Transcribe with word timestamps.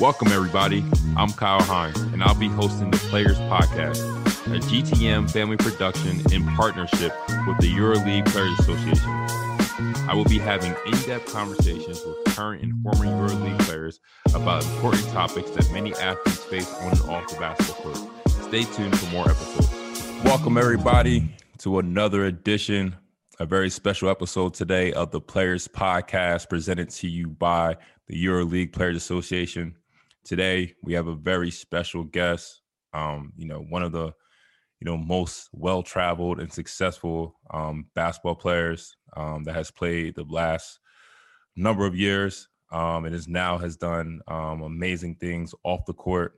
Welcome, 0.00 0.28
everybody. 0.28 0.82
I'm 1.14 1.30
Kyle 1.30 1.60
Hines, 1.60 2.00
and 2.00 2.22
I'll 2.22 2.34
be 2.34 2.48
hosting 2.48 2.90
the 2.90 2.96
Players 2.96 3.36
Podcast, 3.36 4.00
a 4.46 4.58
GTM 4.58 5.30
family 5.30 5.58
production 5.58 6.22
in 6.32 6.46
partnership 6.56 7.12
with 7.46 7.58
the 7.58 7.70
EuroLeague 7.70 8.24
Players 8.32 8.58
Association. 8.60 9.10
I 10.08 10.14
will 10.14 10.24
be 10.24 10.38
having 10.38 10.74
in 10.86 10.92
depth 11.02 11.30
conversations 11.30 12.02
with 12.06 12.34
current 12.34 12.62
and 12.62 12.82
former 12.82 13.04
EuroLeague 13.04 13.58
players 13.58 14.00
about 14.32 14.64
important 14.64 15.06
topics 15.10 15.50
that 15.50 15.70
many 15.70 15.92
athletes 15.96 16.44
face 16.44 16.72
on 16.76 16.92
and 16.92 17.00
off 17.02 17.28
the 17.28 17.38
basketball 17.38 17.92
court. 17.92 18.30
Stay 18.48 18.64
tuned 18.64 18.98
for 18.98 19.12
more 19.12 19.28
episodes. 19.28 19.68
Welcome, 20.24 20.56
everybody, 20.56 21.30
to 21.58 21.78
another 21.78 22.24
edition, 22.24 22.96
a 23.38 23.44
very 23.44 23.68
special 23.68 24.08
episode 24.08 24.54
today 24.54 24.94
of 24.94 25.10
the 25.10 25.20
Players 25.20 25.68
Podcast 25.68 26.48
presented 26.48 26.88
to 26.88 27.06
you 27.06 27.28
by 27.28 27.76
the 28.06 28.24
EuroLeague 28.24 28.72
Players 28.72 28.96
Association. 28.96 29.74
Today, 30.30 30.74
we 30.80 30.92
have 30.92 31.08
a 31.08 31.16
very 31.16 31.50
special 31.50 32.04
guest, 32.04 32.62
um, 32.94 33.32
you 33.36 33.48
know, 33.48 33.62
one 33.62 33.82
of 33.82 33.90
the 33.90 34.14
you 34.78 34.84
know 34.84 34.96
most 34.96 35.48
well-traveled 35.52 36.38
and 36.38 36.52
successful 36.52 37.34
um, 37.52 37.86
basketball 37.96 38.36
players 38.36 38.96
um, 39.16 39.42
that 39.42 39.56
has 39.56 39.72
played 39.72 40.14
the 40.14 40.22
last 40.22 40.78
number 41.56 41.84
of 41.84 41.96
years 41.96 42.46
um, 42.70 43.06
and 43.06 43.12
is 43.12 43.26
now 43.26 43.58
has 43.58 43.76
done 43.76 44.20
um, 44.28 44.62
amazing 44.62 45.16
things 45.16 45.52
off 45.64 45.84
the 45.84 45.94
court. 45.94 46.34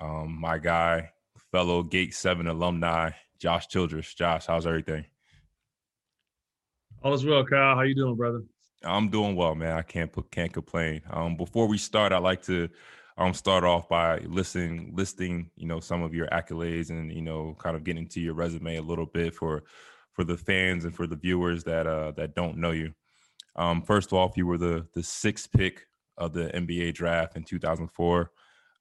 Um, 0.00 0.40
my 0.40 0.56
guy, 0.56 1.10
fellow 1.52 1.82
Gate 1.82 2.14
Seven 2.14 2.46
alumni, 2.46 3.10
Josh 3.38 3.68
Childress. 3.68 4.14
Josh, 4.14 4.46
how's 4.46 4.66
everything? 4.66 5.04
All 7.02 7.12
is 7.12 7.26
well, 7.26 7.44
Kyle. 7.44 7.76
How 7.76 7.82
you 7.82 7.94
doing, 7.94 8.16
brother? 8.16 8.42
I'm 8.82 9.10
doing 9.10 9.36
well, 9.36 9.54
man. 9.54 9.76
I 9.76 9.82
can't 9.82 10.10
put, 10.10 10.30
can't 10.30 10.50
complain. 10.50 11.02
Um, 11.10 11.36
before 11.36 11.68
we 11.68 11.76
start, 11.76 12.10
I'd 12.10 12.22
like 12.22 12.40
to 12.44 12.70
um, 13.16 13.32
start 13.32 13.64
off 13.64 13.88
by 13.88 14.18
listing 14.20 14.92
listing 14.94 15.50
you 15.56 15.66
know 15.66 15.80
some 15.80 16.02
of 16.02 16.14
your 16.14 16.26
accolades 16.28 16.90
and 16.90 17.12
you 17.12 17.22
know 17.22 17.56
kind 17.58 17.76
of 17.76 17.84
getting 17.84 18.08
to 18.08 18.20
your 18.20 18.34
resume 18.34 18.76
a 18.76 18.82
little 18.82 19.06
bit 19.06 19.34
for 19.34 19.62
for 20.12 20.24
the 20.24 20.36
fans 20.36 20.84
and 20.84 20.94
for 20.94 21.06
the 21.06 21.16
viewers 21.16 21.64
that 21.64 21.86
uh, 21.86 22.12
that 22.12 22.34
don't 22.34 22.56
know 22.56 22.70
you. 22.70 22.92
Um, 23.56 23.82
first 23.82 24.12
off, 24.12 24.36
you 24.36 24.46
were 24.46 24.58
the 24.58 24.86
the 24.94 25.02
sixth 25.02 25.50
pick 25.52 25.86
of 26.16 26.32
the 26.32 26.46
NBA 26.46 26.94
draft 26.94 27.36
in 27.36 27.44
2004. 27.44 28.30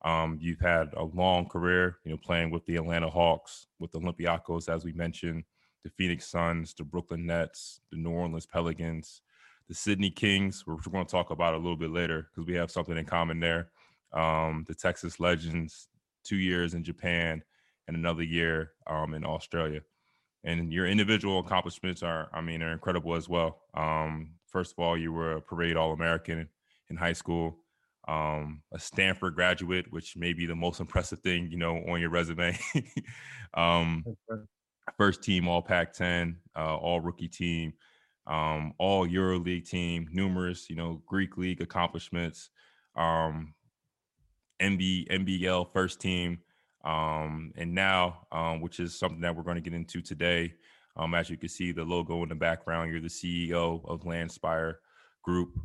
Um, 0.05 0.37
you've 0.39 0.59
had 0.59 0.93
a 0.95 1.03
long 1.03 1.47
career, 1.47 1.97
you 2.03 2.11
know, 2.11 2.17
playing 2.17 2.51
with 2.51 2.65
the 2.65 2.75
Atlanta 2.75 3.09
Hawks, 3.09 3.67
with 3.79 3.91
the 3.91 3.99
Olympiacos, 3.99 4.67
as 4.67 4.83
we 4.83 4.91
mentioned, 4.91 5.43
the 5.83 5.89
Phoenix 5.89 6.27
Suns, 6.27 6.73
the 6.73 6.83
Brooklyn 6.83 7.25
Nets, 7.25 7.79
the 7.89 7.97
New 7.97 8.11
Orleans 8.11 8.45
Pelicans, 8.45 9.21
the 9.69 9.73
Sydney 9.73 10.11
Kings, 10.11 10.67
which 10.67 10.85
we're 10.85 10.91
going 10.91 11.05
to 11.05 11.11
talk 11.11 11.31
about 11.31 11.53
a 11.53 11.57
little 11.57 11.77
bit 11.77 11.91
later 11.91 12.27
because 12.29 12.47
we 12.47 12.55
have 12.55 12.69
something 12.69 12.97
in 12.97 13.05
common 13.05 13.39
there. 13.39 13.69
Um, 14.13 14.65
the 14.67 14.75
Texas 14.75 15.19
Legends, 15.19 15.87
two 16.23 16.37
years 16.37 16.73
in 16.73 16.83
Japan, 16.83 17.43
and 17.87 17.97
another 17.97 18.23
year 18.23 18.71
um, 18.87 19.13
in 19.13 19.25
Australia. 19.25 19.81
And 20.43 20.71
your 20.73 20.85
individual 20.85 21.39
accomplishments 21.39 22.03
are, 22.03 22.29
I 22.33 22.41
mean, 22.41 22.61
are 22.61 22.73
incredible 22.73 23.15
as 23.15 23.29
well. 23.29 23.61
Um, 23.73 24.31
first 24.47 24.73
of 24.73 24.83
all, 24.83 24.97
you 24.97 25.11
were 25.11 25.33
a 25.33 25.41
parade 25.41 25.77
All 25.77 25.93
American 25.93 26.49
in 26.89 26.97
high 26.97 27.13
school, 27.13 27.59
um, 28.07 28.61
a 28.73 28.79
Stanford 28.79 29.35
graduate, 29.35 29.91
which 29.91 30.17
may 30.17 30.33
be 30.33 30.45
the 30.45 30.55
most 30.55 30.79
impressive 30.79 31.19
thing, 31.19 31.49
you 31.49 31.57
know, 31.57 31.77
on 31.87 32.01
your 32.01 32.09
resume. 32.09 32.57
um, 33.53 34.03
first 34.97 35.23
team 35.23 35.47
All 35.47 35.61
Pac 35.61 35.93
10, 35.93 36.37
uh, 36.57 36.75
All 36.75 36.99
Rookie 36.99 37.29
team 37.29 37.73
um, 38.27 38.73
all 38.77 39.07
EuroLeague 39.07 39.67
team, 39.67 40.07
numerous, 40.11 40.69
you 40.69 40.75
know, 40.75 41.01
Greek 41.05 41.37
League 41.37 41.61
accomplishments, 41.61 42.49
um, 42.95 43.53
NB, 44.61 45.09
NBL 45.09 45.71
first 45.71 45.99
team, 45.99 46.39
um, 46.83 47.51
and 47.55 47.73
now, 47.73 48.27
um, 48.31 48.61
which 48.61 48.79
is 48.79 48.97
something 48.97 49.21
that 49.21 49.35
we're 49.35 49.43
going 49.43 49.55
to 49.55 49.61
get 49.61 49.73
into 49.73 50.01
today. 50.01 50.53
Um, 50.95 51.13
as 51.15 51.29
you 51.29 51.37
can 51.37 51.49
see, 51.49 51.71
the 51.71 51.83
logo 51.83 52.21
in 52.23 52.29
the 52.29 52.35
background, 52.35 52.91
you're 52.91 53.01
the 53.01 53.07
CEO 53.07 53.83
of 53.89 54.03
Landspire 54.03 54.75
Group, 55.23 55.57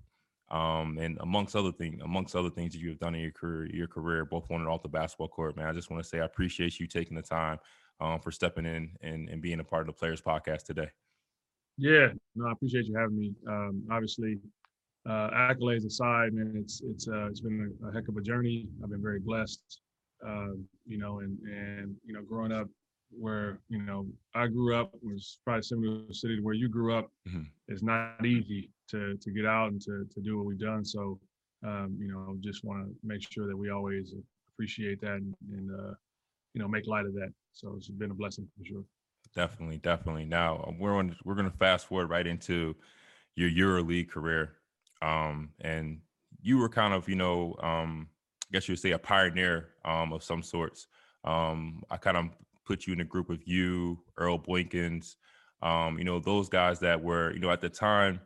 um, 0.51 0.99
and 0.99 1.19
amongst 1.21 1.55
other 1.55 1.73
things, 1.73 2.01
amongst 2.03 2.35
other 2.35 2.51
things 2.51 2.73
that 2.73 2.81
you 2.81 2.89
have 2.89 2.99
done 2.99 3.15
in 3.15 3.21
your 3.21 3.33
career, 3.33 3.67
your 3.75 3.89
career, 3.89 4.25
both 4.25 4.51
on 4.51 4.61
and 4.61 4.69
off 4.69 4.83
the 4.83 4.89
basketball 4.89 5.29
court, 5.29 5.57
man. 5.57 5.67
I 5.67 5.73
just 5.73 5.91
want 5.91 6.03
to 6.03 6.09
say 6.09 6.21
I 6.21 6.25
appreciate 6.25 6.81
you 6.81 6.87
taking 6.87 7.17
the 7.17 7.23
time 7.23 7.59
um, 8.01 8.21
for 8.21 8.31
stepping 8.31 8.65
in 8.65 8.91
and, 9.03 9.29
and 9.29 9.43
being 9.43 9.61
a 9.61 9.65
part 9.65 9.83
of 9.83 9.87
the 9.87 9.99
Players 9.99 10.23
Podcast 10.23 10.65
today. 10.65 10.89
Yeah, 11.77 12.09
no, 12.35 12.47
I 12.47 12.53
appreciate 12.53 12.87
you 12.87 12.97
having 12.97 13.19
me. 13.19 13.35
Um, 13.47 13.85
obviously, 13.91 14.39
uh, 15.07 15.31
accolades 15.31 15.87
aside, 15.87 16.33
man, 16.33 16.55
it's 16.57 16.83
it's 16.83 17.09
uh, 17.09 17.27
it's 17.27 17.41
been 17.41 17.75
a, 17.87 17.93
heck 17.93 18.09
of 18.09 18.17
a 18.17 18.21
journey. 18.21 18.69
I've 18.83 18.91
been 18.91 19.03
very 19.03 19.21
blessed, 19.21 19.81
uh, 20.27 20.53
you 20.87 20.99
know, 20.99 21.21
and 21.21 21.39
and 21.41 21.97
you 22.05 22.15
know, 22.15 22.23
growing 22.23 22.53
up 22.53 22.69
where 23.11 23.59
you 23.69 23.83
know 23.83 24.07
I 24.35 24.49
grew 24.49 24.77
up 24.77 24.93
was 25.03 25.39
probably 25.45 25.63
similar 25.63 26.01
to 26.01 26.07
the 26.09 26.15
city 26.15 26.37
to 26.37 26.43
where 26.43 26.55
you 26.55 26.69
grew 26.69 26.95
up. 26.95 27.11
Mm-hmm. 27.29 27.43
It's 27.69 27.83
not 27.83 28.25
easy 28.25 28.71
to 28.91 29.17
to 29.17 29.31
get 29.31 29.47
out 29.47 29.71
and 29.73 29.81
to 29.83 30.07
to 30.13 30.21
do 30.21 30.37
what 30.37 30.47
we've 30.47 30.59
done. 30.59 30.85
So, 30.85 31.19
um, 31.67 31.97
you 31.99 32.13
know, 32.13 32.37
just 32.41 32.65
want 32.65 32.87
to 32.87 32.95
make 33.03 33.23
sure 33.33 33.47
that 33.47 33.57
we 33.57 33.71
always 33.71 34.15
appreciate 34.53 35.01
that 35.03 35.17
and, 35.17 35.35
and 35.53 35.71
uh, 35.71 35.95
you 36.55 36.61
know 36.61 36.69
make 36.69 36.87
light 36.87 37.07
of 37.07 37.15
that. 37.15 37.33
So 37.53 37.75
it's 37.77 37.89
been 37.89 38.11
a 38.11 38.15
blessing 38.15 38.49
for 38.59 38.65
sure. 38.65 38.85
Definitely, 39.35 39.79
definitely. 39.79 40.25
Now 40.25 40.75
we're 40.79 40.97
on. 40.97 41.17
We're 41.25 41.35
going 41.35 41.51
to 41.51 41.57
fast 41.57 41.87
forward 41.87 42.11
right 42.11 42.27
into 42.27 42.75
your 43.37 43.51
EuroLeague 43.51 44.11
career, 44.11 44.53
um, 45.03 45.51
and 45.61 46.01
you 46.41 46.59
were 46.59 46.69
kind 46.69 46.95
of, 46.95 47.09
you 47.09 47.17
know, 47.17 47.57
um, 47.63 48.09
I 48.45 48.53
guess 48.53 48.69
you 48.69 48.73
would 48.73 48.81
say 48.81 48.93
a 48.93 48.99
pioneer 48.99 49.71
um, 49.85 50.13
of 50.13 50.23
some 50.23 50.43
sorts. 50.43 50.87
Um, 51.25 51.83
I 51.91 51.97
kind 51.97 52.17
of 52.17 52.27
put 52.65 52.87
you 52.87 52.93
in 52.93 53.01
a 53.01 53.05
group 53.05 53.31
of 53.31 53.47
you, 53.47 53.99
Earl 54.17 54.39
Boykins, 54.39 55.17
um, 55.63 55.99
you 55.99 56.05
know, 56.05 56.21
those 56.21 56.49
guys 56.49 56.79
that 56.81 57.03
were, 57.03 57.33
you 57.33 57.41
know, 57.41 57.51
at 57.51 57.61
the 57.61 57.69
time, 57.69 58.21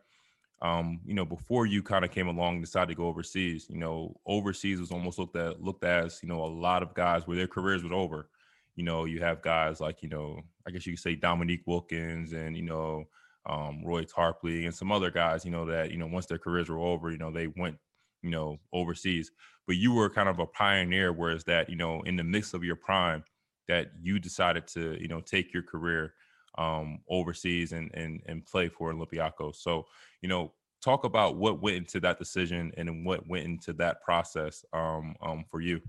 um, 0.60 1.00
you 1.04 1.14
know, 1.14 1.24
before 1.24 1.66
you 1.66 1.82
kind 1.82 2.04
of 2.04 2.10
came 2.10 2.28
along 2.28 2.54
and 2.56 2.64
decided 2.64 2.88
to 2.88 2.94
go 2.94 3.06
overseas, 3.06 3.66
you 3.68 3.78
know, 3.78 4.14
overseas 4.26 4.78
was 4.78 4.92
almost 4.92 5.18
looked 5.18 5.36
at 5.36 5.62
looked 5.62 5.84
as, 5.84 6.20
you 6.22 6.28
know, 6.28 6.44
a 6.44 6.46
lot 6.46 6.82
of 6.82 6.94
guys 6.94 7.26
where 7.26 7.36
their 7.36 7.48
careers 7.48 7.82
was 7.82 7.92
over 7.92 8.28
you 8.74 8.84
know, 8.84 9.04
you 9.04 9.20
have 9.20 9.42
guys 9.42 9.80
like, 9.80 10.02
you 10.02 10.08
know, 10.08 10.40
I 10.66 10.70
guess 10.70 10.86
you 10.86 10.94
could 10.94 11.02
say 11.02 11.14
Dominique 11.14 11.66
Wilkins 11.66 12.32
and, 12.32 12.56
you 12.56 12.62
know, 12.62 13.04
um, 13.46 13.84
Roy 13.84 14.04
Tarpley 14.04 14.64
and 14.64 14.74
some 14.74 14.92
other 14.92 15.10
guys, 15.10 15.44
you 15.44 15.50
know, 15.50 15.66
that, 15.66 15.90
you 15.90 15.98
know, 15.98 16.06
once 16.06 16.26
their 16.26 16.38
careers 16.38 16.68
were 16.68 16.78
over, 16.78 17.10
you 17.10 17.18
know, 17.18 17.30
they 17.30 17.48
went, 17.56 17.76
you 18.22 18.30
know, 18.30 18.58
overseas. 18.72 19.30
But 19.66 19.76
you 19.76 19.92
were 19.92 20.10
kind 20.10 20.28
of 20.28 20.38
a 20.38 20.46
pioneer, 20.46 21.12
whereas 21.12 21.44
that, 21.44 21.68
you 21.68 21.76
know, 21.76 22.02
in 22.02 22.16
the 22.16 22.24
midst 22.24 22.54
of 22.54 22.64
your 22.64 22.76
prime, 22.76 23.24
that 23.68 23.92
you 24.00 24.18
decided 24.18 24.66
to, 24.68 25.00
you 25.00 25.08
know, 25.08 25.20
take 25.20 25.52
your 25.52 25.62
career 25.62 26.14
um, 26.58 27.00
overseas 27.08 27.72
and, 27.72 27.90
and 27.94 28.20
and 28.26 28.44
play 28.44 28.68
for 28.68 28.92
Olympiacos. 28.92 29.56
So, 29.56 29.86
you 30.20 30.28
know, 30.28 30.52
talk 30.82 31.04
about 31.04 31.36
what 31.36 31.62
went 31.62 31.76
into 31.76 32.00
that 32.00 32.18
decision 32.18 32.72
and 32.76 33.06
what 33.06 33.26
went 33.28 33.44
into 33.44 33.72
that 33.74 34.02
process 34.02 34.64
um, 34.72 35.14
um, 35.22 35.44
for 35.50 35.60
you. 35.60 35.80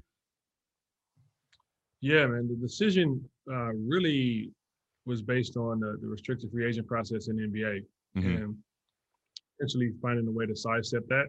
Yeah, 2.00 2.28
man. 2.28 2.47
The 2.47 2.56
decision 2.56 3.28
uh, 3.52 3.74
really 3.74 4.52
was 5.06 5.22
based 5.22 5.58
on 5.58 5.80
the, 5.80 5.97
the, 6.02 6.08
restricted 6.08 6.52
free 6.52 6.68
agent 6.68 6.88
process 6.88 7.28
in 7.28 7.36
the 7.36 7.44
NBA 7.44 7.84
mm-hmm. 8.18 8.44
and 8.44 8.56
essentially 9.59 9.91
finding 10.02 10.28
a 10.28 10.31
way 10.31 10.46
to 10.46 10.56
sidestep 10.56 11.03
that. 11.08 11.25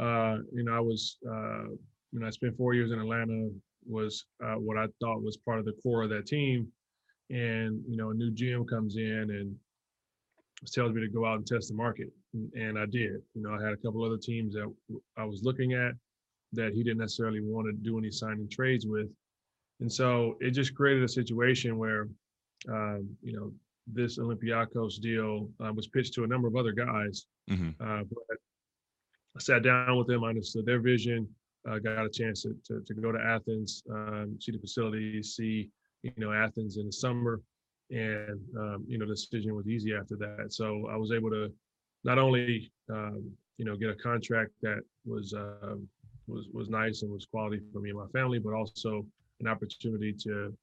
Uh, 0.00 0.38
you 0.52 0.64
know, 0.64 0.72
I 0.72 0.80
was, 0.80 1.18
uh, 1.28 1.64
you 2.12 2.20
know, 2.20 2.26
I 2.26 2.30
spent 2.30 2.56
four 2.56 2.74
years 2.74 2.92
in 2.92 2.98
Atlanta, 2.98 3.50
was 3.86 4.26
uh, 4.44 4.54
what 4.54 4.76
I 4.76 4.86
thought 5.00 5.22
was 5.22 5.36
part 5.36 5.58
of 5.58 5.64
the 5.64 5.74
core 5.82 6.02
of 6.02 6.10
that 6.10 6.26
team. 6.26 6.68
And, 7.30 7.82
you 7.88 7.96
know, 7.96 8.10
a 8.10 8.14
new 8.14 8.30
GM 8.30 8.68
comes 8.68 8.96
in 8.96 9.30
and 9.30 9.54
tells 10.66 10.92
me 10.92 11.00
to 11.00 11.08
go 11.08 11.24
out 11.24 11.36
and 11.36 11.46
test 11.46 11.68
the 11.68 11.74
market. 11.74 12.08
And, 12.34 12.52
and 12.54 12.78
I 12.78 12.86
did. 12.86 13.22
You 13.34 13.42
know, 13.42 13.56
I 13.58 13.62
had 13.62 13.72
a 13.72 13.76
couple 13.76 14.04
other 14.04 14.18
teams 14.18 14.54
that 14.54 14.72
I 15.16 15.24
was 15.24 15.42
looking 15.42 15.74
at 15.74 15.92
that 16.52 16.72
he 16.72 16.82
didn't 16.82 16.98
necessarily 16.98 17.40
want 17.40 17.66
to 17.66 17.72
do 17.72 17.98
any 17.98 18.10
signing 18.10 18.48
trades 18.50 18.86
with. 18.86 19.08
And 19.80 19.92
so 19.92 20.36
it 20.40 20.50
just 20.52 20.74
created 20.74 21.04
a 21.04 21.08
situation 21.08 21.78
where, 21.78 22.08
um, 22.68 23.08
you 23.22 23.34
know, 23.36 23.52
this 23.86 24.18
Olympiacos 24.18 25.00
deal 25.00 25.48
uh, 25.64 25.72
was 25.72 25.86
pitched 25.86 26.14
to 26.14 26.24
a 26.24 26.26
number 26.26 26.48
of 26.48 26.56
other 26.56 26.72
guys. 26.72 27.26
Mm-hmm. 27.50 27.70
Uh, 27.80 28.04
but 28.04 28.38
I 29.36 29.40
sat 29.40 29.62
down 29.62 29.96
with 29.96 30.06
them, 30.06 30.24
I 30.24 30.28
understood 30.28 30.66
their 30.66 30.80
vision, 30.80 31.28
uh, 31.68 31.78
got 31.78 32.04
a 32.04 32.10
chance 32.10 32.42
to, 32.42 32.56
to, 32.66 32.80
to 32.80 32.94
go 32.94 33.12
to 33.12 33.18
Athens, 33.18 33.82
um, 33.90 34.36
see 34.40 34.52
the 34.52 34.58
facilities, 34.58 35.36
see, 35.36 35.70
you 36.02 36.12
know, 36.16 36.32
Athens 36.32 36.76
in 36.76 36.86
the 36.86 36.92
summer. 36.92 37.40
And, 37.90 38.40
um, 38.58 38.84
you 38.86 38.98
know, 38.98 39.06
the 39.06 39.14
decision 39.14 39.54
was 39.54 39.66
easy 39.66 39.94
after 39.94 40.16
that. 40.16 40.52
So 40.52 40.86
I 40.90 40.96
was 40.96 41.10
able 41.12 41.30
to 41.30 41.50
not 42.04 42.18
only, 42.18 42.70
um, 42.90 43.30
you 43.56 43.64
know, 43.64 43.76
get 43.76 43.90
a 43.90 43.94
contract 43.94 44.50
that 44.60 44.80
was, 45.06 45.32
um, 45.32 45.88
was, 46.26 46.46
was 46.52 46.68
nice 46.68 47.02
and 47.02 47.10
was 47.10 47.26
quality 47.26 47.60
for 47.72 47.80
me 47.80 47.90
and 47.90 47.98
my 47.98 48.06
family, 48.12 48.38
but 48.38 48.52
also 48.52 49.06
an 49.40 49.46
opportunity 49.48 50.12
to, 50.12 50.54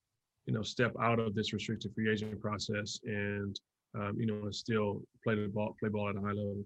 you 0.46 0.54
know, 0.54 0.62
step 0.62 0.94
out 1.02 1.20
of 1.20 1.36
this 1.36 1.54
restricted 1.54 1.94
free 1.94 2.12
agent 2.12 2.40
process 2.40 3.00
and, 3.06 3.60
um, 4.00 4.16
you 4.20 4.26
know, 4.26 4.50
still 4.52 5.02
play 5.24 5.36
the 5.36 5.48
ball, 5.48 5.76
play 5.80 5.90
ball 5.90 6.10
at 6.10 6.16
a 6.16 6.20
high 6.20 6.28
level. 6.28 6.64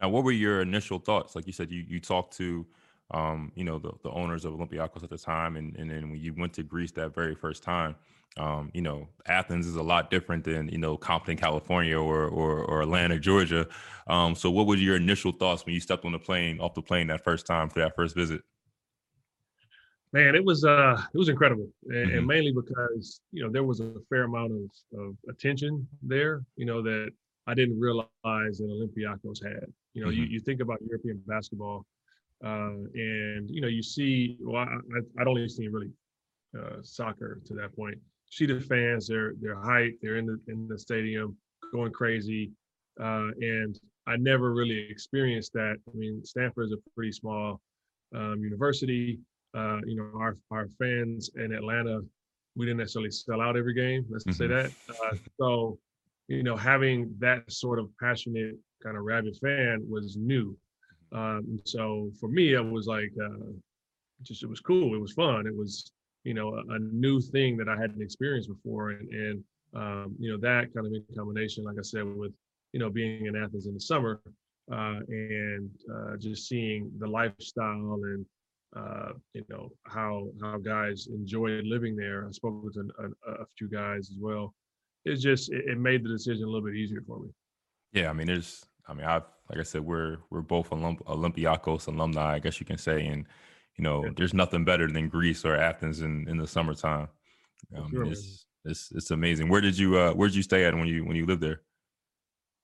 Now, 0.00 0.10
what 0.10 0.24
were 0.24 0.32
your 0.32 0.60
initial 0.60 0.98
thoughts? 0.98 1.34
Like 1.34 1.46
you 1.46 1.52
said, 1.52 1.72
you 1.72 1.84
you 1.88 1.98
talked 1.98 2.36
to 2.36 2.66
um, 3.10 3.52
you 3.54 3.64
know, 3.64 3.78
the, 3.78 3.92
the 4.02 4.10
owners 4.10 4.44
of 4.44 4.52
Olympiacos 4.54 5.02
at 5.02 5.10
the 5.10 5.18
time, 5.18 5.56
and 5.56 5.74
and 5.76 5.90
then 5.90 6.10
when 6.10 6.20
you 6.20 6.34
went 6.34 6.52
to 6.54 6.62
Greece 6.62 6.92
that 6.92 7.14
very 7.14 7.34
first 7.34 7.62
time, 7.62 7.96
um, 8.36 8.70
you 8.74 8.82
know, 8.82 9.08
Athens 9.26 9.66
is 9.66 9.76
a 9.76 9.82
lot 9.82 10.10
different 10.10 10.44
than 10.44 10.68
you 10.68 10.78
know 10.78 10.96
Compton, 10.96 11.36
California, 11.36 11.98
or 11.98 12.26
or, 12.26 12.64
or 12.64 12.82
Atlanta, 12.82 13.18
Georgia. 13.18 13.66
Um, 14.08 14.34
so, 14.34 14.50
what 14.50 14.66
were 14.66 14.76
your 14.76 14.96
initial 14.96 15.32
thoughts 15.32 15.64
when 15.64 15.74
you 15.74 15.80
stepped 15.80 16.04
on 16.04 16.12
the 16.12 16.18
plane, 16.18 16.60
off 16.60 16.74
the 16.74 16.82
plane 16.82 17.06
that 17.06 17.24
first 17.24 17.46
time 17.46 17.70
for 17.70 17.80
that 17.80 17.96
first 17.96 18.14
visit? 18.14 18.42
Man, 20.12 20.34
it 20.34 20.44
was 20.44 20.64
uh, 20.64 21.02
it 21.12 21.18
was 21.18 21.28
incredible, 21.28 21.68
and, 21.84 21.94
mm-hmm. 21.94 22.18
and 22.18 22.26
mainly 22.26 22.52
because 22.52 23.20
you 23.30 23.42
know 23.42 23.50
there 23.50 23.64
was 23.64 23.80
a 23.80 23.92
fair 24.08 24.24
amount 24.24 24.52
of, 24.52 24.98
of 24.98 25.16
attention 25.28 25.86
there, 26.02 26.42
you 26.56 26.64
know 26.64 26.80
that 26.82 27.10
I 27.46 27.54
didn't 27.54 27.78
realize 27.78 28.08
that 28.22 28.68
Olympiacos 28.70 29.44
had. 29.44 29.66
You 29.92 30.02
know, 30.02 30.08
mm-hmm. 30.08 30.22
you, 30.22 30.28
you 30.28 30.40
think 30.40 30.60
about 30.60 30.78
European 30.80 31.22
basketball, 31.26 31.84
uh, 32.42 32.72
and 32.94 33.50
you 33.50 33.60
know 33.60 33.68
you 33.68 33.82
see. 33.82 34.38
Well, 34.40 34.62
I, 34.64 35.20
I'd 35.20 35.26
only 35.26 35.46
seen 35.48 35.72
really 35.72 35.90
uh, 36.58 36.82
soccer 36.82 37.40
to 37.44 37.54
that 37.54 37.76
point. 37.76 37.98
See 38.30 38.46
the 38.46 38.60
fans, 38.60 39.08
they're 39.08 39.34
they're 39.42 39.60
hype, 39.60 39.98
they're 40.00 40.16
in 40.16 40.24
the 40.24 40.40
in 40.48 40.68
the 40.68 40.78
stadium, 40.78 41.36
going 41.70 41.92
crazy, 41.92 42.50
uh, 42.98 43.28
and 43.42 43.78
I 44.06 44.16
never 44.16 44.54
really 44.54 44.88
experienced 44.90 45.52
that. 45.52 45.76
I 45.86 45.96
mean, 45.96 46.24
Stanford 46.24 46.66
is 46.66 46.72
a 46.72 46.78
pretty 46.94 47.12
small 47.12 47.60
um, 48.14 48.42
university 48.42 49.18
uh, 49.58 49.80
you 49.86 49.96
know, 49.96 50.10
our 50.18 50.36
our 50.50 50.68
fans 50.78 51.30
in 51.36 51.52
Atlanta, 51.52 52.00
we 52.56 52.66
didn't 52.66 52.78
necessarily 52.78 53.10
sell 53.10 53.40
out 53.40 53.56
every 53.56 53.74
game. 53.74 54.04
Let's 54.08 54.24
mm-hmm. 54.24 54.32
say 54.32 54.46
that. 54.46 54.72
Uh, 54.88 55.16
so, 55.40 55.78
you 56.28 56.42
know, 56.42 56.56
having 56.56 57.14
that 57.18 57.50
sort 57.50 57.78
of 57.78 57.88
passionate 58.00 58.56
kind 58.82 58.96
of 58.96 59.04
rabid 59.04 59.36
fan 59.42 59.84
was 59.88 60.16
new. 60.16 60.56
Um, 61.12 61.58
so 61.64 62.10
for 62.20 62.28
me, 62.28 62.54
it 62.54 62.64
was 62.64 62.86
like 62.86 63.12
uh, 63.22 63.52
just 64.22 64.42
it 64.42 64.48
was 64.48 64.60
cool. 64.60 64.94
It 64.94 65.00
was 65.00 65.12
fun. 65.12 65.46
It 65.46 65.56
was 65.56 65.92
you 66.24 66.34
know 66.34 66.54
a, 66.54 66.74
a 66.74 66.78
new 66.78 67.20
thing 67.20 67.56
that 67.56 67.68
I 67.68 67.76
hadn't 67.80 68.02
experienced 68.02 68.48
before, 68.48 68.90
and 68.90 69.08
and 69.08 69.44
um, 69.74 70.16
you 70.18 70.30
know 70.30 70.38
that 70.38 70.72
kind 70.74 70.86
of 70.86 70.92
in 70.92 71.04
combination, 71.16 71.64
like 71.64 71.76
I 71.78 71.82
said, 71.82 72.04
with 72.04 72.32
you 72.72 72.80
know 72.80 72.90
being 72.90 73.26
in 73.26 73.36
Athens 73.36 73.66
in 73.66 73.74
the 73.74 73.80
summer 73.80 74.20
uh, 74.70 75.00
and 75.08 75.70
uh, 75.94 76.16
just 76.18 76.48
seeing 76.48 76.90
the 76.98 77.06
lifestyle 77.06 77.98
and 78.04 78.26
uh, 78.76 79.12
you 79.32 79.44
know 79.48 79.70
how 79.86 80.28
how 80.40 80.58
guys 80.58 81.08
enjoy 81.10 81.60
living 81.64 81.96
there. 81.96 82.26
I 82.26 82.30
spoke 82.30 82.62
with 82.62 82.76
a, 82.76 83.04
a, 83.04 83.32
a 83.42 83.46
few 83.56 83.68
guys 83.68 84.10
as 84.10 84.16
well. 84.20 84.54
It's 85.04 85.22
just 85.22 85.50
it, 85.52 85.64
it, 85.66 85.78
made 85.78 86.04
the 86.04 86.10
decision 86.10 86.44
a 86.44 86.46
little 86.46 86.66
bit 86.66 86.76
easier 86.76 87.02
for 87.06 87.20
me. 87.20 87.28
Yeah, 87.92 88.10
I 88.10 88.12
mean, 88.12 88.26
there's, 88.26 88.66
I 88.86 88.92
mean, 88.92 89.06
I've, 89.06 89.22
like 89.48 89.58
I 89.58 89.62
said, 89.62 89.82
we're 89.82 90.18
we're 90.30 90.42
both 90.42 90.70
Olymp- 90.70 91.04
Olympiacos 91.04 91.86
alumni, 91.86 92.34
I 92.34 92.38
guess 92.38 92.60
you 92.60 92.66
can 92.66 92.78
say, 92.78 93.06
and 93.06 93.24
you 93.76 93.84
know, 93.84 94.04
yeah. 94.04 94.10
there's 94.16 94.34
nothing 94.34 94.64
better 94.64 94.90
than 94.90 95.08
Greece 95.08 95.44
or 95.44 95.56
Athens 95.56 96.02
in 96.02 96.28
in 96.28 96.36
the 96.36 96.46
summertime. 96.46 97.08
Um, 97.74 97.90
sure, 97.90 98.04
it's, 98.04 98.44
it's 98.64 98.92
it's 98.94 99.10
amazing. 99.10 99.48
Where 99.48 99.62
did 99.62 99.78
you 99.78 99.98
uh 99.98 100.12
where 100.12 100.28
did 100.28 100.36
you 100.36 100.42
stay 100.42 100.64
at 100.64 100.74
when 100.74 100.86
you 100.86 101.04
when 101.04 101.16
you 101.16 101.24
lived 101.24 101.42
there? 101.42 101.62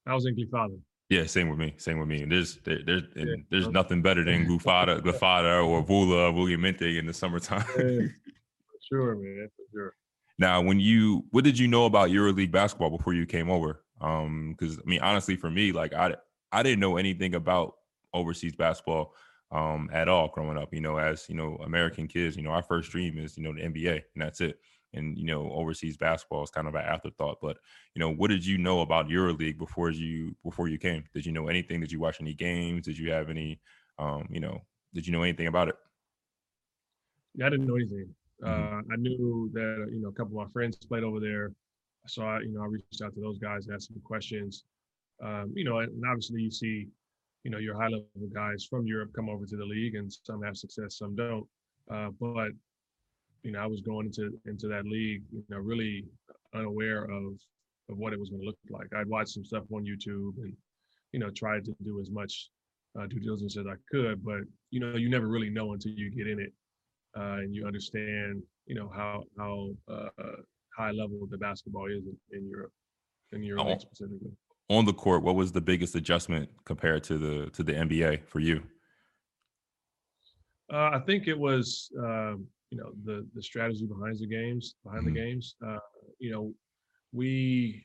I 0.07 0.15
was 0.15 0.27
in 0.27 0.37
Glyfada. 0.37 0.79
Yeah, 1.11 1.27
same 1.27 1.51
with 1.51 1.59
me. 1.59 1.75
Same 1.77 1.99
with 1.99 2.09
me. 2.09 2.25
There's 2.25 2.57
there, 2.65 2.79
there's 2.85 3.03
yeah. 3.15 3.35
there's 3.51 3.69
nothing 3.69 4.01
better 4.01 4.25
than 4.25 4.47
Glyfada, 4.49 5.01
Glyfada 5.01 5.67
or 5.67 5.85
Voula 5.85 6.33
Vouliagmeni 6.33 6.99
in 6.99 7.07
the 7.07 7.13
summertime. 7.13 7.65
yeah, 7.79 8.07
sure, 8.89 9.15
man, 9.15 9.49
for 9.57 9.65
sure. 9.73 9.95
Now, 10.39 10.63
when 10.63 10.81
you 10.81 11.25
what 11.31 11.45
did 11.45 11.59
you 11.59 11.69
know 11.69 11.85
about 11.85 12.11
EuroLeague 12.11 12.51
basketball 12.51 12.91
before 12.91 13.13
you 13.13 13.27
came 13.27 13.51
over? 13.51 13.83
Um, 14.01 14.57
because 14.59 14.79
I 14.79 14.83
mean, 14.87 15.01
honestly, 15.01 15.37
for 15.37 15.51
me, 15.51 15.73
like 15.73 15.93
I 15.93 16.15
I 16.51 16.63
didn't 16.63 16.81
know 16.81 16.97
anything 16.97 17.35
about 17.35 17.77
overseas 18.13 18.55
basketball 18.55 19.15
um 19.51 19.91
at 19.93 20.09
all 20.09 20.29
growing 20.29 20.57
up. 20.57 20.73
You 20.73 20.81
know, 20.81 20.97
as 20.97 21.29
you 21.29 21.35
know, 21.35 21.57
American 21.65 22.09
kids, 22.09 22.37
you 22.37 22.43
know, 22.43 22.51
our 22.51 22.63
first 22.63 22.91
dream 22.91 23.19
is 23.19 23.37
you 23.37 23.45
know 23.45 23.53
the 23.53 23.61
NBA, 23.61 24.03
and 24.15 24.23
that's 24.23 24.41
it 24.41 24.59
and 24.95 25.19
you 25.19 25.25
know 25.25 25.51
overseas 25.53 25.97
basketball 25.97 26.43
is 26.43 26.51
kind 26.51 26.67
of 26.67 26.75
an 26.75 26.83
afterthought 26.83 27.39
but 27.43 27.57
you 27.95 28.01
know 28.01 28.11
what 28.11 28.31
did 28.31 28.45
you 28.45 28.59
know 28.59 28.81
about 28.81 29.09
euroleague 29.09 29.59
before 29.59 29.91
you 29.91 30.35
before 30.45 30.69
you 30.69 30.79
came? 30.79 31.05
Did 31.15 31.27
you 31.27 31.33
know 31.33 31.49
anything? 31.49 31.81
Did 31.81 31.93
you 31.93 32.01
watch 32.01 32.21
any 32.21 32.35
games? 32.35 32.87
Did 32.87 32.99
you 32.99 33.11
have 33.13 33.31
any 33.31 33.61
um 33.99 34.27
you 34.31 34.41
know 34.41 34.61
did 34.93 35.07
you 35.07 35.13
know 35.13 35.23
anything 35.23 35.47
about 35.47 35.69
it? 35.69 35.77
Yeah 37.35 37.47
i 37.47 37.51
didn't 37.51 37.67
know 37.67 37.77
anything. 37.77 38.09
Mm-hmm. 38.43 38.77
uh, 38.77 38.95
i 38.95 38.97
knew 38.97 39.51
that 39.53 39.89
you 39.93 40.01
know 40.01 40.09
a 40.09 40.13
couple 40.13 40.41
of 40.41 40.47
my 40.47 40.53
friends 40.53 40.77
played 40.77 41.05
over 41.05 41.21
there. 41.21 41.53
So 42.07 42.23
i 42.23 42.41
you 42.41 42.53
know 42.53 42.63
i 42.63 42.67
reached 42.67 43.03
out 43.03 43.15
to 43.15 43.21
those 43.21 43.39
guys 43.39 43.69
asked 43.73 43.89
some 43.89 44.01
questions. 44.05 44.65
Um, 45.23 45.53
you 45.55 45.65
know 45.65 45.79
and 45.79 46.03
obviously 46.09 46.43
you 46.43 46.51
see 46.51 46.89
you 47.45 47.51
know 47.51 47.59
your 47.59 47.77
high 47.77 47.89
level 47.89 48.09
guys 48.35 48.67
from 48.69 48.87
europe 48.87 49.11
come 49.15 49.29
over 49.29 49.47
to 49.47 49.57
the 49.57 49.65
league 49.65 49.95
and 49.95 50.13
some 50.13 50.43
have 50.43 50.57
success 50.57 50.99
some 50.99 51.15
don't. 51.15 51.47
Uh, 51.91 52.09
but 52.19 52.49
you 53.45 53.53
know, 53.53 53.61
I 53.61 53.67
was 53.67 53.83
going 53.83 54.07
into 54.07 54.31
into 54.47 54.67
that 54.69 54.87
league, 54.87 55.23
you 55.31 55.45
know, 55.49 55.59
really 55.59 56.05
unaware 56.55 57.05
of 57.05 57.35
of 57.91 57.99
what 57.99 58.13
it 58.13 58.19
was 58.19 58.31
going 58.31 58.41
to 58.41 58.47
look 58.47 58.59
like. 58.71 58.89
I'd 58.97 59.09
watched 59.09 59.31
some 59.31 59.45
stuff 59.45 59.65
on 59.71 59.85
YouTube 59.85 60.33
and, 60.39 60.57
you 61.13 61.21
know, 61.21 61.31
tried 61.31 61.67
to 61.67 61.77
do 61.85 62.01
as 62.01 62.11
much 62.11 62.49
uh, 62.99 63.07
due 63.07 63.21
diligence 63.21 63.59
as 63.59 63.67
I 63.67 63.75
could, 63.91 64.25
but 64.25 64.41
you 64.71 64.81
know, 64.81 64.97
you 64.97 65.11
never 65.11 65.29
really 65.29 65.51
know 65.51 65.75
until 65.75 65.93
you 65.93 66.11
get 66.11 66.27
in 66.27 66.41
it 66.41 66.53
uh, 67.17 67.39
and 67.43 67.55
you 67.55 67.67
understand, 67.67 68.43
you 68.67 68.75
know, 68.75 68.91
how 68.95 69.25
how 69.39 69.69
uh, 69.93 70.09
high 70.77 70.91
level 70.91 71.27
the 71.31 71.39
basketball 71.39 71.87
is 71.87 72.03
in, 72.07 72.39
in 72.39 72.49
Europe, 72.49 72.73
in 73.33 73.43
Europe 73.43 73.67
oh. 73.67 73.79
specifically. 73.79 74.33
On 74.71 74.87
the 74.87 74.95
court, 74.95 75.23
what 75.23 75.35
was 75.35 75.53
the 75.53 75.61
biggest 75.61 75.95
adjustment 75.95 76.49
compared 76.65 77.05
to 77.05 77.19
the 77.19 77.51
to 77.51 77.63
the 77.63 77.73
NBA 77.73 78.27
for 78.27 78.41
you? 78.41 78.63
Uh, 80.73 80.91
I 80.95 81.01
think 81.01 81.29
it 81.29 81.39
was 81.39 81.91
um, 81.99 82.47
you 82.75 82.81
know 82.81 82.93
the 83.05 83.27
the 83.35 83.43
strategy 83.43 83.87
behind 83.87 84.19
the 84.19 84.27
games 84.27 84.75
behind 84.83 85.05
mm-hmm. 85.05 85.15
the 85.15 85.21
games 85.21 85.55
uh, 85.67 85.79
you 86.19 86.31
know 86.31 86.53
we 87.13 87.85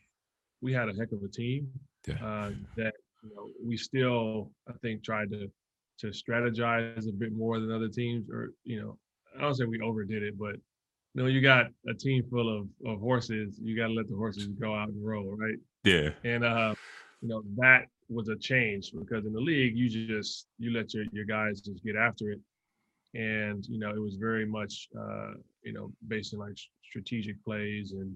we 0.61 0.73
had 0.73 0.89
a 0.89 0.93
heck 0.93 1.11
of 1.11 1.21
a 1.23 1.27
team 1.27 1.67
yeah. 2.07 2.15
uh, 2.15 2.49
that 2.75 2.93
you 3.23 3.29
know 3.35 3.49
we 3.63 3.77
still 3.77 4.51
i 4.67 4.73
think 4.81 5.03
tried 5.03 5.29
to 5.29 5.47
to 5.99 6.07
strategize 6.07 7.07
a 7.07 7.11
bit 7.11 7.33
more 7.33 7.59
than 7.59 7.71
other 7.71 7.89
teams 7.89 8.29
or 8.29 8.51
you 8.63 8.81
know 8.81 8.97
i 9.37 9.41
don't 9.41 9.55
say 9.55 9.65
we 9.65 9.79
overdid 9.81 10.23
it 10.23 10.37
but 10.39 10.55
you 11.13 11.21
know 11.21 11.27
you 11.27 11.41
got 11.41 11.67
a 11.87 11.93
team 11.93 12.23
full 12.31 12.49
of 12.49 12.67
of 12.85 12.99
horses 12.99 13.59
you 13.61 13.77
got 13.77 13.87
to 13.87 13.93
let 13.93 14.07
the 14.07 14.15
horses 14.15 14.47
go 14.59 14.73
out 14.73 14.89
and 14.89 15.05
roll 15.05 15.35
right 15.37 15.57
yeah 15.83 16.09
and 16.23 16.43
uh 16.43 16.73
you 17.21 17.27
know 17.27 17.43
that 17.57 17.85
was 18.09 18.27
a 18.29 18.35
change 18.37 18.91
because 18.97 19.25
in 19.25 19.33
the 19.33 19.39
league 19.39 19.77
you 19.77 19.87
just 19.87 20.47
you 20.57 20.71
let 20.71 20.93
your 20.93 21.03
your 21.11 21.25
guys 21.25 21.61
just 21.61 21.83
get 21.83 21.95
after 21.95 22.31
it 22.31 22.39
and 23.13 23.65
you 23.67 23.79
know 23.79 23.89
it 23.89 23.99
was 23.99 24.15
very 24.15 24.45
much 24.45 24.87
uh, 24.99 25.31
you 25.63 25.73
know 25.73 25.91
based 26.07 26.33
on 26.33 26.39
like 26.39 26.57
strategic 26.83 27.43
plays 27.43 27.91
and 27.91 28.15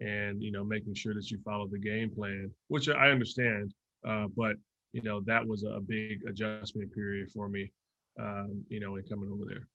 and 0.00 0.42
you 0.42 0.50
know 0.50 0.64
making 0.64 0.94
sure 0.94 1.14
that 1.14 1.30
you 1.30 1.38
follow 1.44 1.66
the 1.66 1.78
game 1.78 2.10
plan, 2.10 2.50
which 2.68 2.88
I 2.88 3.10
understand, 3.10 3.72
uh, 4.06 4.26
but 4.36 4.56
you 4.92 5.02
know 5.02 5.20
that 5.26 5.46
was 5.46 5.64
a 5.64 5.80
big 5.80 6.20
adjustment 6.28 6.92
period 6.92 7.30
for 7.30 7.48
me, 7.48 7.72
um, 8.20 8.64
you 8.68 8.80
know, 8.80 8.96
in 8.96 9.04
coming 9.04 9.30
over 9.32 9.44
there. 9.48 9.68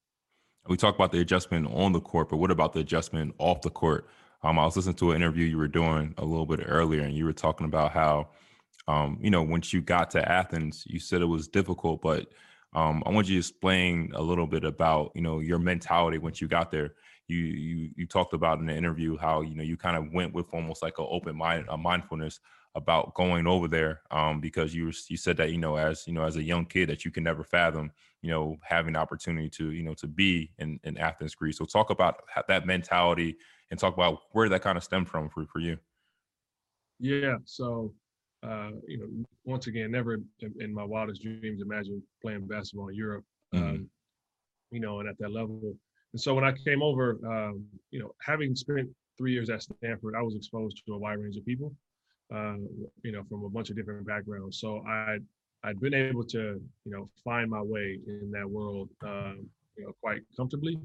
We 0.68 0.76
talked 0.76 0.98
about 0.98 1.12
the 1.12 1.22
adjustment 1.22 1.68
on 1.74 1.94
the 1.94 2.02
court, 2.02 2.30
but 2.30 2.38
what 2.38 2.52
about 2.52 2.74
the 2.74 2.82
adjustment 2.82 3.34
off 3.38 3.62
the 3.62 3.70
court? 3.70 4.10
Um, 4.44 4.60
I 4.60 4.66
was 4.66 4.76
listening 4.76 4.96
to 4.96 5.12
an 5.12 5.18
interview 5.18 5.46
you 5.46 5.58
were 5.58 5.68
doing 5.68 6.14
a 6.18 6.26
little 6.26 6.46
bit 6.46 6.62
earlier, 6.66 7.04
and 7.04 7.16
you 7.16 7.26
were 7.26 7.34
talking 7.34 7.66
about 7.66 7.92
how, 7.92 8.30
um, 8.88 9.18
you 9.22 9.32
know, 9.32 9.42
once 9.42 9.72
you 9.72 9.82
got 9.82 10.12
to 10.12 10.32
Athens, 10.32 10.84
you 10.86 11.00
said 11.00 11.22
it 11.22 11.26
was 11.26 11.48
difficult, 11.48 12.02
but 12.02 12.28
um, 12.74 13.04
I 13.06 13.10
want 13.10 13.28
you 13.28 13.36
to 13.36 13.40
explain 13.40 14.12
a 14.16 14.22
little 14.22 14.48
bit 14.48 14.64
about 14.64 15.12
you 15.16 15.22
know 15.22 15.40
your 15.40 15.60
mentality 15.60 16.18
once 16.18 16.42
you 16.42 16.48
got 16.48 16.72
there. 16.72 16.94
You 17.28 17.38
you 17.38 17.92
you 17.96 18.08
talked 18.08 18.34
about 18.34 18.60
in 18.60 18.66
the 18.66 18.76
interview 18.76 19.18
how 19.18 19.42
you 19.42 19.56
know 19.56 19.64
you 19.64 19.78
kind 19.78 19.98
of 19.98 20.12
went 20.14 20.34
with 20.34 20.48
almost 20.54 20.82
like 20.82 21.00
an 21.00 21.08
open 21.10 21.36
mind, 21.36 21.66
a 21.70 21.78
mindfulness 21.78 22.40
about 22.76 23.16
going 23.16 23.48
over 23.48 23.68
there 23.68 24.02
um, 24.12 24.40
because 24.40 24.74
you 24.74 24.92
you 25.08 25.18
said 25.18 25.38
that 25.38 25.52
you 25.52 25.58
know 25.58 25.76
as 25.76 26.06
you 26.06 26.14
know 26.14 26.24
as 26.24 26.36
a 26.36 26.44
young 26.44 26.66
kid 26.66 26.88
that 26.90 27.04
you 27.04 27.12
can 27.12 27.24
never 27.24 27.44
fathom 27.44 27.92
you 28.22 28.30
know 28.30 28.58
having 28.62 28.94
the 28.94 29.00
opportunity 29.00 29.50
to 29.50 29.72
you 29.72 29.84
know 29.84 29.94
to 29.96 30.08
be 30.08 30.52
in, 30.60 30.80
in 30.84 30.98
Athens, 30.98 31.36
Greece. 31.36 31.58
So 31.58 31.66
talk 31.66 31.90
about 31.90 32.24
that 32.48 32.66
mentality 32.66 33.38
and 33.72 33.80
talk 33.80 33.94
about 33.94 34.20
where 34.32 34.50
that 34.50 34.62
kind 34.62 34.78
of 34.78 34.84
stemmed 34.84 35.10
from 35.10 35.30
for 35.30 35.46
for 35.46 35.60
you. 35.60 35.78
Yeah. 37.00 37.38
So 37.46 37.94
uh, 38.44 38.72
you 38.88 39.00
know, 39.00 39.26
once 39.46 39.68
again, 39.68 39.92
never 39.92 40.20
in, 40.60 40.74
my 40.74 40.84
wildest 40.84 41.24
dreams 41.24 41.62
imagine 41.62 42.02
playing 42.22 42.46
basketball 42.48 42.90
in 42.90 42.96
Europe, 42.96 43.26
mm-hmm. 43.54 43.66
um, 43.66 43.90
you 44.72 44.80
know, 44.80 45.00
and 45.00 45.10
at 45.10 45.18
that 45.20 45.32
level. 45.32 45.60
And 46.14 46.22
so 46.22 46.34
when 46.34 46.44
I 46.44 46.54
came 46.66 46.82
over, 46.82 47.18
um, 47.26 47.66
you 47.92 48.00
know, 48.00 48.12
having 48.22 48.56
spent 48.56 48.90
three 49.18 49.34
years 49.34 49.50
at 49.50 49.64
Stanford, 49.64 50.16
I 50.16 50.22
was 50.22 50.36
exposed 50.36 50.82
to 50.86 50.94
a 50.94 50.98
wide 50.98 51.20
range 51.20 51.38
of 51.38 51.46
people, 51.46 51.74
uh, 52.34 52.58
you 53.04 53.12
know, 53.12 53.24
from 53.30 53.44
a 53.44 53.50
bunch 53.50 53.70
of 53.70 53.76
different 53.76 54.06
backgrounds. 54.06 54.60
So 54.60 54.84
I 54.88 55.18
I'd 55.64 55.80
been 55.80 55.96
able 55.96 56.24
to, 56.26 56.62
you 56.86 56.92
know, 56.92 57.08
find 57.24 57.50
my 57.50 57.62
way 57.62 58.00
in 58.08 58.32
that 58.32 58.48
world, 58.48 58.90
um, 59.04 59.50
you 59.76 59.86
know, 59.86 59.94
quite 60.02 60.22
comfortably. 60.36 60.78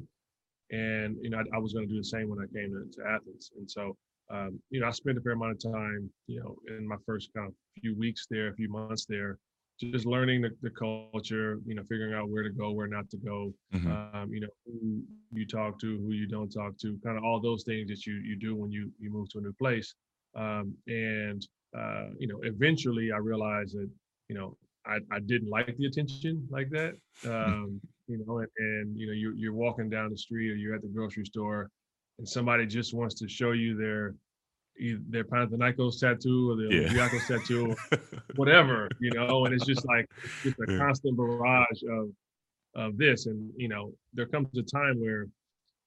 And 0.71 1.19
you 1.21 1.29
know, 1.29 1.39
I, 1.39 1.57
I 1.57 1.59
was 1.59 1.75
going 1.75 1.87
to 1.87 1.93
do 1.93 2.01
the 2.01 2.05
same 2.05 2.31
when 2.31 2.39
I 2.39 2.47
came 2.47 2.71
to, 2.73 2.99
to 2.99 3.09
Athens. 3.09 3.51
And 3.59 3.71
so 3.71 3.97
um, 4.33 4.59
you 4.71 4.81
know, 4.81 4.87
I 4.87 4.91
spent 4.91 5.19
a 5.19 5.21
fair 5.21 5.33
amount 5.33 5.53
of 5.53 5.73
time, 5.73 6.11
you 6.27 6.41
know, 6.41 6.57
in 6.69 6.89
my 6.89 6.97
first 7.07 7.31
kind 7.37 7.49
of 7.49 7.55
few 7.81 7.97
weeks 7.97 8.27
there, 8.31 8.49
a 8.49 8.55
few 8.55 8.69
months 8.71 9.05
there, 9.07 9.39
just 9.79 10.07
learning 10.07 10.41
the, 10.41 10.51
the 10.63 10.71
culture, 10.71 11.59
you 11.67 11.75
know, 11.75 11.83
figuring 11.83 12.15
out 12.15 12.31
where 12.31 12.43
to 12.43 12.51
go, 12.51 12.71
where 12.71 12.87
not 12.87 13.11
to 13.11 13.19
go, 13.19 13.53
mm-hmm. 13.75 13.91
um, 13.91 14.33
you 14.33 14.41
know, 14.41 14.49
who 14.65 15.03
you 15.33 15.47
talk 15.47 15.79
to, 15.81 15.99
who 15.99 16.13
you 16.13 16.27
don't 16.27 16.51
talk 16.51 16.79
to, 16.79 16.99
kind 17.05 17.19
of 17.19 17.25
all 17.25 17.41
those 17.41 17.65
things 17.65 17.89
that 17.91 18.07
you 18.07 18.15
you 18.15 18.37
do 18.37 18.57
when 18.57 18.71
you 18.71 18.91
you 18.99 19.11
move 19.11 19.29
to 19.31 19.39
a 19.39 19.43
new 19.43 19.53
place. 19.55 19.95
Um, 20.35 20.75
and 20.87 21.47
uh, 21.77 22.07
you 22.19 22.27
know, 22.27 22.39
eventually 22.43 23.13
I 23.13 23.19
realized 23.19 23.77
that, 23.77 23.89
you 24.29 24.37
know, 24.37 24.57
I, 24.87 24.99
I 25.11 25.21
didn't 25.21 25.49
like 25.49 25.77
the 25.77 25.87
attention 25.87 26.47
like 26.51 26.71
that. 26.71 26.95
Um, 27.27 27.81
you 28.09 28.25
know, 28.27 28.39
and, 28.39 28.49
and 28.59 28.99
you 28.99 29.07
know, 29.07 29.13
you 29.13 29.35
you're 29.37 29.53
walking 29.53 29.91
down 29.91 30.11
the 30.11 30.17
street 30.17 30.51
or 30.51 30.55
you're 30.55 30.75
at 30.75 30.83
the 30.83 30.89
grocery 30.89 31.27
store 31.27 31.71
and 32.19 32.29
somebody 32.29 32.67
just 32.67 32.95
wants 32.95 33.15
to 33.17 33.29
show 33.29 33.53
you 33.53 33.77
their 33.77 34.15
their 34.79 35.25
Panathinaikos 35.25 36.01
tattoo 36.01 36.51
or 36.51 36.57
their 36.57 36.73
yeah. 36.73 37.09
tattoo, 37.29 37.75
whatever, 38.37 38.89
you 39.01 39.11
know, 39.11 39.45
and 39.45 39.55
it's 39.55 39.67
just 39.67 39.87
like 39.87 40.07
it's 40.45 40.59
a 40.61 40.79
constant 40.79 41.17
barrage 41.17 41.83
of 41.89 42.11
of 42.75 42.97
this. 42.97 43.27
And 43.27 43.51
you 43.57 43.69
know, 43.69 43.93
there 44.13 44.27
comes 44.27 44.49
a 44.57 44.63
time 44.63 45.01
where, 45.01 45.27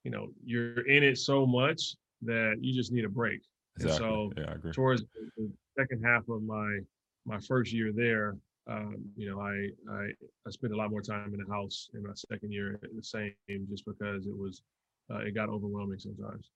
you 0.03 0.11
know, 0.11 0.29
you're 0.43 0.87
in 0.87 1.03
it 1.03 1.17
so 1.17 1.45
much 1.45 1.95
that 2.21 2.57
you 2.61 2.73
just 2.73 2.91
need 2.91 3.05
a 3.05 3.09
break. 3.09 3.41
Exactly. 3.77 4.07
And 4.07 4.33
so 4.35 4.41
yeah, 4.41 4.71
towards 4.71 5.03
the 5.37 5.51
second 5.77 6.03
half 6.03 6.27
of 6.29 6.43
my 6.43 6.79
my 7.25 7.39
first 7.39 7.73
year 7.73 7.91
there, 7.93 8.37
um, 8.67 8.97
you 9.15 9.29
know, 9.29 9.41
I, 9.41 9.69
I 9.91 10.07
I 10.47 10.49
spent 10.49 10.73
a 10.73 10.77
lot 10.77 10.89
more 10.89 11.01
time 11.01 11.33
in 11.33 11.43
the 11.45 11.51
house 11.51 11.89
in 11.93 12.03
my 12.03 12.13
second 12.13 12.51
year 12.51 12.79
the 12.81 13.03
same 13.03 13.33
just 13.69 13.85
because 13.85 14.27
it 14.27 14.37
was 14.37 14.61
uh, 15.11 15.19
it 15.19 15.35
got 15.35 15.49
overwhelming 15.49 15.99
sometimes. 15.99 16.49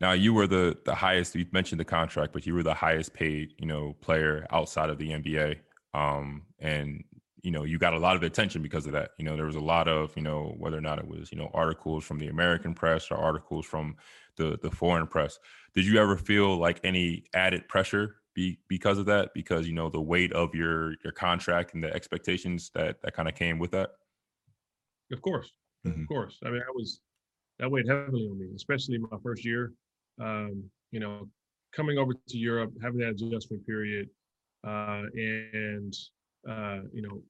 Now 0.00 0.12
you 0.12 0.34
were 0.34 0.46
the 0.46 0.76
the 0.84 0.94
highest. 0.94 1.34
You 1.34 1.46
mentioned 1.52 1.80
the 1.80 1.84
contract, 1.84 2.32
but 2.32 2.46
you 2.46 2.54
were 2.54 2.62
the 2.62 2.74
highest 2.74 3.14
paid, 3.14 3.54
you 3.58 3.66
know, 3.66 3.96
player 4.00 4.46
outside 4.50 4.90
of 4.90 4.98
the 4.98 5.10
NBA. 5.10 5.56
Um, 5.94 6.42
and 6.58 7.02
you 7.42 7.50
know, 7.50 7.62
you 7.62 7.78
got 7.78 7.94
a 7.94 7.98
lot 7.98 8.16
of 8.16 8.22
attention 8.22 8.60
because 8.60 8.86
of 8.86 8.92
that. 8.92 9.10
You 9.18 9.24
know, 9.24 9.36
there 9.36 9.46
was 9.46 9.54
a 9.54 9.60
lot 9.60 9.86
of, 9.86 10.10
you 10.16 10.22
know, 10.22 10.54
whether 10.58 10.76
or 10.76 10.80
not 10.80 10.98
it 10.98 11.06
was, 11.06 11.30
you 11.30 11.38
know, 11.38 11.48
articles 11.54 12.04
from 12.04 12.18
the 12.18 12.26
American 12.26 12.74
press 12.74 13.08
or 13.10 13.16
articles 13.16 13.64
from 13.64 13.96
the 14.36 14.58
the 14.60 14.70
foreign 14.70 15.06
press. 15.06 15.38
Did 15.74 15.86
you 15.86 15.98
ever 16.00 16.16
feel 16.16 16.56
like 16.56 16.80
any 16.84 17.24
added 17.34 17.68
pressure 17.68 18.16
be, 18.34 18.58
because 18.68 18.98
of 18.98 19.06
that? 19.06 19.30
Because 19.34 19.66
you 19.66 19.72
know 19.72 19.88
the 19.88 20.00
weight 20.00 20.32
of 20.32 20.54
your 20.54 20.94
your 21.04 21.12
contract 21.12 21.74
and 21.74 21.82
the 21.82 21.92
expectations 21.94 22.70
that 22.74 23.00
that 23.02 23.14
kind 23.14 23.28
of 23.28 23.34
came 23.34 23.58
with 23.58 23.70
that. 23.70 23.90
Of 25.12 25.22
course, 25.22 25.52
mm-hmm. 25.86 26.02
of 26.02 26.08
course. 26.08 26.38
I 26.44 26.50
mean, 26.50 26.62
I 26.66 26.72
was 26.74 27.00
that 27.58 27.70
weighed 27.70 27.88
heavily 27.88 28.28
on 28.28 28.38
me, 28.38 28.48
especially 28.54 28.98
my 28.98 29.18
first 29.22 29.44
year 29.44 29.72
um, 30.20 30.64
you 30.90 31.00
know, 31.00 31.28
coming 31.74 31.98
over 31.98 32.12
to 32.14 32.38
Europe, 32.38 32.72
having 32.82 33.00
that 33.00 33.10
adjustment 33.10 33.66
period, 33.66 34.08
uh, 34.66 35.02
and 35.14 35.94
uh, 36.48 36.80
you 36.92 37.02
know, 37.02 37.22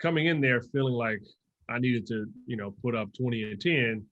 coming 0.00 0.26
in 0.26 0.40
there 0.40 0.60
feeling 0.60 0.94
like 0.94 1.22
I 1.68 1.78
needed 1.78 2.06
to, 2.08 2.26
you 2.46 2.56
know, 2.56 2.74
put 2.82 2.94
up 2.94 3.08
20 3.14 3.42
and 3.42 3.60
10. 3.60 4.06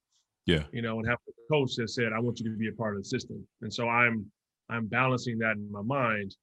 Yeah. 0.46 0.64
You 0.72 0.82
know, 0.82 0.98
and 0.98 1.08
have 1.08 1.18
a 1.28 1.52
coach 1.52 1.74
that 1.76 1.88
said, 1.88 2.12
I 2.12 2.20
want 2.20 2.38
you 2.38 2.50
to 2.50 2.56
be 2.56 2.68
a 2.68 2.72
part 2.72 2.96
of 2.96 3.02
the 3.02 3.08
system. 3.08 3.46
And 3.62 3.72
so 3.72 3.88
I'm 3.88 4.26
I'm 4.68 4.86
balancing 4.86 5.38
that 5.38 5.56
in 5.56 5.70
my 5.70 5.82
mind. 5.82 6.34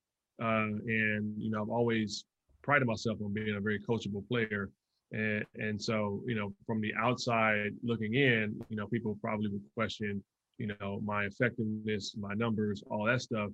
Uh, 0.42 0.68
and 0.86 1.34
you 1.38 1.52
know, 1.52 1.62
I've 1.62 1.70
always 1.70 2.26
prided 2.64 2.88
myself 2.88 3.20
on 3.24 3.34
being 3.34 3.56
a 3.56 3.62
very 3.62 3.80
coachable 3.80 4.28
player. 4.28 4.70
And 5.12 5.46
and 5.56 5.82
so, 5.82 6.22
you 6.26 6.36
know, 6.36 6.54
from 6.66 6.82
the 6.82 6.94
outside 7.00 7.72
looking 7.82 8.16
in, 8.16 8.60
you 8.70 8.76
know, 8.76 8.88
people 8.88 9.18
probably 9.22 9.50
would 9.50 9.64
question, 9.74 10.22
you 10.64 10.74
know, 10.80 11.02
my 11.04 11.26
effectiveness, 11.26 12.16
my 12.18 12.34
numbers, 12.36 12.82
all 12.90 13.04
that 13.04 13.22
stuff. 13.22 13.50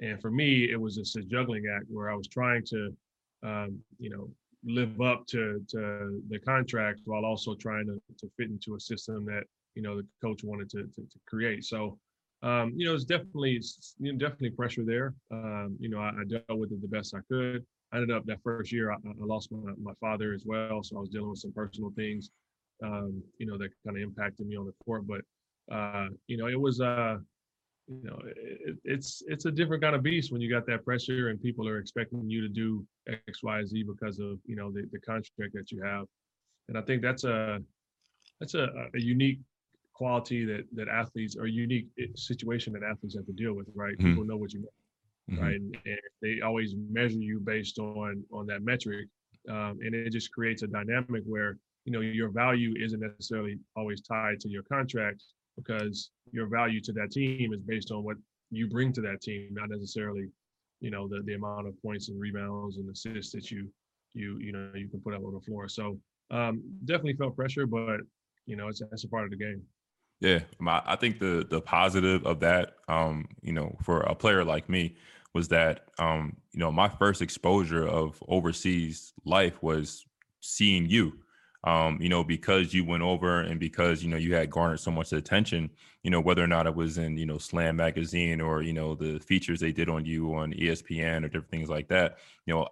And 0.00 0.18
for 0.22 0.30
me, 0.30 0.70
it 0.70 0.80
was 0.80 0.96
just 0.96 1.14
a 1.16 1.22
juggling 1.22 1.64
act 1.70 1.84
where 1.90 2.10
I 2.10 2.14
was 2.14 2.28
trying 2.28 2.64
to, 2.64 2.96
um, 3.42 3.78
you 3.98 4.08
know, 4.08 4.30
live 4.64 5.02
up 5.02 5.26
to 5.26 5.62
to 5.68 6.22
the 6.30 6.38
contract 6.38 7.00
while 7.04 7.26
also 7.26 7.54
trying 7.54 7.86
to, 7.86 8.00
to 8.20 8.30
fit 8.38 8.48
into 8.48 8.74
a 8.74 8.80
system 8.80 9.26
that 9.26 9.44
you 9.74 9.82
know 9.82 9.98
the 9.98 10.06
coach 10.22 10.42
wanted 10.42 10.70
to 10.70 10.84
to, 10.84 11.02
to 11.02 11.18
create. 11.28 11.62
So, 11.62 11.98
um, 12.42 12.72
you 12.74 12.86
know, 12.86 12.94
it's 12.94 13.04
definitely 13.04 13.60
you 13.98 14.12
know, 14.12 14.18
definitely 14.18 14.50
pressure 14.50 14.84
there. 14.84 15.12
Um, 15.30 15.76
you 15.78 15.90
know, 15.90 15.98
I, 15.98 16.08
I, 16.08 16.24
dealt 16.26 16.58
with 16.58 16.72
it 16.72 16.80
the 16.80 16.88
best 16.88 17.14
I 17.14 17.20
could. 17.28 17.66
I 17.92 17.96
ended 17.96 18.16
up 18.16 18.24
that 18.26 18.42
first 18.42 18.72
year, 18.72 18.92
I, 18.92 18.94
I 18.94 19.24
lost 19.34 19.52
my, 19.52 19.72
my 19.82 19.92
father 20.00 20.32
as 20.32 20.44
well, 20.46 20.82
so 20.82 20.96
I 20.96 21.00
was 21.00 21.10
dealing 21.10 21.30
with 21.30 21.40
some 21.40 21.52
personal 21.52 21.92
things, 21.96 22.30
um, 22.82 23.22
you 23.36 23.46
know, 23.46 23.58
that 23.58 23.70
kind 23.84 23.96
of 23.98 24.02
impacted 24.02 24.46
me 24.46 24.56
on 24.56 24.64
the 24.64 24.74
court. 24.84 25.06
But 25.06 25.22
uh, 25.70 26.08
you 26.26 26.36
know, 26.36 26.46
it 26.46 26.60
was 26.60 26.80
uh, 26.80 27.16
you 27.90 28.04
know, 28.04 28.18
it, 28.24 28.76
it's 28.84 29.22
it's 29.26 29.46
a 29.46 29.50
different 29.50 29.82
kind 29.82 29.96
of 29.96 30.02
beast 30.02 30.30
when 30.30 30.40
you 30.40 30.48
got 30.48 30.64
that 30.66 30.84
pressure 30.84 31.28
and 31.28 31.42
people 31.42 31.66
are 31.66 31.78
expecting 31.78 32.30
you 32.30 32.40
to 32.40 32.48
do 32.48 32.86
X, 33.08 33.42
Y, 33.42 33.64
Z 33.64 33.82
because 33.82 34.20
of 34.20 34.38
you 34.46 34.54
know 34.56 34.70
the, 34.70 34.88
the 34.92 35.00
contract 35.00 35.52
that 35.54 35.72
you 35.72 35.82
have, 35.82 36.06
and 36.68 36.78
I 36.78 36.82
think 36.82 37.02
that's 37.02 37.24
a 37.24 37.58
that's 38.38 38.54
a, 38.54 38.68
a 38.94 39.00
unique 39.00 39.40
quality 39.92 40.44
that 40.44 40.66
that 40.74 40.88
athletes 40.88 41.36
or 41.36 41.46
unique 41.48 41.86
eh, 41.98 42.06
situation 42.14 42.72
that 42.74 42.84
athletes 42.84 43.16
have 43.16 43.26
to 43.26 43.32
deal 43.32 43.54
with. 43.54 43.66
Right, 43.74 43.98
mm-hmm. 43.98 44.10
people 44.10 44.24
know 44.24 44.36
what 44.36 44.52
you 44.52 44.60
mean, 44.60 45.36
mm-hmm. 45.36 45.44
right, 45.44 45.56
and, 45.56 45.76
and, 45.84 45.98
they 46.22 46.42
always 46.42 46.74
measure 46.76 47.18
you 47.18 47.40
based 47.40 47.80
on 47.80 48.22
on 48.32 48.46
that 48.46 48.62
metric, 48.62 49.08
um, 49.48 49.78
and 49.82 49.94
it 49.94 50.10
just 50.10 50.30
creates 50.32 50.62
a 50.62 50.68
dynamic 50.68 51.24
where 51.26 51.56
you 51.86 51.92
know 51.92 52.00
your 52.00 52.28
value 52.28 52.74
isn't 52.78 53.00
necessarily 53.00 53.58
always 53.76 54.00
tied 54.00 54.38
to 54.40 54.48
your 54.48 54.62
contract 54.62 55.24
because 55.64 56.10
your 56.32 56.46
value 56.46 56.80
to 56.80 56.92
that 56.92 57.10
team 57.10 57.52
is 57.52 57.60
based 57.60 57.90
on 57.90 58.04
what 58.04 58.16
you 58.50 58.68
bring 58.68 58.92
to 58.92 59.00
that 59.02 59.20
team, 59.20 59.48
not 59.52 59.70
necessarily, 59.70 60.28
you 60.80 60.90
know, 60.90 61.08
the, 61.08 61.22
the 61.24 61.34
amount 61.34 61.66
of 61.66 61.80
points 61.82 62.08
and 62.08 62.20
rebounds 62.20 62.78
and 62.78 62.88
assists 62.90 63.32
that 63.32 63.50
you 63.50 63.68
you 64.12 64.38
you 64.38 64.52
know 64.52 64.72
you 64.74 64.88
can 64.88 65.00
put 65.00 65.14
up 65.14 65.24
on 65.24 65.34
the 65.34 65.40
floor. 65.40 65.68
So 65.68 65.98
um, 66.30 66.62
definitely 66.84 67.14
felt 67.14 67.36
pressure, 67.36 67.66
but 67.66 68.00
you 68.46 68.56
know, 68.56 68.68
it's 68.68 68.80
that's 68.90 69.04
a 69.04 69.08
part 69.08 69.24
of 69.24 69.30
the 69.30 69.36
game. 69.36 69.62
Yeah, 70.20 70.40
I 70.66 70.96
think 70.96 71.18
the 71.18 71.46
the 71.48 71.60
positive 71.60 72.26
of 72.26 72.40
that, 72.40 72.74
um, 72.88 73.26
you 73.42 73.52
know, 73.52 73.76
for 73.82 74.00
a 74.00 74.14
player 74.14 74.44
like 74.44 74.68
me, 74.68 74.96
was 75.34 75.48
that 75.48 75.84
um, 75.98 76.36
you 76.52 76.60
know 76.60 76.70
my 76.70 76.88
first 76.88 77.22
exposure 77.22 77.86
of 77.86 78.22
overseas 78.28 79.12
life 79.24 79.62
was 79.62 80.06
seeing 80.40 80.88
you 80.88 81.12
um, 81.64 81.98
you 82.00 82.08
know, 82.08 82.24
because 82.24 82.72
you 82.72 82.84
went 82.84 83.02
over 83.02 83.40
and 83.40 83.60
because, 83.60 84.02
you 84.02 84.08
know, 84.08 84.16
you 84.16 84.34
had 84.34 84.50
garnered 84.50 84.80
so 84.80 84.90
much 84.90 85.12
attention, 85.12 85.70
you 86.02 86.10
know, 86.10 86.20
whether 86.20 86.42
or 86.42 86.46
not 86.46 86.66
it 86.66 86.74
was 86.74 86.96
in, 86.96 87.18
you 87.18 87.26
know, 87.26 87.38
Slam 87.38 87.76
magazine 87.76 88.40
or, 88.40 88.62
you 88.62 88.72
know, 88.72 88.94
the 88.94 89.18
features 89.18 89.60
they 89.60 89.72
did 89.72 89.88
on 89.88 90.04
you 90.04 90.34
on 90.34 90.54
ESPN 90.54 91.24
or 91.24 91.28
different 91.28 91.50
things 91.50 91.68
like 91.68 91.88
that, 91.88 92.18
you 92.46 92.54
know, 92.54 92.66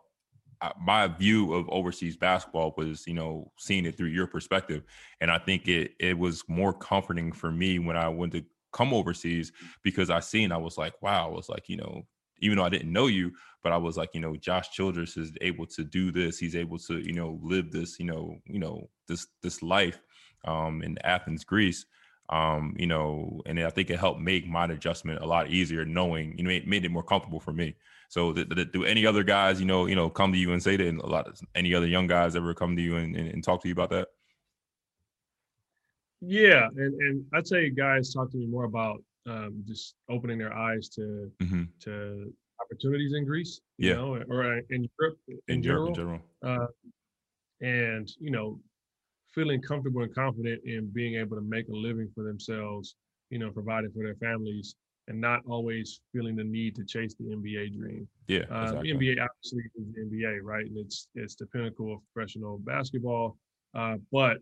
my 0.80 1.07
view 1.07 1.54
of 1.54 1.68
overseas 1.68 2.16
basketball 2.16 2.75
was, 2.76 3.07
you 3.07 3.14
know, 3.14 3.52
seeing 3.59 3.85
it 3.85 3.97
through 3.97 4.09
your 4.09 4.26
perspective. 4.26 4.83
And 5.21 5.30
I 5.30 5.38
think 5.38 5.68
it 5.68 5.92
it 6.00 6.18
was 6.18 6.42
more 6.49 6.73
comforting 6.73 7.33
for 7.33 7.50
me 7.52 7.78
when 7.78 7.97
I 7.97 8.09
went 8.09 8.33
to 8.33 8.45
come 8.73 8.92
overseas 8.92 9.52
because 9.83 10.11
I 10.11 10.21
seen 10.21 10.50
I 10.50 10.57
was 10.57 10.76
like, 10.76 11.00
wow, 11.00 11.28
I 11.28 11.30
was 11.30 11.49
like, 11.49 11.68
you 11.68 11.76
know, 11.76 12.07
even 12.40 12.59
though 12.59 12.64
I 12.64 12.68
didn't 12.68 12.92
know 12.92 13.07
you, 13.07 13.33
but 13.62 13.73
I 13.73 13.76
was 13.76 13.97
like, 13.97 14.11
you 14.14 14.21
know, 14.21 14.37
Josh 14.37 14.71
Childress 14.71 15.16
is 15.16 15.33
able 15.40 15.66
to 15.66 15.85
do 15.85 16.12
this. 16.12 16.38
He's 16.38 16.57
able 16.57 16.78
to, 16.80 16.99
you 16.99 17.12
know, 17.12 17.38
live 17.42 17.71
this, 17.71 17.99
you 17.99 18.07
know, 18.07 18.37
you 18.47 18.59
know, 18.59 18.88
this 19.07 19.26
this 19.42 19.62
life 19.62 20.00
um, 20.45 20.83
in 20.83 20.99
Athens, 21.04 21.45
Greece. 21.45 21.87
Um, 22.30 22.76
you 22.78 22.87
know, 22.87 23.40
and 23.47 23.59
I 23.59 23.71
think 23.71 23.88
it 23.88 23.99
helped 23.99 24.21
make 24.21 24.47
my 24.47 24.66
adjustment 24.66 25.23
a 25.23 25.26
lot 25.26 25.50
easier, 25.50 25.87
knowing 25.87 26.37
you 26.37 26.45
know, 26.45 26.50
it 26.50 26.66
made 26.66 26.85
it 26.85 26.90
more 26.90 27.02
comfortable 27.02 27.40
for 27.40 27.52
me. 27.52 27.75
So, 28.11 28.33
th- 28.35 28.49
th- 28.50 28.73
do 28.73 28.85
any 28.85 29.07
other 29.07 29.23
guys, 29.23 29.61
you 29.61 29.66
know, 29.66 29.87
you 29.87 29.95
know, 29.95 30.11
come 30.11 30.33
to 30.33 30.38
you 30.38 30.52
and 30.52 30.62
say 30.62 30.76
that? 30.76 30.87
And 30.87 31.00
a 31.00 31.07
lot 31.07 31.26
of 31.26 31.40
any 31.54 31.75
other 31.75 31.87
young 31.87 32.07
guys 32.07 32.37
ever 32.37 32.52
come 32.52 32.76
to 32.76 32.83
you 32.83 32.97
and, 32.97 33.16
and, 33.16 33.28
and 33.30 33.42
talk 33.42 33.62
to 33.62 33.68
you 33.68 33.73
about 33.73 33.90
that? 33.90 34.09
Yeah, 36.21 36.68
and 36.76 36.95
and 37.00 37.25
I'd 37.33 37.47
say 37.47 37.71
guys 37.71 38.12
talk 38.12 38.30
to 38.33 38.37
me 38.37 38.47
more 38.47 38.64
about 38.64 39.02
um, 39.28 39.62
just 39.66 39.94
opening 40.08 40.38
their 40.38 40.54
eyes 40.54 40.88
to 40.90 41.30
mm-hmm. 41.42 41.64
to 41.80 42.32
opportunities 42.61 43.12
in 43.14 43.25
Greece, 43.25 43.61
you 43.76 43.90
yeah. 43.90 43.94
know, 43.97 44.23
or 44.28 44.44
uh, 44.44 44.61
in 44.70 44.88
Europe 44.99 45.18
in, 45.28 45.38
in 45.49 45.62
general. 45.62 45.94
Europe 45.94 46.23
in 46.42 46.49
general. 46.49 46.62
Uh, 46.62 46.66
and 47.61 48.08
you 48.20 48.30
know, 48.30 48.61
feeling 49.35 49.61
comfortable 49.61 50.02
and 50.02 50.14
confident 50.14 50.61
in 50.64 50.90
being 50.92 51.16
able 51.16 51.37
to 51.37 51.42
make 51.42 51.68
a 51.68 51.73
living 51.73 52.11
for 52.14 52.25
themselves, 52.25 52.97
you 53.30 53.38
know, 53.38 53.50
providing 53.50 53.90
for 53.90 54.02
their 54.02 54.14
families, 54.16 54.75
and 55.08 55.20
not 55.20 55.40
always 55.47 56.00
feeling 56.12 56.37
the 56.37 56.44
need 56.44 56.75
to 56.76 56.85
chase 56.85 57.14
the 57.14 57.25
NBA 57.25 57.76
dream. 57.76 58.08
Yeah, 58.28 58.40
uh, 58.50 58.62
exactly. 58.62 58.92
the 58.92 58.99
NBA 58.99 59.16
obviously 59.23 59.62
is 59.76 59.94
the 59.94 60.00
NBA, 60.02 60.38
right? 60.42 60.66
And 60.66 60.78
it's 60.78 61.08
it's 61.14 61.35
the 61.35 61.47
pinnacle 61.47 61.92
of 61.92 62.00
professional 62.14 62.58
basketball. 62.58 63.37
Uh, 63.75 63.97
but 64.11 64.38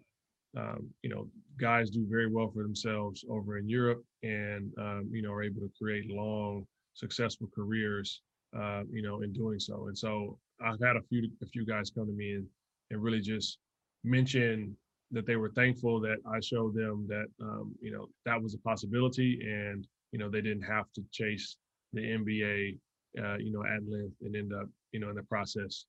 um, 0.57 0.89
you 1.03 1.11
know, 1.11 1.29
guys 1.61 1.91
do 1.91 2.07
very 2.09 2.27
well 2.31 2.51
for 2.51 2.63
themselves 2.63 3.25
over 3.29 3.59
in 3.59 3.69
Europe, 3.69 4.03
and 4.23 4.73
um, 4.79 5.09
you 5.13 5.23
know, 5.23 5.33
are 5.33 5.43
able 5.43 5.61
to 5.61 5.71
create 5.81 6.11
long, 6.11 6.67
successful 6.95 7.49
careers, 7.55 8.23
uh, 8.59 8.83
you 8.91 9.03
know, 9.03 9.23
in 9.23 9.33
doing 9.33 9.59
so. 9.59 9.89
And 9.89 9.97
so 9.97 10.39
I've 10.65 10.81
had 10.81 10.97
a 10.97 11.03
few 11.09 11.29
a 11.43 11.47
few 11.47 11.65
guys 11.65 11.91
come 11.91 12.07
to 12.07 12.13
me 12.13 12.33
and 12.33 12.47
and 12.91 13.03
really 13.03 13.21
just 13.21 13.59
mention 14.05 14.77
that 15.11 15.27
they 15.27 15.37
were 15.37 15.51
thankful 15.51 16.01
that 16.01 16.19
I 16.27 16.41
showed 16.41 16.75
them 16.75 17.07
that 17.09 17.27
um, 17.41 17.75
you 17.81 17.93
know 17.93 18.09
that 18.25 18.43
was 18.43 18.55
a 18.55 18.59
possibility, 18.59 19.41
and 19.43 19.87
you 20.13 20.19
know 20.19 20.31
they 20.31 20.41
didn't 20.41 20.63
have 20.63 20.87
to 20.95 21.03
chase 21.13 21.57
the 21.93 22.01
NBA, 22.01 22.79
uh, 23.23 23.37
you 23.39 23.53
know, 23.53 23.65
at 23.65 23.89
length 23.89 24.17
and 24.23 24.35
end 24.37 24.53
up 24.53 24.69
you 24.93 25.01
know 25.01 25.11
in 25.11 25.17
the 25.17 25.23
process 25.25 25.87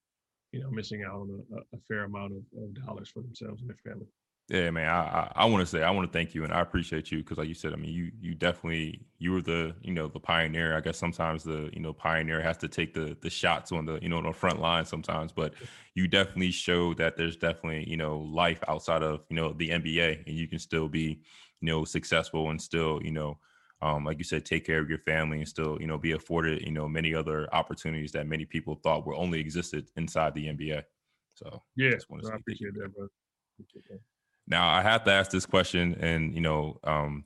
you 0.52 0.62
know, 0.62 0.70
missing 0.72 1.04
out 1.04 1.16
on 1.16 1.44
a, 1.54 1.76
a 1.76 1.80
fair 1.88 2.06
amount 2.06 2.34
of, 2.34 2.64
of 2.64 2.86
dollars 2.86 3.10
for 3.10 3.22
themselves 3.22 3.62
and 3.62 3.70
their 3.70 3.78
family. 3.92 4.08
Yeah, 4.50 4.72
man. 4.72 4.88
I 4.88 5.02
I, 5.02 5.32
I 5.36 5.46
want 5.46 5.62
to 5.62 5.66
say 5.66 5.84
I 5.84 5.92
want 5.92 6.10
to 6.10 6.18
thank 6.18 6.34
you 6.34 6.46
and 6.46 6.54
I 6.54 6.62
appreciate 6.62 7.12
you 7.12 7.18
because, 7.18 7.38
like 7.38 7.50
you 7.50 7.54
said, 7.54 7.74
I 7.74 7.76
mean, 7.76 7.92
you 7.94 8.12
you 8.18 8.34
definitely 8.34 9.06
you 9.20 9.34
were 9.34 9.42
the 9.42 9.76
you 9.82 9.94
know 9.94 10.08
the 10.08 10.22
pioneer. 10.22 10.76
I 10.78 10.80
guess 10.80 10.98
sometimes 10.98 11.44
the 11.44 11.70
you 11.74 11.82
know 11.82 11.92
pioneer 11.92 12.42
has 12.42 12.58
to 12.60 12.70
take 12.70 12.94
the 12.94 13.18
the 13.22 13.30
shots 13.30 13.74
on 13.74 13.86
the 13.86 14.00
you 14.02 14.08
know 14.08 14.18
on 14.18 14.24
the 14.24 14.32
front 14.32 14.62
line 14.62 14.86
sometimes, 14.86 15.34
but 15.34 15.54
you 15.96 16.08
definitely 16.08 16.52
showed 16.52 16.98
that 16.98 17.18
there's 17.18 17.36
definitely 17.36 17.90
you 17.90 17.98
know 17.98 18.20
life 18.20 18.64
outside 18.70 19.04
of 19.04 19.26
you 19.30 19.36
know 19.36 19.52
the 19.52 19.70
NBA 19.72 20.24
and 20.26 20.36
you 20.38 20.48
can 20.48 20.60
still 20.60 20.88
be 20.88 21.22
you 21.60 21.66
know 21.68 21.84
successful 21.84 22.50
and 22.50 22.62
still 22.62 23.02
you 23.04 23.12
know 23.12 23.40
um, 23.82 24.06
like 24.06 24.18
you 24.18 24.24
said, 24.24 24.44
take 24.44 24.66
care 24.66 24.80
of 24.80 24.90
your 24.90 24.98
family 24.98 25.38
and 25.38 25.48
still, 25.48 25.80
you 25.80 25.86
know, 25.86 26.00
be 26.00 26.14
afforded, 26.14 26.64
you 26.64 26.72
know, 26.72 26.88
many 26.90 27.14
other 27.14 27.48
opportunities 27.54 28.12
that 28.14 28.26
many 28.26 28.44
people 28.44 28.74
thought 28.74 29.06
were 29.06 29.14
only 29.14 29.40
existed 29.40 29.92
inside 29.96 30.34
the 30.34 30.48
NBA. 30.48 30.84
So 31.36 31.62
yeah, 31.76 31.98
I 32.32 32.36
appreciate 32.36 32.74
that, 32.76 32.92
bro. 32.96 33.08
Appreciate 33.60 33.86
that. 33.90 34.17
Now 34.48 34.70
I 34.70 34.82
have 34.82 35.04
to 35.04 35.12
ask 35.12 35.32
this 35.32 35.46
question, 35.46 35.96
and 36.00 36.34
you 36.34 36.42
know, 36.42 36.80
um, 36.84 37.26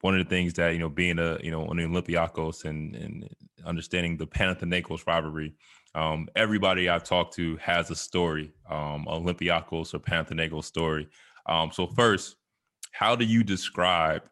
one 0.00 0.18
of 0.18 0.24
the 0.24 0.30
things 0.30 0.54
that 0.54 0.70
you 0.70 0.78
know, 0.78 0.88
being 0.88 1.18
a 1.18 1.38
you 1.42 1.50
know 1.50 1.66
on 1.66 1.76
the 1.76 1.84
Olympiacos 1.84 2.64
and 2.64 2.94
and 2.94 3.28
understanding 3.64 4.16
the 4.16 4.26
Panathinaikos 4.26 5.06
rivalry, 5.06 5.54
um, 5.94 6.28
everybody 6.36 6.88
I've 6.88 7.04
talked 7.04 7.34
to 7.34 7.56
has 7.56 7.90
a 7.90 7.96
story, 7.96 8.52
um, 8.70 9.06
Olympiacos 9.08 9.94
or 9.94 9.98
Panathinaikos 9.98 10.64
story. 10.64 11.08
Um, 11.46 11.70
so 11.72 11.86
first, 11.86 12.36
how 12.92 13.16
do 13.16 13.24
you 13.24 13.42
describe 13.42 14.22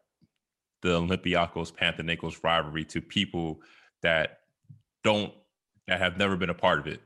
the 0.82 0.90
Olympiacos 0.90 1.72
Panathinaikos 1.72 2.42
rivalry 2.44 2.84
to 2.87 3.00
people 3.00 3.60
that 4.02 4.40
don't 5.02 5.32
that 5.88 5.99
have 5.99 6.16
never 6.16 6.37
been 6.37 6.50
a 6.50 6.54
part 6.54 6.78
of 6.78 6.87
it? 6.87 7.00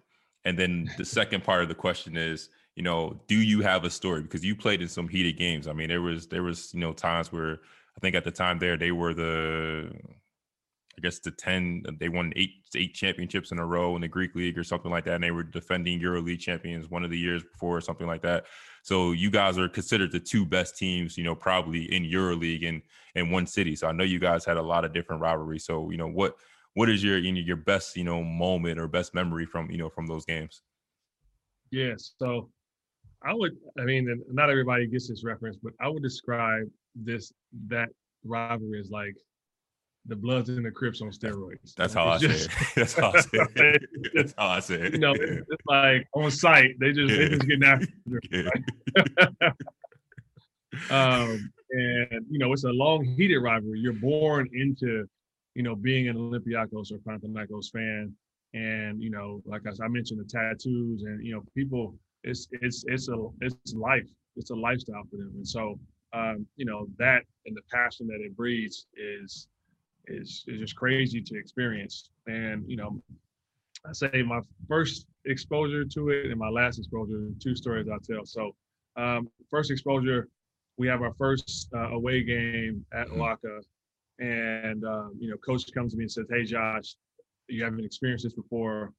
And 0.44 0.58
then 0.58 0.90
the 0.98 1.04
second 1.04 1.42
part 1.42 1.62
of 1.62 1.68
the 1.68 1.74
question 1.74 2.16
is, 2.16 2.50
you 2.76 2.82
know, 2.82 3.20
do 3.28 3.36
you 3.36 3.60
have 3.62 3.84
a 3.84 3.90
story? 3.90 4.22
Because 4.22 4.44
you 4.44 4.56
played 4.56 4.82
in 4.82 4.88
some 4.88 5.08
heated 5.08 5.36
games. 5.36 5.68
I 5.68 5.72
mean, 5.72 5.88
there 5.88 6.02
was 6.02 6.26
there 6.26 6.42
was 6.42 6.72
you 6.74 6.80
know 6.80 6.92
times 6.92 7.32
where 7.32 7.60
I 7.96 8.00
think 8.00 8.16
at 8.16 8.24
the 8.24 8.30
time 8.30 8.58
there 8.58 8.76
they 8.76 8.90
were 8.90 9.14
the 9.14 9.90
I 10.96 11.00
guess 11.00 11.20
the 11.20 11.30
ten 11.30 11.84
they 12.00 12.08
won 12.08 12.32
eight 12.36 12.50
eight 12.74 12.94
championships 12.94 13.52
in 13.52 13.58
a 13.58 13.66
row 13.66 13.94
in 13.94 14.02
the 14.02 14.08
Greek 14.08 14.34
league 14.34 14.58
or 14.58 14.64
something 14.64 14.90
like 14.90 15.04
that, 15.04 15.14
and 15.14 15.24
they 15.24 15.30
were 15.30 15.44
defending 15.44 16.00
EuroLeague 16.00 16.40
champions 16.40 16.90
one 16.90 17.04
of 17.04 17.10
the 17.10 17.18
years 17.18 17.44
before 17.44 17.76
or 17.76 17.80
something 17.80 18.06
like 18.06 18.22
that. 18.22 18.44
So 18.82 19.12
you 19.12 19.30
guys 19.30 19.56
are 19.56 19.68
considered 19.68 20.12
the 20.12 20.20
two 20.20 20.44
best 20.44 20.76
teams, 20.76 21.16
you 21.16 21.24
know, 21.24 21.34
probably 21.34 21.92
in 21.94 22.04
EuroLeague 22.04 22.68
and 22.68 22.82
in 23.14 23.30
one 23.30 23.46
city. 23.46 23.76
So 23.76 23.86
I 23.86 23.92
know 23.92 24.04
you 24.04 24.18
guys 24.18 24.44
had 24.44 24.56
a 24.56 24.62
lot 24.62 24.84
of 24.84 24.92
different 24.92 25.22
rivalries. 25.22 25.64
So 25.64 25.90
you 25.90 25.96
know 25.96 26.08
what 26.08 26.36
what 26.74 26.90
is 26.90 27.04
your 27.04 27.18
you 27.18 27.32
know, 27.32 27.40
your 27.40 27.56
best 27.56 27.96
you 27.96 28.04
know 28.04 28.22
moment 28.22 28.80
or 28.80 28.88
best 28.88 29.14
memory 29.14 29.46
from 29.46 29.70
you 29.70 29.78
know 29.78 29.90
from 29.90 30.06
those 30.08 30.24
games? 30.24 30.62
Yeah, 31.70 31.94
So 31.96 32.50
I 33.24 33.32
would, 33.32 33.56
I 33.78 33.84
mean, 33.84 34.22
not 34.30 34.50
everybody 34.50 34.86
gets 34.86 35.08
this 35.08 35.24
reference, 35.24 35.56
but 35.62 35.72
I 35.80 35.88
would 35.88 36.02
describe 36.02 36.68
this 36.94 37.32
that 37.68 37.88
rivalry 38.24 38.80
as 38.80 38.90
like 38.90 39.16
the 40.06 40.16
Bloods 40.16 40.50
and 40.50 40.64
the 40.64 40.70
Crips 40.70 41.00
on 41.00 41.10
steroids. 41.10 41.74
That's 41.76 41.94
how 41.94 42.06
I 42.06 42.18
say 42.18 42.26
it. 42.26 42.48
That's 42.76 42.94
how 42.94 43.12
I 43.12 43.20
say 43.20 43.28
it. 43.32 43.82
That's 44.14 44.34
how 44.36 44.48
I 44.48 44.60
say 44.60 44.74
it. 44.74 44.92
You 44.92 44.98
know, 44.98 45.12
it's, 45.14 45.46
it's 45.48 45.66
like 45.66 46.06
on 46.14 46.30
site, 46.30 46.78
they 46.78 46.92
just 46.92 47.14
they 47.14 47.28
just 47.28 47.46
getting 47.46 47.64
after. 47.64 47.86
Right? 48.32 49.52
um, 50.90 51.52
and 51.70 52.26
you 52.30 52.38
know, 52.38 52.52
it's 52.52 52.64
a 52.64 52.68
long 52.68 53.04
heated 53.04 53.38
rivalry. 53.38 53.80
You're 53.80 53.92
born 53.92 54.48
into, 54.52 55.06
you 55.54 55.62
know, 55.62 55.74
being 55.74 56.08
an 56.08 56.16
Olympiacos 56.16 56.92
or 56.92 56.98
Panathinaikos 56.98 57.70
fan, 57.70 58.14
and 58.52 59.02
you 59.02 59.10
know, 59.10 59.40
like 59.46 59.62
I, 59.66 59.84
I 59.84 59.88
mentioned, 59.88 60.20
the 60.20 60.24
tattoos, 60.24 61.04
and 61.04 61.24
you 61.24 61.32
know, 61.34 61.42
people 61.54 61.94
it's 62.24 62.48
it's 62.52 62.84
it's 62.88 63.08
a 63.08 63.16
it's 63.40 63.74
life. 63.74 64.08
It's 64.36 64.50
a 64.50 64.54
lifestyle 64.54 65.04
for 65.10 65.16
them, 65.16 65.32
and 65.36 65.46
so 65.46 65.78
um, 66.12 66.46
you 66.56 66.64
know 66.64 66.86
that 66.98 67.22
and 67.46 67.56
the 67.56 67.62
passion 67.72 68.06
that 68.08 68.20
it 68.20 68.36
breeds 68.36 68.86
is 68.96 69.48
is 70.06 70.44
is 70.48 70.60
just 70.60 70.76
crazy 70.76 71.20
to 71.20 71.38
experience. 71.38 72.10
And 72.26 72.64
you 72.66 72.76
know, 72.76 73.00
I 73.86 73.92
say 73.92 74.22
my 74.22 74.40
first 74.68 75.06
exposure 75.26 75.84
to 75.84 76.08
it 76.10 76.30
and 76.30 76.38
my 76.38 76.48
last 76.48 76.78
exposure, 76.78 77.28
two 77.40 77.54
stories 77.54 77.88
I 77.88 77.98
tell. 78.10 78.24
So 78.24 78.54
um, 78.96 79.28
first 79.50 79.70
exposure, 79.70 80.28
we 80.76 80.88
have 80.88 81.02
our 81.02 81.14
first 81.14 81.68
uh, 81.74 81.90
away 81.90 82.22
game 82.22 82.84
at 82.92 83.08
OAKA, 83.08 83.60
and 84.18 84.84
um, 84.84 85.16
you 85.18 85.30
know, 85.30 85.36
coach 85.36 85.64
comes 85.72 85.92
to 85.92 85.98
me 85.98 86.04
and 86.04 86.12
says, 86.12 86.26
"Hey, 86.30 86.44
Josh, 86.44 86.96
you 87.48 87.62
haven't 87.62 87.84
experienced 87.84 88.24
this 88.24 88.34
before. 88.34 88.92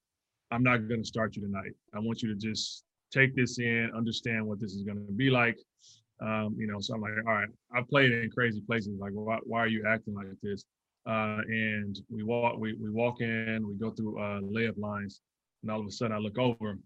I'm 0.52 0.64
not 0.64 0.88
going 0.88 1.02
to 1.02 1.08
start 1.08 1.36
you 1.36 1.42
tonight. 1.42 1.74
I 1.94 2.00
want 2.00 2.22
you 2.22 2.30
to 2.30 2.36
just 2.36 2.85
take 3.16 3.36
this 3.36 3.60
in, 3.60 3.92
understand 3.96 4.46
what 4.46 4.60
this 4.60 4.74
is 4.74 4.84
going 4.84 5.06
to 5.06 5.14
be 5.14 5.30
like. 5.30 5.58
Um, 6.22 6.56
you 6.58 6.68
know, 6.68 6.80
so 6.80 6.96
I'm 6.96 7.02
like, 7.02 7.12
all 7.26 7.34
right, 7.34 7.50
I 7.74 7.82
played 7.90 8.12
in 8.12 8.30
crazy 8.32 8.62
places. 8.62 8.98
Like, 9.00 9.12
why, 9.14 9.38
why 9.44 9.60
are 9.60 9.68
you 9.68 9.86
acting 9.88 10.14
like 10.14 10.28
this? 10.42 10.64
Uh, 11.06 11.40
and 11.48 12.00
we 12.10 12.24
walk, 12.24 12.58
we, 12.58 12.74
we 12.74 12.90
walk 12.90 13.22
in, 13.22 13.66
we 13.68 13.76
go 13.76 13.92
through 13.92 14.20
uh, 14.20 14.42
layup 14.42 14.78
lines, 14.78 15.22
and 15.62 15.72
all 15.72 15.80
of 15.80 15.88
a 15.88 15.92
sudden 15.92 16.16
I 16.16 16.20
look 16.20 16.38
over, 16.38 16.78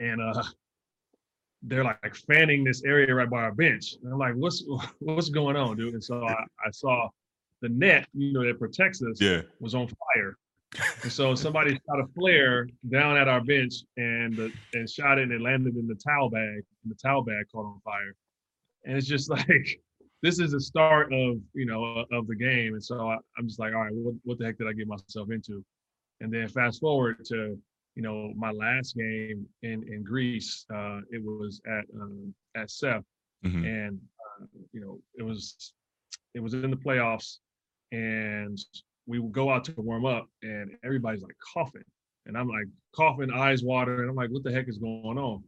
and 0.00 0.20
uh, 0.20 0.42
they're 1.62 1.84
like 1.84 2.14
fanning 2.26 2.64
this 2.64 2.82
area 2.84 3.14
right 3.14 3.30
by 3.30 3.42
our 3.42 3.52
bench. 3.52 3.94
And 4.02 4.12
I'm 4.12 4.18
like, 4.18 4.34
what's 4.34 4.64
what's 4.98 5.30
going 5.30 5.56
on, 5.56 5.76
dude? 5.76 5.94
And 5.94 6.04
so 6.04 6.26
I, 6.26 6.34
I 6.34 6.70
saw 6.72 7.08
the 7.62 7.68
net, 7.68 8.06
you 8.12 8.32
know, 8.32 8.44
that 8.44 8.58
protects 8.58 9.02
us, 9.02 9.20
yeah. 9.20 9.42
was 9.60 9.74
on 9.74 9.86
fire. 9.86 10.36
And 11.02 11.12
so 11.12 11.34
somebody 11.34 11.72
shot 11.72 12.00
a 12.00 12.06
flare 12.14 12.66
down 12.90 13.16
at 13.16 13.28
our 13.28 13.42
bench 13.42 13.74
and 13.96 14.34
the, 14.36 14.52
and 14.72 14.88
shot 14.88 15.18
it 15.18 15.24
and 15.24 15.32
it 15.32 15.40
landed 15.40 15.76
in 15.76 15.86
the 15.86 15.94
towel 15.94 16.30
bag. 16.30 16.62
And 16.82 16.90
the 16.90 16.94
towel 16.94 17.22
bag 17.22 17.44
caught 17.52 17.66
on 17.66 17.80
fire. 17.84 18.14
And 18.84 18.96
it's 18.96 19.06
just 19.06 19.30
like 19.30 19.80
this 20.22 20.38
is 20.38 20.52
the 20.52 20.60
start 20.60 21.12
of 21.12 21.38
you 21.52 21.66
know 21.66 22.04
of 22.12 22.26
the 22.26 22.36
game. 22.36 22.74
And 22.74 22.84
so 22.84 23.08
I, 23.08 23.16
am 23.38 23.46
just 23.46 23.58
like, 23.58 23.74
all 23.74 23.82
right, 23.82 23.92
what, 23.92 24.14
what 24.24 24.38
the 24.38 24.46
heck 24.46 24.58
did 24.58 24.68
I 24.68 24.72
get 24.72 24.86
myself 24.86 25.30
into? 25.30 25.64
And 26.20 26.32
then 26.32 26.48
fast 26.48 26.80
forward 26.80 27.24
to 27.26 27.58
you 27.94 28.02
know 28.02 28.32
my 28.36 28.50
last 28.50 28.96
game 28.96 29.46
in 29.62 29.84
in 29.92 30.02
Greece. 30.02 30.64
Uh, 30.72 31.00
it 31.10 31.22
was 31.22 31.60
at 31.66 31.84
um, 32.00 32.34
at 32.56 32.70
SEF, 32.70 33.02
mm-hmm. 33.44 33.64
and 33.64 34.00
uh, 34.40 34.46
you 34.72 34.80
know 34.80 34.98
it 35.18 35.22
was 35.22 35.74
it 36.34 36.40
was 36.40 36.54
in 36.54 36.70
the 36.70 36.76
playoffs, 36.76 37.38
and 37.90 38.58
we 39.06 39.18
would 39.18 39.32
go 39.32 39.50
out 39.50 39.64
to 39.64 39.74
warm 39.76 40.06
up 40.06 40.28
and 40.42 40.70
everybody's 40.84 41.22
like 41.22 41.36
coughing. 41.54 41.84
And 42.26 42.36
I'm 42.36 42.48
like 42.48 42.66
coughing, 42.94 43.30
eyes 43.32 43.62
watering. 43.62 44.08
I'm 44.08 44.14
like, 44.14 44.30
what 44.30 44.44
the 44.44 44.52
heck 44.52 44.68
is 44.68 44.78
going 44.78 45.18
on? 45.18 45.42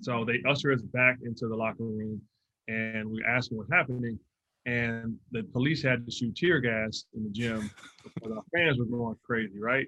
So 0.00 0.24
they 0.24 0.42
usher 0.48 0.72
us 0.72 0.82
back 0.82 1.18
into 1.22 1.48
the 1.48 1.54
locker 1.54 1.84
room 1.84 2.20
and 2.68 3.08
we 3.08 3.22
asked 3.26 3.50
them 3.50 3.58
what's 3.58 3.72
happening. 3.72 4.18
And 4.66 5.16
the 5.30 5.42
police 5.52 5.82
had 5.82 6.06
to 6.06 6.12
shoot 6.12 6.34
tear 6.34 6.58
gas 6.58 7.04
in 7.14 7.24
the 7.24 7.30
gym 7.30 7.70
because 8.02 8.32
our 8.32 8.42
fans 8.54 8.78
were 8.78 8.86
going 8.86 9.16
crazy, 9.24 9.60
right? 9.60 9.86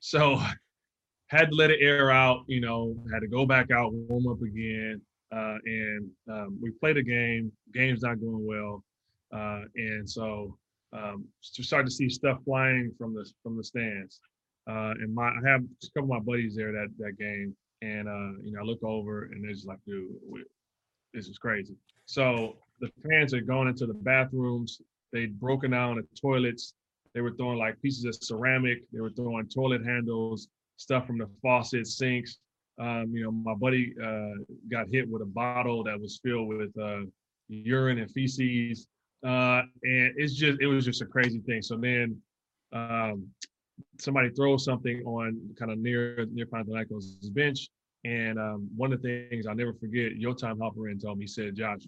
So 0.00 0.40
had 1.28 1.50
to 1.50 1.56
let 1.56 1.70
it 1.70 1.80
air 1.80 2.10
out, 2.10 2.44
you 2.48 2.60
know, 2.60 2.96
had 3.12 3.20
to 3.20 3.28
go 3.28 3.46
back 3.46 3.70
out, 3.70 3.92
warm 3.92 4.26
up 4.28 4.42
again. 4.42 5.00
Uh, 5.32 5.56
and 5.64 6.10
um, 6.30 6.58
we 6.60 6.70
played 6.70 6.96
a 6.96 7.02
game. 7.02 7.50
Game's 7.72 8.02
not 8.02 8.20
going 8.20 8.44
well. 8.44 8.84
Uh, 9.32 9.62
and 9.74 10.08
so 10.08 10.56
um, 10.92 11.24
to 11.54 11.62
start 11.62 11.86
to 11.86 11.90
see 11.90 12.08
stuff 12.08 12.38
flying 12.44 12.92
from 12.98 13.14
the 13.14 13.28
from 13.42 13.56
the 13.56 13.64
stands. 13.64 14.20
Uh, 14.68 14.94
and 15.00 15.14
my 15.14 15.28
I 15.28 15.48
have 15.48 15.62
a 15.62 15.86
couple 15.94 16.14
of 16.14 16.18
my 16.24 16.32
buddies 16.32 16.56
there 16.56 16.72
that 16.72 16.88
that 16.98 17.18
game, 17.18 17.56
and 17.82 18.08
uh, 18.08 18.40
you 18.42 18.52
know 18.52 18.60
I 18.60 18.64
look 18.64 18.82
over 18.82 19.24
and 19.24 19.44
they're 19.44 19.52
just 19.52 19.66
like, 19.66 19.78
dude, 19.86 20.08
this 21.14 21.28
is 21.28 21.38
crazy. 21.38 21.76
So 22.06 22.56
the 22.80 22.90
fans 23.08 23.34
are 23.34 23.40
going 23.40 23.68
into 23.68 23.86
the 23.86 23.94
bathrooms. 23.94 24.80
They'd 25.12 25.38
broken 25.38 25.70
down 25.70 25.96
the 25.96 26.06
toilets. 26.20 26.74
They 27.14 27.20
were 27.20 27.32
throwing 27.32 27.58
like 27.58 27.80
pieces 27.80 28.04
of 28.04 28.14
ceramic. 28.14 28.82
They 28.92 29.00
were 29.00 29.10
throwing 29.10 29.48
toilet 29.48 29.84
handles, 29.84 30.48
stuff 30.76 31.06
from 31.06 31.18
the 31.18 31.28
faucets, 31.42 31.96
sinks. 31.96 32.38
Um, 32.78 33.06
you 33.12 33.24
know, 33.24 33.30
my 33.30 33.54
buddy 33.54 33.94
uh, 34.02 34.42
got 34.70 34.88
hit 34.92 35.08
with 35.08 35.22
a 35.22 35.26
bottle 35.26 35.82
that 35.84 35.98
was 35.98 36.20
filled 36.22 36.48
with 36.48 36.76
uh, 36.78 37.00
urine 37.48 37.98
and 37.98 38.10
feces. 38.10 38.86
Uh, 39.24 39.62
and 39.82 40.12
it's 40.16 40.34
just 40.34 40.60
it 40.60 40.66
was 40.66 40.84
just 40.84 41.02
a 41.02 41.06
crazy 41.06 41.40
thing. 41.40 41.62
So 41.62 41.76
then 41.76 42.20
um, 42.72 43.28
somebody 43.98 44.30
throws 44.30 44.64
something 44.64 45.02
on 45.04 45.40
kind 45.58 45.70
of 45.70 45.78
near 45.78 46.26
near 46.32 46.46
Panathinaikos' 46.46 47.32
bench, 47.32 47.68
and 48.04 48.38
um, 48.38 48.68
one 48.76 48.92
of 48.92 49.02
the 49.02 49.26
things 49.28 49.46
I'll 49.46 49.54
never 49.54 49.72
forget, 49.72 50.16
your 50.16 50.34
Yotam 50.34 50.58
Halperin 50.58 51.02
told 51.02 51.18
me, 51.18 51.24
he 51.24 51.28
said, 51.28 51.56
Josh, 51.56 51.80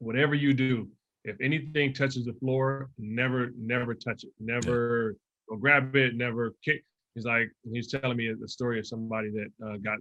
whatever 0.00 0.34
you 0.34 0.52
do, 0.52 0.88
if 1.24 1.36
anything 1.40 1.92
touches 1.92 2.24
the 2.24 2.32
floor, 2.34 2.90
never, 2.98 3.50
never 3.56 3.94
touch 3.94 4.24
it. 4.24 4.30
Never 4.40 5.16
grab 5.60 5.94
it, 5.94 6.16
never 6.16 6.54
kick. 6.64 6.84
He's 7.14 7.24
like, 7.24 7.50
he's 7.72 7.88
telling 7.88 8.16
me 8.16 8.32
the 8.38 8.48
story 8.48 8.78
of 8.78 8.86
somebody 8.86 9.30
that 9.30 9.66
uh, 9.66 9.76
got 9.76 9.98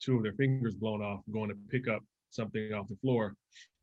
two 0.00 0.16
of 0.16 0.22
their 0.22 0.32
fingers 0.32 0.74
blown 0.74 1.02
off 1.02 1.20
going 1.30 1.50
to 1.50 1.56
pick 1.70 1.88
up 1.88 2.02
something 2.30 2.72
off 2.72 2.88
the 2.88 2.96
floor. 3.02 3.34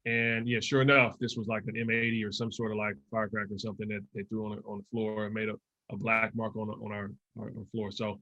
And 0.08 0.48
yeah, 0.48 0.62
sure 0.62 0.82
enough, 0.82 1.20
this 1.20 1.36
was 1.36 1.48
like 1.48 1.64
an 1.68 1.76
M80 1.76 2.26
or 2.26 2.32
some 2.32 2.50
sort 2.50 2.72
of 2.72 2.78
like 2.78 2.96
firecracker 3.12 3.54
or 3.54 3.60
something 3.60 3.90
that 3.90 4.00
they 4.16 4.24
threw 4.24 4.46
on 4.46 4.56
the, 4.56 4.62
on 4.64 4.78
the 4.78 4.86
floor 4.90 5.26
and 5.26 5.34
made 5.34 5.50
a, 5.50 5.56
a 5.92 5.98
black 5.98 6.34
mark 6.34 6.56
on, 6.56 6.70
on 6.70 6.94
our, 6.94 7.12
our, 7.38 7.48
our 7.48 7.66
floor. 7.74 7.92
So 7.92 8.18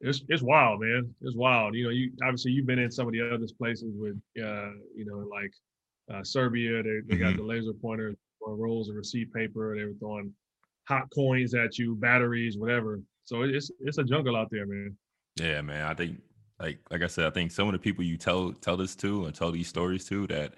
it's 0.00 0.22
it's 0.30 0.42
wild, 0.42 0.80
man. 0.80 1.14
It's 1.20 1.36
wild. 1.36 1.74
You 1.74 1.84
know, 1.84 1.90
you 1.90 2.12
obviously 2.22 2.52
you've 2.52 2.66
been 2.66 2.78
in 2.78 2.90
some 2.90 3.06
of 3.06 3.12
the 3.12 3.20
other 3.20 3.44
places 3.58 3.92
with, 3.98 4.16
uh, 4.42 4.70
you 4.96 5.04
know, 5.04 5.28
like 5.30 5.52
uh, 6.10 6.24
Serbia. 6.24 6.82
They 6.82 7.00
they 7.06 7.16
got 7.16 7.32
mm-hmm. 7.32 7.36
the 7.36 7.42
laser 7.42 7.74
pointer 7.74 8.14
rolls 8.40 8.88
of 8.88 8.96
receipt 8.96 9.30
paper. 9.34 9.76
They 9.76 9.84
were 9.84 9.94
throwing 9.98 10.32
hot 10.88 11.10
coins 11.14 11.52
at 11.52 11.76
you, 11.76 11.96
batteries, 11.96 12.56
whatever. 12.56 12.98
So 13.24 13.42
it's 13.42 13.70
it's 13.80 13.98
a 13.98 14.04
jungle 14.04 14.36
out 14.36 14.48
there, 14.50 14.64
man. 14.64 14.96
Yeah, 15.38 15.60
man. 15.60 15.84
I 15.84 15.92
think 15.92 16.22
like 16.58 16.78
like 16.90 17.02
I 17.02 17.08
said, 17.08 17.26
I 17.26 17.30
think 17.30 17.50
some 17.50 17.68
of 17.68 17.72
the 17.72 17.78
people 17.78 18.04
you 18.04 18.16
tell 18.16 18.52
tell 18.52 18.78
this 18.78 18.96
to 18.96 19.26
and 19.26 19.34
tell 19.34 19.52
these 19.52 19.68
stories 19.68 20.06
to 20.06 20.26
that 20.28 20.54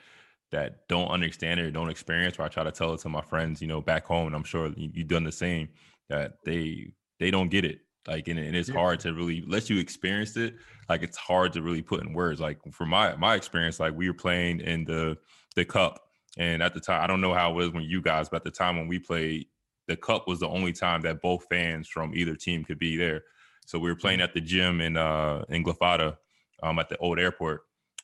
that 0.53 0.89
don't 0.89 1.09
understand 1.09 1.61
it 1.61 1.67
or 1.67 1.71
don't 1.71 1.91
experience, 1.91 2.39
or 2.39 2.43
I 2.43 2.49
try 2.49 2.65
to 2.65 2.73
tell 2.73 2.93
it 2.93 3.01
to 3.01 3.09
my 3.09 3.21
friends, 3.21 3.61
you 3.61 3.69
know, 3.69 3.81
back 3.81 4.05
home, 4.05 4.27
and 4.27 4.37
I'm 4.37 4.45
sure 4.45 4.73
you, 4.77 4.91
have 4.97 5.09
done 5.09 5.25
the 5.25 5.33
same. 5.33 5.69
That 6.09 6.39
they 6.45 6.93
they 7.21 7.31
don't 7.31 7.51
get 7.51 7.65
it 7.65 7.81
like 8.09 8.29
and, 8.29 8.39
and 8.39 8.57
it's 8.57 8.69
yeah. 8.69 8.75
hard 8.75 9.01
to 9.01 9.13
really 9.13 9.45
let 9.47 9.69
you 9.69 9.79
experience 9.79 10.37
it 10.37 10.55
like 10.89 11.03
it's 11.03 11.17
hard 11.17 11.53
to 11.53 11.63
really 11.63 11.83
put 11.83 12.03
in 12.03 12.13
words 12.13 12.41
like 12.41 12.59
for 12.73 12.87
my 12.87 13.15
my 13.17 13.35
experience 13.35 13.79
like 13.79 13.95
we 13.95 14.09
were 14.09 14.15
playing 14.15 14.61
in 14.61 14.85
the 14.85 15.17
the 15.55 15.65
cup 15.65 16.01
and 16.39 16.63
at 16.63 16.73
the 16.75 16.81
time 16.81 17.03
i 17.03 17.07
don't 17.07 17.21
know 17.21 17.35
how 17.35 17.51
it 17.51 17.55
was 17.55 17.71
when 17.71 17.85
you 17.85 18.01
guys 18.01 18.29
but 18.29 18.37
at 18.37 18.45
the 18.45 18.51
time 18.51 18.77
when 18.77 18.89
we 18.89 18.99
played 18.99 19.47
the 19.87 19.97
cup 19.97 20.27
was 20.27 20.41
the 20.41 20.49
only 20.49 20.73
time 20.73 21.01
that 21.03 21.21
both 21.21 21.45
fans 21.51 21.89
from 21.89 22.15
either 22.15 22.35
team 22.35 22.65
could 22.65 22.79
be 22.79 22.97
there 22.97 23.23
so 23.67 23.79
we 23.79 23.91
were 23.91 23.97
playing 23.97 24.19
mm-hmm. 24.19 24.25
at 24.25 24.35
the 24.35 24.41
gym 24.41 24.81
in 24.81 24.97
uh 24.97 25.45
in 25.49 25.63
Glyfada 25.63 26.17
um 26.63 26.79
at 26.79 26.89
the 26.89 26.97
old 26.99 27.19
airport 27.19 27.63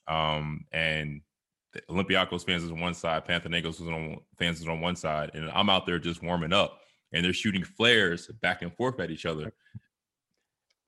um 0.09 0.64
and 0.72 1.22
Olympiacos 1.88 2.44
fans 2.44 2.62
was 2.62 2.72
on 2.72 2.80
one 2.80 2.94
side, 2.94 3.26
Panathinaikos 3.26 3.80
was 3.80 3.88
on 3.88 4.18
fans 4.38 4.60
was 4.60 4.68
on 4.68 4.80
one 4.80 4.96
side, 4.96 5.30
and 5.34 5.50
I'm 5.50 5.70
out 5.70 5.86
there 5.86 5.98
just 5.98 6.22
warming 6.22 6.52
up, 6.52 6.80
and 7.12 7.24
they're 7.24 7.32
shooting 7.32 7.64
flares 7.64 8.28
back 8.40 8.62
and 8.62 8.74
forth 8.74 9.00
at 9.00 9.10
each 9.10 9.26
other. 9.26 9.52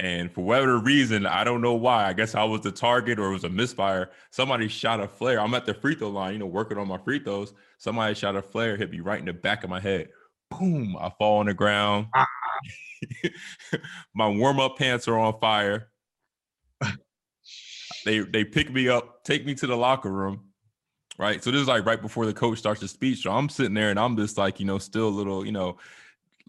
And 0.01 0.31
for 0.31 0.43
whatever 0.43 0.79
reason, 0.79 1.27
I 1.27 1.43
don't 1.43 1.61
know 1.61 1.75
why. 1.75 2.07
I 2.07 2.13
guess 2.13 2.37
I 2.37 2.45
was 2.45 2.61
the 2.61 2.71
target 2.71 3.19
or 3.19 3.31
it 3.31 3.33
was 3.33 3.43
a 3.43 3.49
misfire. 3.49 4.11
Somebody 4.31 4.69
shot 4.69 5.01
a 5.01 5.09
flare. 5.09 5.41
I'm 5.41 5.55
at 5.55 5.67
the 5.67 5.75
free 5.75 5.97
throw 5.97 6.11
line, 6.11 6.35
you 6.35 6.39
know, 6.39 6.47
working 6.47 6.79
on 6.79 6.87
my 6.87 6.99
free 6.99 7.19
throws. 7.19 7.53
Somebody 7.79 8.15
shot 8.15 8.37
a 8.37 8.43
flare, 8.43 8.77
hit 8.77 8.93
me 8.93 9.01
right 9.01 9.19
in 9.19 9.25
the 9.25 9.33
back 9.33 9.65
of 9.65 9.71
my 9.71 9.81
head. 9.81 10.09
Boom! 10.51 10.97
I 11.01 11.11
fall 11.19 11.41
on 11.41 11.47
the 11.47 11.55
ground. 11.55 12.07
Ah. 12.15 12.27
my 14.15 14.29
warm 14.29 14.61
up 14.61 14.79
pants 14.79 15.09
are 15.09 15.19
on 15.19 15.39
fire. 15.41 15.91
they 18.05 18.21
they 18.21 18.45
pick 18.45 18.71
me 18.73 18.89
up, 18.89 19.25
take 19.25 19.45
me 19.45 19.55
to 19.57 19.67
the 19.67 19.77
locker 19.77 20.11
room. 20.11 20.48
Right. 21.19 21.43
So 21.43 21.51
this 21.51 21.61
is 21.61 21.69
like 21.69 21.85
right 21.85 22.01
before 22.01 22.27
the 22.27 22.33
coach 22.33 22.59
starts 22.59 22.81
the 22.81 22.89
speech. 22.89 23.23
So 23.23 23.33
I'm 23.33 23.49
sitting 23.49 23.75
there 23.75 23.91
and 23.91 23.99
I'm 23.99 24.17
just 24.17 24.39
like, 24.39 24.61
you 24.61 24.67
know, 24.67 24.79
still 24.79 25.09
a 25.09 25.11
little, 25.11 25.45
you 25.45 25.53
know, 25.53 25.77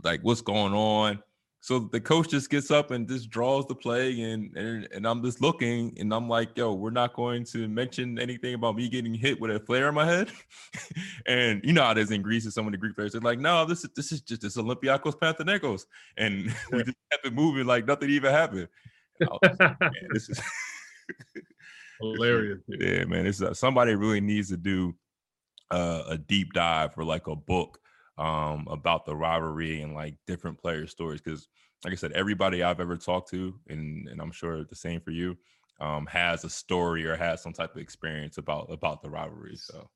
like 0.04 0.22
what's 0.22 0.42
going 0.42 0.74
on 0.74 1.24
so 1.62 1.80
the 1.80 2.00
coach 2.00 2.30
just 2.30 2.50
gets 2.50 2.72
up 2.72 2.92
and 2.92 3.08
just 3.08 3.30
draws 3.30 3.68
the 3.68 3.76
play 3.76 4.22
and, 4.22 4.56
and 4.56 4.88
and 4.94 5.06
I'm 5.06 5.22
just 5.22 5.42
looking 5.42 5.94
and 6.00 6.14
I'm 6.14 6.30
like, 6.30 6.58
yo, 6.58 6.74
we're 6.74 6.90
not 6.90 7.14
going 7.14 7.44
to 7.46 7.68
mention 7.68 8.18
anything 8.18 8.54
about 8.54 8.78
me 8.78 8.88
getting 8.88 9.14
hit 9.14 9.42
with 9.42 9.52
a 9.52 9.60
flare 9.60 9.90
in 9.90 9.96
my 9.96 10.06
head. 10.06 10.32
and 11.26 11.62
you 11.64 11.74
know 11.74 11.84
how 11.84 11.92
it 11.92 11.98
is 11.98 12.12
in 12.12 12.22
Greece 12.22 12.46
and 12.46 12.54
some 12.54 12.66
of 12.66 12.72
the 12.72 12.78
Greek 12.78 12.96
players 12.96 13.14
are 13.14 13.20
like, 13.20 13.40
no, 13.40 13.66
this 13.66 13.84
is 13.84 13.90
this 13.94 14.12
is 14.14 14.22
just 14.22 14.42
this 14.42 14.56
Olympiacos 14.56 15.20
Panathinaikos. 15.20 15.86
And 16.16 16.46
we 16.72 16.84
just 16.84 16.98
kept 17.12 17.26
it 17.26 17.34
moving 17.34 17.66
like 17.66 17.86
nothing 17.86 18.10
even 18.10 18.32
happened. 18.32 18.70
Like, 19.20 19.60
man, 19.60 19.78
this 20.14 20.30
is 20.30 20.42
hilarious. 22.00 22.60
Yeah, 22.68 23.06
man. 23.06 23.26
It's 23.28 23.42
uh, 23.42 23.54
somebody 23.54 23.96
really 23.96 24.22
needs 24.22 24.50
to 24.50 24.58
do 24.58 24.96
uh, 25.72 26.04
a 26.08 26.18
deep 26.18 26.54
dive 26.54 26.98
or 26.98 27.04
like 27.04 27.28
a 27.28 27.36
book 27.36 27.80
um, 28.18 28.68
about 28.70 29.06
the 29.06 29.16
rivalry 29.16 29.82
and 29.82 29.94
like 29.94 30.16
different 30.28 30.60
player 30.60 30.88
stories. 30.88 31.22
Because, 31.22 31.48
like 31.84 31.94
I 31.94 31.96
said, 31.96 32.12
everybody 32.14 32.64
I've 32.64 32.80
ever 32.80 32.98
talked 32.98 33.30
to, 33.32 33.54
and 33.68 34.08
and 34.08 34.22
I'm 34.22 34.32
sure 34.32 34.64
the 34.64 34.76
same 34.76 35.02
for 35.02 35.12
you, 35.12 35.38
um, 35.80 36.06
has 36.08 36.44
a 36.44 36.50
story 36.50 37.06
or 37.06 37.16
has 37.16 37.42
some 37.42 37.54
type 37.54 37.76
of 37.76 37.82
experience 37.82 38.38
about 38.38 38.72
about 38.72 39.02
the 39.02 39.10
rivalry. 39.10 39.56
So, 39.56 39.90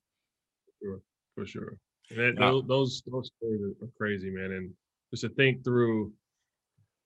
sure, 0.81 1.01
for 1.35 1.45
sure. 1.45 1.77
And 2.11 2.37
those, 2.37 2.63
those 2.67 3.03
those 3.07 3.31
stories 3.37 3.61
are 3.81 3.87
crazy, 3.97 4.29
man. 4.29 4.51
And 4.51 4.71
just 5.11 5.21
to 5.21 5.29
think 5.29 5.63
through 5.63 6.11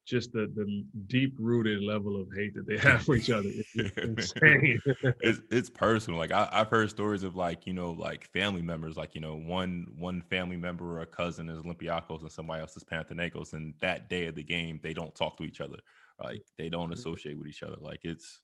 just 0.08 0.32
the 0.32 0.50
the 0.56 0.86
deep 1.08 1.36
rooted 1.38 1.84
level 1.84 2.20
of 2.20 2.30
hate 2.34 2.56
that 2.56 2.66
they 2.66 2.78
have 2.90 3.04
for 3.04 3.16
each 3.16 3.30
other. 3.30 3.50
It's 3.76 3.98
insane. 3.98 4.82
it's 5.22 5.42
it's 5.52 5.70
personal. 5.70 6.18
Like 6.18 6.32
I, 6.32 6.48
have 6.52 6.70
heard 6.70 6.90
stories 6.90 7.24
of 7.24 7.36
like 7.36 7.68
you 7.68 7.74
know 7.74 7.92
like 7.92 8.28
family 8.32 8.62
members, 8.62 8.96
like 8.98 9.14
you 9.14 9.22
know 9.22 9.36
one 9.36 9.88
one 9.98 10.22
family 10.30 10.58
member 10.58 10.98
or 10.98 11.02
a 11.02 11.06
cousin 11.06 11.50
is 11.50 11.60
Olympiacos 11.60 12.22
and 12.22 12.32
somebody 12.32 12.62
else 12.62 12.76
is 12.78 12.84
Panathinaikos, 12.84 13.54
and 13.54 13.74
that 13.82 14.10
day 14.10 14.28
of 14.28 14.36
the 14.36 14.44
game 14.44 14.80
they 14.82 14.94
don't 14.94 15.14
talk 15.14 15.38
to 15.38 15.44
each 15.44 15.62
other. 15.62 15.78
Like 16.24 16.44
they 16.58 16.70
don't 16.70 16.86
mm-hmm. 16.86 16.94
associate 16.94 17.38
with 17.38 17.48
each 17.48 17.62
other. 17.62 17.78
Like 17.80 18.00
it's 18.04 18.40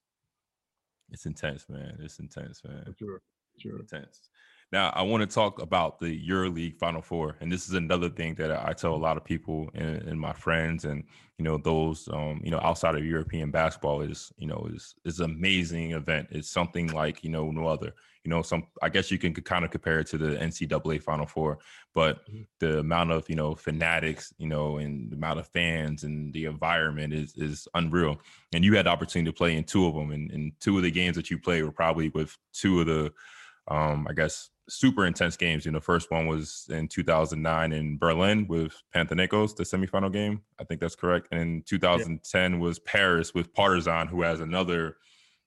it's 1.10 1.26
intense, 1.26 1.68
man. 1.70 1.98
It's 2.02 2.20
intense, 2.20 2.62
man. 2.64 2.94
Sure, 3.00 3.22
sure. 3.58 3.80
Intense. 3.80 4.30
Now, 4.74 4.92
I 4.96 5.04
want 5.04 5.22
to 5.22 5.28
talk 5.28 5.62
about 5.62 6.00
the 6.00 6.28
EuroLeague 6.28 6.80
Final 6.80 7.04
Four, 7.04 7.36
and 7.42 7.52
this 7.52 7.68
is 7.68 7.76
another 7.76 8.10
thing 8.10 8.34
that 8.36 8.50
I 8.50 8.74
tell 8.74 8.96
a 8.96 8.98
lot 8.98 9.18
of 9.18 9.24
people 9.24 9.70
and, 9.76 10.02
and 10.02 10.20
my 10.20 10.34
friends, 10.34 10.86
and 10.86 11.04
you 11.38 11.46
know 11.46 11.60
those 11.60 12.10
um, 12.12 12.42
you 12.44 12.50
know 12.50 12.60
outside 12.60 12.96
of 12.96 13.06
European 13.06 13.52
basketball 13.52 14.02
is 14.02 14.34
you 14.36 14.48
know 14.48 14.68
is 14.74 14.96
is 15.06 15.20
amazing 15.20 15.92
event. 15.92 16.30
It's 16.32 16.50
something 16.50 16.88
like 16.88 17.24
you 17.24 17.30
know 17.30 17.52
no 17.52 17.68
other. 17.68 17.94
You 18.24 18.32
know, 18.32 18.42
some 18.42 18.66
I 18.82 18.90
guess 18.90 19.12
you 19.12 19.20
can 19.20 19.36
kind 19.36 19.64
of 19.64 19.70
compare 19.70 20.00
it 20.00 20.08
to 20.08 20.18
the 20.18 20.38
NCAA 20.38 21.04
Final 21.04 21.28
Four, 21.28 21.60
but 21.94 22.28
mm-hmm. 22.28 22.42
the 22.60 22.80
amount 22.80 23.12
of 23.12 23.30
you 23.30 23.36
know 23.36 23.54
fanatics, 23.54 24.34
you 24.40 24.48
know, 24.48 24.80
and 24.80 25.12
the 25.12 25.16
amount 25.18 25.38
of 25.38 25.48
fans 25.50 26.04
and 26.04 26.34
the 26.34 26.46
environment 26.46 27.14
is 27.14 27.36
is 27.38 27.68
unreal. 27.76 28.20
And 28.56 28.66
you 28.66 28.76
had 28.76 28.88
the 28.88 28.90
opportunity 28.90 29.30
to 29.30 29.38
play 29.38 29.56
in 29.56 29.66
two 29.66 29.86
of 29.86 29.94
them, 29.94 30.10
and, 30.10 30.32
and 30.32 30.52
two 30.60 30.78
of 30.78 30.84
the 30.84 30.90
games 30.90 31.16
that 31.16 31.30
you 31.30 31.38
played 31.38 31.64
were 31.64 31.72
probably 31.72 32.10
with 32.10 32.36
two 32.54 32.82
of 32.82 32.88
the 32.88 33.14
um, 33.68 34.08
I 34.10 34.14
guess 34.14 34.50
super 34.70 35.06
intense 35.06 35.38
games. 35.38 35.66
You 35.66 35.72
know, 35.72 35.80
first 35.80 36.12
one 36.12 36.28
was 36.28 36.68
in 36.70 36.88
2009 36.88 37.74
in 37.74 37.98
Berlin 37.98 38.48
with 38.48 38.82
Panathinaikos, 38.96 39.56
the 39.56 39.64
semifinal 39.64 40.12
game. 40.12 40.42
I 40.60 40.64
think 40.64 40.80
that's 40.80 40.96
correct. 40.96 41.28
And 41.32 41.42
in 41.42 41.64
2010 41.64 42.54
yeah. 42.54 42.58
was 42.58 42.80
Paris 42.80 43.34
with 43.34 43.54
Partizan, 43.54 44.08
who 44.08 44.22
has 44.22 44.40
another, 44.40 44.98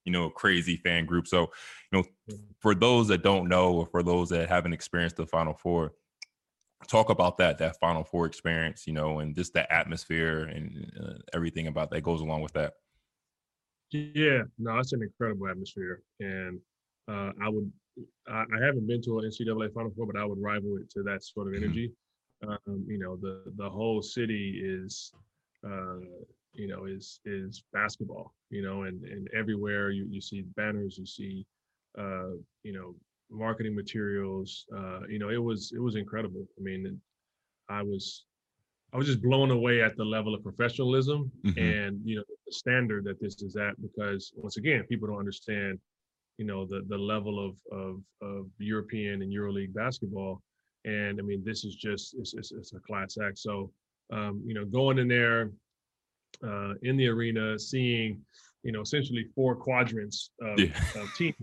you 0.04 0.12
know, 0.12 0.30
crazy 0.30 0.76
fan 0.76 1.06
group. 1.06 1.26
So, 1.26 1.50
you 1.90 1.98
know, 1.98 2.36
for 2.60 2.74
those 2.74 3.08
that 3.08 3.22
don't 3.22 3.48
know, 3.48 3.72
or 3.72 3.86
for 3.86 4.02
those 4.02 4.28
that 4.30 4.48
haven't 4.48 4.72
experienced 4.72 5.16
the 5.16 5.26
Final 5.26 5.54
Four, 5.54 5.92
talk 6.88 7.10
about 7.10 7.38
that 7.38 7.58
that 7.58 7.78
Final 7.80 8.04
Four 8.04 8.26
experience. 8.26 8.86
You 8.86 8.92
know, 8.92 9.20
and 9.20 9.34
just 9.34 9.54
the 9.54 9.70
atmosphere 9.72 10.44
and 10.44 10.92
uh, 11.02 11.14
everything 11.32 11.66
about 11.66 11.90
that 11.90 12.02
goes 12.02 12.20
along 12.20 12.42
with 12.42 12.52
that. 12.52 12.74
Yeah, 13.90 14.42
no, 14.58 14.78
it's 14.78 14.92
an 14.92 15.02
incredible 15.02 15.48
atmosphere, 15.48 16.02
and 16.20 16.60
uh, 17.08 17.30
I 17.40 17.48
would 17.48 17.72
I, 18.28 18.42
I 18.42 18.64
haven't 18.64 18.86
been 18.86 19.02
to 19.02 19.18
an 19.18 19.30
NCAA 19.30 19.72
Final 19.72 19.92
Four, 19.96 20.06
but 20.06 20.20
I 20.20 20.24
would 20.24 20.40
rival 20.40 20.76
it 20.78 20.90
to 20.90 21.02
that 21.04 21.24
sort 21.24 21.48
of 21.48 21.54
mm-hmm. 21.54 21.64
energy. 21.64 21.92
Um, 22.46 22.84
you 22.86 22.98
know, 22.98 23.16
the 23.16 23.42
the 23.56 23.68
whole 23.68 24.02
city 24.02 24.60
is, 24.62 25.12
uh, 25.66 26.00
you 26.52 26.68
know, 26.68 26.84
is 26.84 27.20
is 27.24 27.62
basketball. 27.72 28.34
You 28.50 28.62
know, 28.62 28.82
and 28.82 29.02
and 29.04 29.28
everywhere 29.36 29.90
you 29.90 30.06
you 30.10 30.20
see 30.20 30.42
banners, 30.56 30.98
you 30.98 31.06
see, 31.06 31.46
uh, 31.98 32.36
you 32.62 32.72
know, 32.72 32.94
marketing 33.30 33.74
materials. 33.74 34.66
Uh, 34.74 35.00
you 35.08 35.18
know, 35.18 35.30
it 35.30 35.42
was 35.42 35.72
it 35.74 35.80
was 35.80 35.96
incredible. 35.96 36.46
I 36.58 36.62
mean, 36.62 37.00
I 37.68 37.82
was 37.82 38.24
I 38.92 38.96
was 38.96 39.06
just 39.06 39.22
blown 39.22 39.50
away 39.50 39.82
at 39.82 39.96
the 39.96 40.04
level 40.04 40.34
of 40.34 40.42
professionalism 40.42 41.30
mm-hmm. 41.44 41.58
and 41.58 42.00
you 42.04 42.16
know 42.16 42.22
the 42.46 42.52
standard 42.52 43.04
that 43.04 43.20
this 43.20 43.42
is 43.42 43.56
at 43.56 43.80
because 43.82 44.32
once 44.36 44.56
again 44.56 44.84
people 44.84 45.08
don't 45.08 45.18
understand 45.18 45.78
you 46.38 46.44
know 46.44 46.66
the 46.66 46.82
the 46.88 46.98
level 46.98 47.44
of 47.44 47.56
of, 47.72 48.00
of 48.22 48.46
European 48.58 49.22
and 49.22 49.32
EuroLeague 49.32 49.74
basketball. 49.74 50.42
And 50.84 51.18
I 51.18 51.22
mean, 51.22 51.42
this 51.44 51.64
is 51.64 51.74
just 51.74 52.14
it's, 52.18 52.34
it's, 52.34 52.52
it's 52.52 52.72
a 52.72 52.80
class 52.80 53.18
act. 53.18 53.38
So 53.38 53.72
um, 54.12 54.42
you 54.46 54.54
know, 54.54 54.64
going 54.64 54.98
in 54.98 55.08
there 55.08 55.50
uh, 56.46 56.74
in 56.82 56.96
the 56.96 57.08
arena, 57.08 57.58
seeing 57.58 58.20
you 58.62 58.72
know 58.72 58.82
essentially 58.82 59.26
four 59.34 59.56
quadrants 59.56 60.30
of, 60.40 60.58
yeah. 60.58 60.66
of 60.96 61.12
teams, 61.14 61.34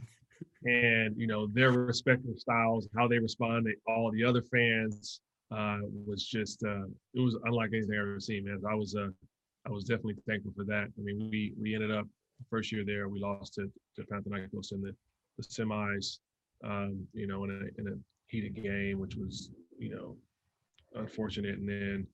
and 0.66 1.16
you 1.18 1.28
know 1.28 1.48
their 1.48 1.72
respective 1.72 2.38
styles, 2.38 2.88
how 2.96 3.08
they 3.08 3.20
respond 3.20 3.66
to 3.66 3.74
all 3.92 4.12
the 4.12 4.24
other 4.24 4.42
fans 4.42 5.20
uh, 5.52 5.80
was 6.06 6.26
just 6.26 6.64
uh, 6.64 6.86
it 7.14 7.20
was 7.20 7.38
unlike 7.46 7.72
anything 7.74 7.96
I've 7.96 8.08
ever 8.08 8.20
seen, 8.20 8.46
man. 8.46 8.62
I 8.70 8.76
was 8.76 8.96
uh, 8.96 9.10
I 9.66 9.72
was 9.72 9.84
definitely 9.84 10.16
thankful 10.28 10.54
for 10.56 10.64
that. 10.66 10.88
I 10.98 11.02
mean, 11.02 11.30
we 11.30 11.54
we 11.60 11.76
ended 11.76 11.92
up 11.92 12.08
first 12.50 12.72
year 12.72 12.84
there, 12.86 13.10
we 13.10 13.20
lost 13.20 13.56
to, 13.56 13.72
to 13.96 14.04
Panathinaikos 14.04 14.72
in 14.72 14.82
the, 14.82 14.96
the 15.38 15.44
semis, 15.44 16.20
um, 16.64 17.08
you 17.14 17.28
know, 17.28 17.44
in 17.44 17.52
a, 17.52 17.82
in 17.82 17.88
a 17.88 17.96
heated 18.28 18.56
game, 18.56 19.00
which 19.00 19.16
was, 19.16 19.50
you 19.78 19.90
know, 19.90 20.16
unfortunate. 20.96 21.58
And 21.58 21.68
then 21.68 22.08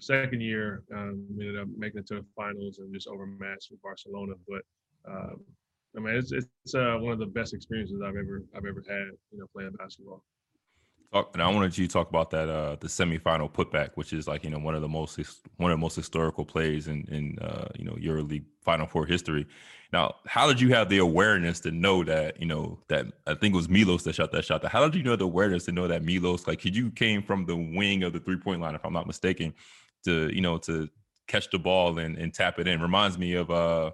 second 0.00 0.40
year, 0.40 0.82
um, 0.94 1.26
we 1.36 1.46
ended 1.46 1.62
up 1.62 1.68
making 1.76 2.00
it 2.00 2.06
to 2.08 2.14
the 2.16 2.26
finals 2.34 2.78
and 2.78 2.92
just 2.92 3.08
overmatched 3.08 3.70
with 3.70 3.82
Barcelona. 3.82 4.34
But 4.48 4.62
um, 5.10 5.40
I 5.96 6.00
mean, 6.00 6.14
it's 6.14 6.32
it's 6.32 6.74
uh, 6.74 6.96
one 7.00 7.12
of 7.12 7.18
the 7.18 7.26
best 7.26 7.52
experiences 7.54 8.00
I've 8.02 8.16
ever 8.16 8.42
I've 8.56 8.64
ever 8.64 8.82
had, 8.88 9.08
you 9.30 9.38
know, 9.38 9.46
playing 9.54 9.72
basketball. 9.78 10.22
Talk, 11.12 11.30
and 11.34 11.42
I 11.42 11.48
wanted 11.50 11.76
you 11.76 11.86
to 11.86 11.92
talk 11.92 12.08
about 12.08 12.30
that 12.30 12.48
uh, 12.48 12.76
the 12.80 12.86
semifinal 12.86 13.52
putback, 13.52 13.90
which 13.96 14.14
is 14.14 14.26
like 14.26 14.44
you 14.44 14.50
know 14.50 14.58
one 14.58 14.74
of 14.74 14.80
the 14.80 14.88
most 14.88 15.18
one 15.58 15.70
of 15.70 15.76
the 15.76 15.80
most 15.80 15.94
historical 15.94 16.44
plays 16.44 16.88
in 16.88 17.04
in 17.10 17.38
uh, 17.40 17.68
you 17.78 17.84
know 17.84 17.92
EuroLeague 17.92 18.44
Final 18.64 18.86
Four 18.86 19.04
history. 19.04 19.46
Now, 19.92 20.14
how 20.26 20.46
did 20.46 20.58
you 20.58 20.70
have 20.70 20.88
the 20.88 20.98
awareness 20.98 21.60
to 21.60 21.70
know 21.70 22.02
that 22.04 22.40
you 22.40 22.46
know 22.46 22.78
that 22.88 23.06
I 23.26 23.34
think 23.34 23.52
it 23.52 23.56
was 23.56 23.68
Milos 23.68 24.04
that 24.04 24.14
shot 24.14 24.32
that 24.32 24.46
shot? 24.46 24.64
How 24.64 24.88
did 24.88 24.94
you 24.94 25.02
know 25.02 25.16
the 25.16 25.24
awareness 25.24 25.66
to 25.66 25.72
know 25.72 25.86
that 25.86 26.02
Milos 26.02 26.46
like 26.46 26.64
you 26.64 26.90
came 26.90 27.22
from 27.22 27.44
the 27.44 27.56
wing 27.56 28.04
of 28.04 28.14
the 28.14 28.20
three 28.20 28.38
point 28.38 28.62
line, 28.62 28.74
if 28.74 28.82
I'm 28.82 28.94
not 28.94 29.06
mistaken, 29.06 29.52
to 30.04 30.34
you 30.34 30.40
know 30.40 30.56
to 30.58 30.88
catch 31.28 31.50
the 31.50 31.58
ball 31.58 31.98
and, 31.98 32.16
and 32.16 32.32
tap 32.32 32.58
it 32.58 32.66
in? 32.66 32.80
Reminds 32.80 33.18
me 33.18 33.34
of 33.34 33.50
uh 33.50 33.90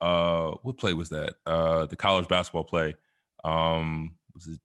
uh 0.00 0.52
what 0.62 0.78
play 0.78 0.92
was 0.92 1.08
that? 1.08 1.34
Uh 1.44 1.86
the 1.86 1.96
college 1.96 2.28
basketball 2.28 2.62
play. 2.62 2.94
Um 3.42 4.14
was 4.34 4.46
it 4.46 4.60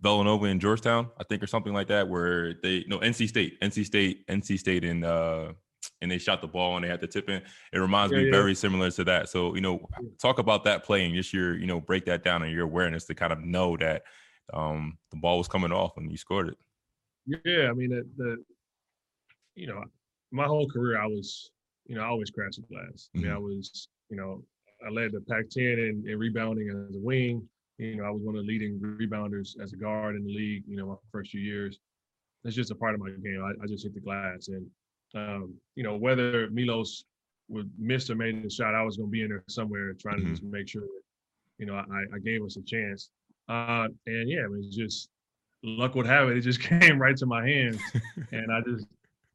Villanova 0.00 0.46
and 0.46 0.60
Georgetown, 0.60 1.08
I 1.18 1.24
think, 1.24 1.42
or 1.42 1.46
something 1.46 1.72
like 1.72 1.88
that, 1.88 2.08
where 2.08 2.54
they 2.62 2.84
no 2.86 2.98
NC 2.98 3.28
State, 3.28 3.60
NC 3.60 3.84
State, 3.84 4.26
NC 4.26 4.58
State, 4.58 4.84
and 4.84 5.04
uh, 5.04 5.52
and 6.02 6.10
they 6.10 6.18
shot 6.18 6.40
the 6.40 6.48
ball 6.48 6.76
and 6.76 6.84
they 6.84 6.88
had 6.88 7.00
to 7.00 7.06
tip 7.06 7.28
in. 7.28 7.42
It 7.72 7.78
reminds 7.78 8.12
yeah, 8.12 8.18
me 8.18 8.24
yeah. 8.26 8.30
very 8.30 8.54
similar 8.54 8.90
to 8.90 9.04
that. 9.04 9.28
So 9.28 9.54
you 9.54 9.60
know, 9.60 9.88
talk 10.20 10.38
about 10.38 10.64
that 10.64 10.84
play 10.84 11.04
and 11.04 11.14
just 11.14 11.32
your 11.32 11.56
you 11.56 11.66
know 11.66 11.80
break 11.80 12.04
that 12.06 12.24
down 12.24 12.42
and 12.42 12.52
your 12.52 12.64
awareness 12.64 13.04
to 13.06 13.14
kind 13.14 13.32
of 13.32 13.40
know 13.40 13.76
that 13.78 14.02
um, 14.52 14.98
the 15.10 15.16
ball 15.16 15.38
was 15.38 15.48
coming 15.48 15.72
off 15.72 15.96
and 15.96 16.10
you 16.10 16.16
scored 16.16 16.48
it. 16.48 16.56
Yeah, 17.44 17.70
I 17.70 17.72
mean 17.72 17.90
the, 17.90 18.06
the 18.16 18.44
you 19.54 19.66
know 19.66 19.82
my 20.30 20.44
whole 20.44 20.68
career 20.68 21.00
I 21.00 21.06
was 21.06 21.50
you 21.86 21.96
know 21.96 22.02
I 22.02 22.06
always 22.06 22.30
crashed 22.30 22.60
the 22.60 22.74
glass. 22.74 23.08
I 23.14 23.18
mean 23.18 23.30
I 23.30 23.34
mm-hmm. 23.34 23.44
was 23.44 23.88
you 24.10 24.16
know 24.16 24.44
I 24.86 24.90
led 24.90 25.12
the 25.12 25.22
Pac-10 25.22 25.58
in, 25.58 26.04
in 26.06 26.18
rebounding 26.18 26.68
as 26.68 26.94
a 26.94 26.98
wing. 27.00 27.48
You 27.78 27.96
know, 27.96 28.04
I 28.04 28.10
was 28.10 28.22
one 28.22 28.36
of 28.36 28.46
the 28.46 28.48
leading 28.48 28.78
rebounders 28.80 29.60
as 29.62 29.72
a 29.72 29.76
guard 29.76 30.16
in 30.16 30.24
the 30.24 30.34
league, 30.34 30.64
you 30.66 30.76
know, 30.76 30.86
my 30.86 30.94
first 31.12 31.30
few 31.30 31.40
years. 31.40 31.78
That's 32.42 32.56
just 32.56 32.70
a 32.70 32.74
part 32.74 32.94
of 32.94 33.00
my 33.00 33.10
game. 33.10 33.42
I, 33.44 33.62
I 33.62 33.66
just 33.66 33.84
hit 33.84 33.94
the 33.94 34.00
glass. 34.00 34.48
And, 34.48 34.66
um, 35.14 35.54
you 35.74 35.82
know, 35.82 35.96
whether 35.96 36.48
Milos 36.50 37.04
would 37.48 37.70
miss 37.78 38.08
or 38.08 38.14
made 38.14 38.42
the 38.42 38.50
shot, 38.50 38.74
I 38.74 38.82
was 38.82 38.96
going 38.96 39.08
to 39.08 39.12
be 39.12 39.22
in 39.22 39.28
there 39.28 39.44
somewhere 39.48 39.92
trying 39.94 40.18
mm-hmm. 40.18 40.26
to 40.26 40.30
just 40.32 40.42
make 40.42 40.68
sure 40.68 40.82
that, 40.82 41.02
you 41.58 41.66
know, 41.66 41.74
I, 41.74 42.16
I 42.16 42.18
gave 42.24 42.42
us 42.42 42.56
a 42.56 42.62
chance. 42.62 43.10
Uh, 43.48 43.88
and 44.06 44.28
yeah, 44.28 44.44
it 44.44 44.50
was 44.50 44.74
just 44.74 45.08
luck 45.62 45.94
would 45.94 46.06
have 46.06 46.28
it. 46.28 46.36
It 46.36 46.42
just 46.42 46.60
came 46.80 46.98
right 46.98 47.16
to 47.16 47.26
my 47.26 47.46
hands. 47.46 47.80
and 48.32 48.52
I 48.52 48.60
just, 48.60 48.86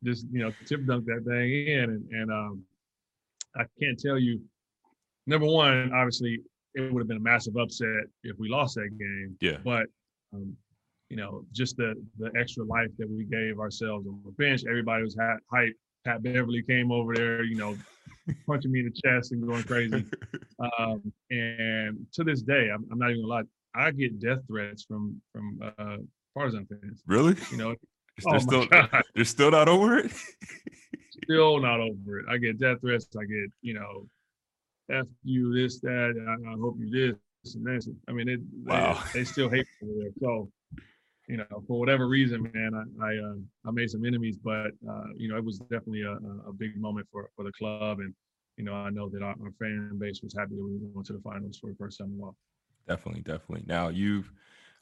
just, 0.03 0.25
you 0.31 0.43
know, 0.43 0.51
tip 0.65 0.81
dunked 0.81 1.05
that 1.05 1.23
thing 1.27 1.67
in. 1.67 1.83
And, 1.83 2.11
and 2.11 2.31
um, 2.31 2.63
I 3.55 3.65
can't 3.79 3.99
tell 3.99 4.17
you, 4.17 4.41
number 5.27 5.45
one, 5.45 5.91
obviously, 5.93 6.39
it 6.73 6.91
would 6.91 7.01
have 7.01 7.07
been 7.07 7.17
a 7.17 7.21
massive 7.21 7.57
upset 7.57 8.05
if 8.23 8.37
we 8.39 8.49
lost 8.49 8.75
that 8.75 8.89
game. 8.97 9.35
Yeah. 9.41 9.57
But 9.63 9.87
um, 10.33 10.55
you 11.09 11.17
know, 11.17 11.43
just 11.51 11.77
the 11.77 11.95
the 12.17 12.31
extra 12.39 12.63
life 12.63 12.89
that 12.97 13.09
we 13.09 13.25
gave 13.25 13.59
ourselves 13.59 14.07
on 14.07 14.21
the 14.25 14.31
bench. 14.31 14.63
Everybody 14.67 15.03
was 15.03 15.17
hype. 15.51 15.75
Pat 16.05 16.23
Beverley 16.23 16.63
came 16.63 16.91
over 16.91 17.13
there, 17.13 17.43
you 17.43 17.55
know, 17.55 17.77
punching 18.47 18.71
me 18.71 18.79
in 18.79 18.85
the 18.85 19.01
chest 19.05 19.33
and 19.33 19.45
going 19.45 19.63
crazy. 19.63 20.05
Um, 20.79 21.11
and 21.29 22.05
to 22.13 22.23
this 22.23 22.41
day, 22.41 22.69
I'm, 22.73 22.85
I'm, 22.91 22.97
not 22.97 23.09
even 23.11 23.23
gonna 23.23 23.33
lie, 23.33 23.43
I 23.75 23.91
get 23.91 24.19
death 24.19 24.39
threats 24.47 24.83
from 24.83 25.21
from 25.33 25.59
uh, 25.77 25.97
Partizan 26.33 26.65
fans. 26.67 27.03
Really? 27.07 27.35
You 27.51 27.57
know, 27.57 27.75
they're 28.23 28.35
oh 28.35 28.39
still 28.39 28.65
God. 28.67 29.03
they're 29.15 29.25
still 29.25 29.51
not 29.51 29.67
over 29.67 29.97
it. 29.97 30.11
still 31.23 31.59
not 31.59 31.79
over 31.79 32.19
it. 32.19 32.25
I 32.29 32.37
get 32.37 32.59
death 32.59 32.81
threats. 32.81 33.07
I 33.17 33.25
get 33.25 33.51
you 33.61 33.73
know 33.73 34.07
F 34.91 35.07
you, 35.23 35.53
this, 35.53 35.79
that, 35.81 36.13
I, 36.27 36.51
I 36.51 36.59
hope 36.59 36.75
you 36.79 36.89
this 37.43 37.55
and 37.55 37.65
this. 37.65 37.89
I 38.07 38.11
mean, 38.11 38.29
it, 38.29 38.39
wow. 38.63 39.01
they, 39.13 39.19
they 39.19 39.25
still 39.25 39.49
hate 39.49 39.67
me 39.81 39.93
there. 39.99 40.11
So, 40.19 40.49
you 41.27 41.37
know, 41.37 41.63
for 41.67 41.79
whatever 41.79 42.07
reason, 42.07 42.43
man, 42.53 42.71
I 42.73 43.05
I, 43.05 43.17
uh, 43.17 43.35
I 43.65 43.71
made 43.71 43.89
some 43.89 44.05
enemies, 44.05 44.37
but 44.37 44.71
uh, 44.89 45.03
you 45.15 45.29
know, 45.29 45.37
it 45.37 45.43
was 45.45 45.59
definitely 45.59 46.01
a, 46.01 46.17
a 46.47 46.53
big 46.53 46.79
moment 46.79 47.07
for 47.11 47.29
for 47.35 47.43
the 47.43 47.51
club, 47.53 47.99
and 47.99 48.13
you 48.57 48.63
know, 48.63 48.73
I 48.73 48.89
know 48.89 49.09
that 49.09 49.21
our, 49.21 49.35
our 49.43 49.51
fan 49.59 49.97
base 49.97 50.21
was 50.21 50.35
happy 50.37 50.55
that 50.55 50.63
we 50.63 50.77
went 50.93 51.07
to 51.07 51.13
the 51.13 51.19
finals 51.19 51.57
for 51.57 51.69
the 51.69 51.75
first 51.77 51.99
time 51.99 52.09
in 52.09 52.19
a 52.19 52.21
while. 52.21 52.35
Definitely, 52.87 53.21
definitely. 53.21 53.63
Now 53.65 53.89
you've, 53.89 54.31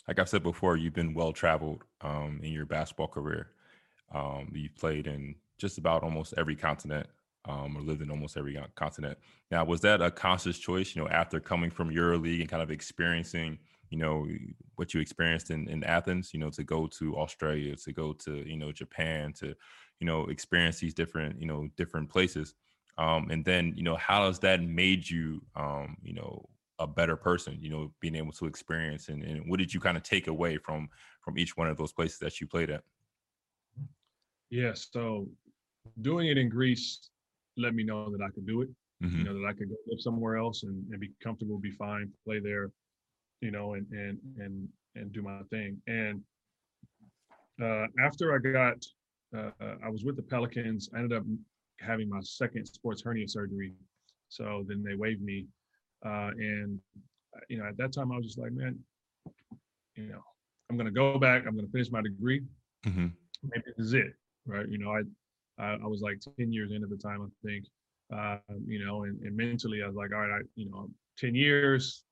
like 0.08 0.20
I 0.20 0.26
said 0.26 0.44
before, 0.44 0.78
you've 0.78 0.94
been 0.94 1.14
well 1.14 1.32
traveled 1.32 1.84
um, 2.02 2.40
in 2.44 2.52
your 2.52 2.66
basketball 2.66 3.08
career. 3.08 3.52
Um, 4.14 4.52
you've 4.54 4.76
played 4.76 5.08
in 5.08 5.36
just 5.58 5.78
about 5.78 6.04
almost 6.04 6.34
every 6.38 6.56
continent 6.56 7.08
um, 7.46 7.78
or 7.78 7.82
lived 7.82 8.02
in 8.02 8.12
almost 8.12 8.38
every 8.38 8.58
continent. 8.76 9.18
Now, 9.52 9.64
was 9.66 9.82
that 9.82 10.02
a 10.02 10.12
conscious 10.12 10.60
choice, 10.60 10.96
you 10.96 11.02
know, 11.02 11.10
after 11.10 11.40
coming 11.40 11.72
from 11.72 11.90
EuroLeague 11.90 12.42
and 12.42 12.50
kind 12.50 12.62
of 12.62 12.72
experiencing, 12.72 13.58
you 13.90 13.98
know, 13.98 14.28
what 14.76 14.94
you 14.94 15.00
experienced 15.00 15.50
in, 15.50 15.68
in 15.68 15.84
Athens, 15.84 16.34
you 16.34 16.40
know, 16.40 16.50
to 16.52 16.64
go 16.64 16.88
to 16.88 17.18
Australia, 17.18 17.76
to 17.76 17.92
go 17.92 18.14
to, 18.14 18.48
you 18.48 18.58
know, 18.58 18.72
Japan, 18.72 19.34
to, 19.34 19.56
you 20.00 20.08
know, 20.08 20.26
experience 20.26 20.80
these 20.80 20.94
different, 20.94 21.40
you 21.40 21.48
know, 21.48 21.70
different 21.76 22.10
places. 22.10 22.54
Um, 22.98 23.30
and 23.32 23.46
then, 23.46 23.74
you 23.76 23.84
know, 23.84 23.96
how 23.96 24.28
has 24.28 24.40
that 24.40 24.62
made 24.62 25.10
you, 25.10 25.42
um, 25.56 25.98
you 26.04 26.14
know, 26.14 26.48
a 26.80 26.88
better 26.88 27.16
person, 27.16 27.58
you 27.62 27.70
know, 27.70 27.92
being 28.00 28.16
able 28.16 28.32
to 28.34 28.46
experience 28.46 29.10
and, 29.10 29.24
and 29.24 29.50
what 29.50 29.60
did 29.60 29.74
you 29.74 29.80
kind 29.80 29.98
of 29.98 30.04
take 30.04 30.28
away 30.28 30.58
from 30.58 30.90
from 31.22 31.38
each 31.38 31.58
one 31.58 31.68
of 31.68 31.78
those 31.78 31.92
places 31.92 32.20
that 32.20 32.40
you 32.40 32.48
played 32.48 32.70
at? 32.70 32.84
Yes. 34.50 34.88
So 34.92 35.28
doing 36.02 36.28
it 36.28 36.38
in 36.38 36.50
Greece 36.50 37.10
let 37.60 37.74
me 37.74 37.84
know 37.84 38.10
that 38.12 38.24
I 38.24 38.30
could 38.30 38.48
do 38.48 38.62
it. 38.62 38.70
Mm-hmm. 39.04 39.18
You 39.18 39.24
know, 39.24 39.34
that 39.40 39.48
I 39.48 39.54
could 39.54 39.70
go 39.70 39.76
live 39.88 40.02
somewhere 40.02 40.38
else 40.38 40.64
and, 40.64 40.86
and 40.92 41.00
be 41.00 41.12
comfortable, 41.24 41.58
be 41.58 41.72
fine, 41.72 42.12
play 42.26 42.40
there, 42.40 42.70
you 43.42 43.52
know, 43.52 43.74
and 43.74 43.88
and 43.92 44.18
and 44.38 44.68
and 44.96 45.14
do 45.14 45.22
my 45.22 45.40
thing. 45.50 45.82
And 45.88 46.22
uh, 47.64 47.88
after 48.04 48.36
I 48.36 48.40
got, 48.40 48.86
uh, 49.36 49.52
I 49.84 49.90
was 49.90 50.04
with 50.04 50.16
the 50.16 50.22
Pelicans. 50.22 50.90
I 50.94 51.00
ended 51.00 51.18
up 51.18 51.24
having 51.80 52.10
my 52.10 52.20
second 52.22 52.66
sports 52.66 53.02
hernia 53.04 53.28
surgery. 53.28 53.74
So 54.28 54.66
then 54.68 54.84
they 54.84 54.96
waived 54.96 55.22
me, 55.22 55.48
uh, 56.06 56.32
and 56.38 56.80
you 57.48 57.58
know, 57.58 57.66
at 57.66 57.78
that 57.78 57.94
time 57.94 58.12
I 58.12 58.18
was 58.18 58.26
just 58.26 58.38
like, 58.38 58.52
man, 58.52 58.78
you 59.96 60.08
know, 60.08 60.22
I'm 60.70 60.78
gonna 60.78 60.92
go 60.92 61.18
back. 61.18 61.46
I'm 61.48 61.56
gonna 61.56 61.68
finish 61.70 61.90
my 61.90 62.02
degree. 62.02 62.42
Mm-hmm. 62.86 63.08
Maybe 63.44 63.64
this 63.78 63.88
is 63.88 63.94
it, 63.94 64.14
right? 64.46 64.68
You 64.68 64.78
know, 64.78 64.92
I 64.92 65.02
I, 65.60 65.74
I 65.74 65.88
was 65.88 66.02
like 66.02 66.20
10 66.38 66.52
years 66.52 66.72
in 66.72 66.84
at 66.84 66.90
the 66.90 66.98
time, 66.98 67.22
I 67.22 67.48
think. 67.48 67.66
Uh, 68.12 68.38
you 68.66 68.84
know, 68.84 69.04
and, 69.04 69.22
and, 69.22 69.38
mentally, 69.38 69.84
I 69.84 69.88
was 69.88 69.96
like, 69.96 70.12
all 70.12 70.22
right, 70.22 70.40
I, 70.40 70.42
you 70.56 70.68
know, 70.68 70.90
10 71.20 71.36
years, 71.36 72.04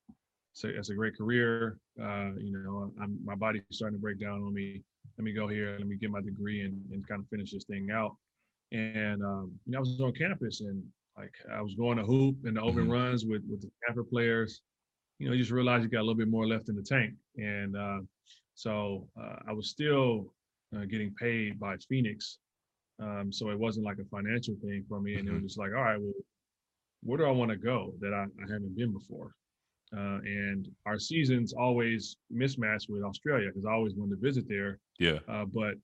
so 0.54 0.68
that's 0.76 0.90
a 0.90 0.96
great 0.96 1.18
career. 1.18 1.80
Uh, 2.00 2.32
you 2.38 2.52
know, 2.52 2.92
I'm, 3.02 3.18
my 3.24 3.36
body's 3.36 3.64
starting 3.72 3.98
to 3.98 4.02
break 4.02 4.20
down 4.20 4.42
on 4.42 4.54
me. 4.54 4.84
Let 5.18 5.26
me 5.26 5.34
go 5.34 5.48
here. 5.48 5.76
Let 5.78 5.88
me 5.88 5.96
get 5.96 6.12
my 6.12 6.22
degree 6.22 6.62
and, 6.62 6.80
and 6.92 7.08
kind 7.08 7.22
of 7.22 7.28
finish 7.30 7.52
this 7.52 7.66
thing 7.66 7.90
out. 7.92 8.16
And 8.72 9.24
um, 9.24 9.52
you 9.66 9.72
know, 9.72 9.78
I 9.78 9.82
was 9.82 10.00
on 10.02 10.14
campus 10.14 10.62
and 10.62 10.84
like 11.18 11.34
I 11.54 11.62
was 11.62 11.76
going 11.76 11.98
to 11.98 12.04
hoop 12.04 12.38
and 12.46 12.58
the 12.58 12.62
open 12.62 12.84
mm-hmm. 12.84 12.92
runs 12.92 13.26
with 13.26 13.44
with 13.50 13.62
the 13.62 13.70
Stanford 13.84 14.10
players. 14.10 14.62
You 15.20 15.28
know, 15.28 15.34
you 15.34 15.40
just 15.40 15.52
realize 15.52 15.84
you 15.84 15.90
got 15.90 16.00
a 16.00 16.08
little 16.08 16.16
bit 16.16 16.28
more 16.28 16.48
left 16.48 16.70
in 16.70 16.76
the 16.76 16.84
tank. 16.84 17.14
And 17.38 17.78
uh, 17.78 18.00
so 18.56 19.08
uh, 19.20 19.38
I 19.48 19.54
was 19.54 19.70
still 19.70 20.34
uh, 20.76 20.86
getting 20.86 21.14
paid 21.16 21.60
by 21.60 21.78
Phoenix 21.88 22.40
um, 23.00 23.32
so 23.32 23.50
it 23.50 23.60
wasn't 23.60 23.86
like 23.86 24.00
a 24.00 24.06
financial 24.06 24.56
thing 24.64 24.84
for 24.88 25.00
me. 25.00 25.16
And 25.16 25.28
mm-hmm. 25.28 25.38
it 25.38 25.44
was 25.44 25.52
just 25.52 25.60
like, 25.60 25.72
all 25.76 25.84
right, 25.84 26.00
well, 26.00 26.14
where 27.04 27.18
do 27.18 27.26
I 27.26 27.32
want 27.32 27.52
to 27.52 27.58
go 27.58 27.94
that 28.00 28.14
I, 28.14 28.24
I 28.24 28.52
haven't 28.52 28.76
been 28.76 28.92
before? 28.92 29.32
Uh, 29.96 30.20
and 30.26 30.68
our 30.86 31.00
seasons 31.00 31.54
always 31.54 32.18
mismatched 32.30 32.90
with 32.90 33.04
Australia 33.04 33.48
because 33.48 33.66
I 33.66 33.72
always 33.72 33.94
wanted 33.96 34.16
to 34.16 34.22
visit 34.22 34.46
there. 34.48 34.80
Yeah. 35.00 35.20
Uh, 35.30 35.46
but 35.46 35.76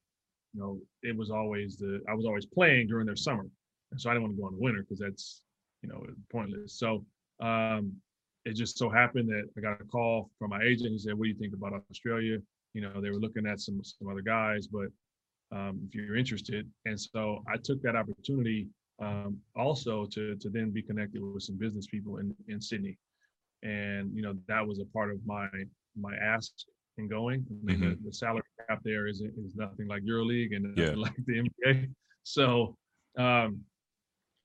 you 0.54 0.60
know, 0.60 0.80
it 1.02 1.16
was 1.16 1.32
always 1.32 1.78
the 1.78 2.02
I 2.10 2.14
was 2.14 2.26
always 2.26 2.46
playing 2.46 2.88
during 2.88 3.06
their 3.06 3.16
summer, 3.16 3.46
and 3.92 4.00
so 4.00 4.10
I 4.10 4.14
didn't 4.14 4.24
want 4.24 4.36
to 4.36 4.42
go 4.42 4.48
in 4.50 4.56
the 4.56 4.62
winter 4.62 4.82
because 4.82 5.00
that's 5.00 5.42
you 5.82 5.90
know 5.90 6.04
pointless. 6.32 6.78
So 6.78 7.06
um, 7.40 7.94
it 8.46 8.56
just 8.56 8.78
so 8.78 8.90
happened 8.90 9.30
that 9.30 9.50
I 9.58 9.62
got 9.62 9.82
a 9.82 9.86
call 9.86 10.30
from 10.38 10.50
my 10.50 10.62
agent. 10.62 10.92
He 10.92 11.00
said, 11.00 11.14
"What 11.14 11.24
do 11.24 11.30
you 11.30 11.38
think 11.38 11.54
about 11.54 11.82
Australia?" 11.90 12.40
You 12.74 12.82
know, 12.82 13.02
they 13.02 13.10
were 13.10 13.20
looking 13.20 13.48
at 13.48 13.62
some 13.62 13.82
some 13.84 14.10
other 14.10 14.22
guys, 14.22 14.68
but 14.68 14.88
um, 15.54 15.80
if 15.88 15.96
you're 15.96 16.16
interested. 16.16 16.70
And 16.86 17.00
so 17.00 17.44
I 17.48 17.58
took 17.58 17.82
that 17.84 17.96
opportunity 17.96 18.68
um, 19.02 19.38
also 19.56 20.06
to 20.06 20.36
to 20.36 20.50
then 20.50 20.72
be 20.72 20.82
connected 20.82 21.22
with 21.22 21.44
some 21.44 21.58
business 21.58 21.88
people 21.88 22.18
in 22.18 22.36
in 22.48 22.62
Sydney, 22.62 22.98
and 23.64 24.14
you 24.14 24.22
know 24.22 24.36
that 24.48 24.66
was 24.66 24.80
a 24.80 24.86
part 24.86 25.12
of 25.12 25.18
my 25.26 25.48
my 25.96 26.16
ask 26.16 26.52
in 26.98 27.08
going. 27.08 27.46
I 27.50 27.66
mean, 27.66 27.78
mm-hmm. 27.78 27.90
the, 27.90 27.98
the, 28.06 28.14
salary 28.14 28.44
cap 28.70 28.80
there 28.84 29.08
is 29.08 29.22
is 29.22 29.56
nothing 29.56 29.88
like 29.88 30.04
EuroLeague 30.04 30.56
and 30.56 30.78
yeah. 30.78 30.94
like 30.96 31.16
the 31.26 31.50
NBA. 31.66 31.90
So, 32.24 32.76
um, 33.18 33.62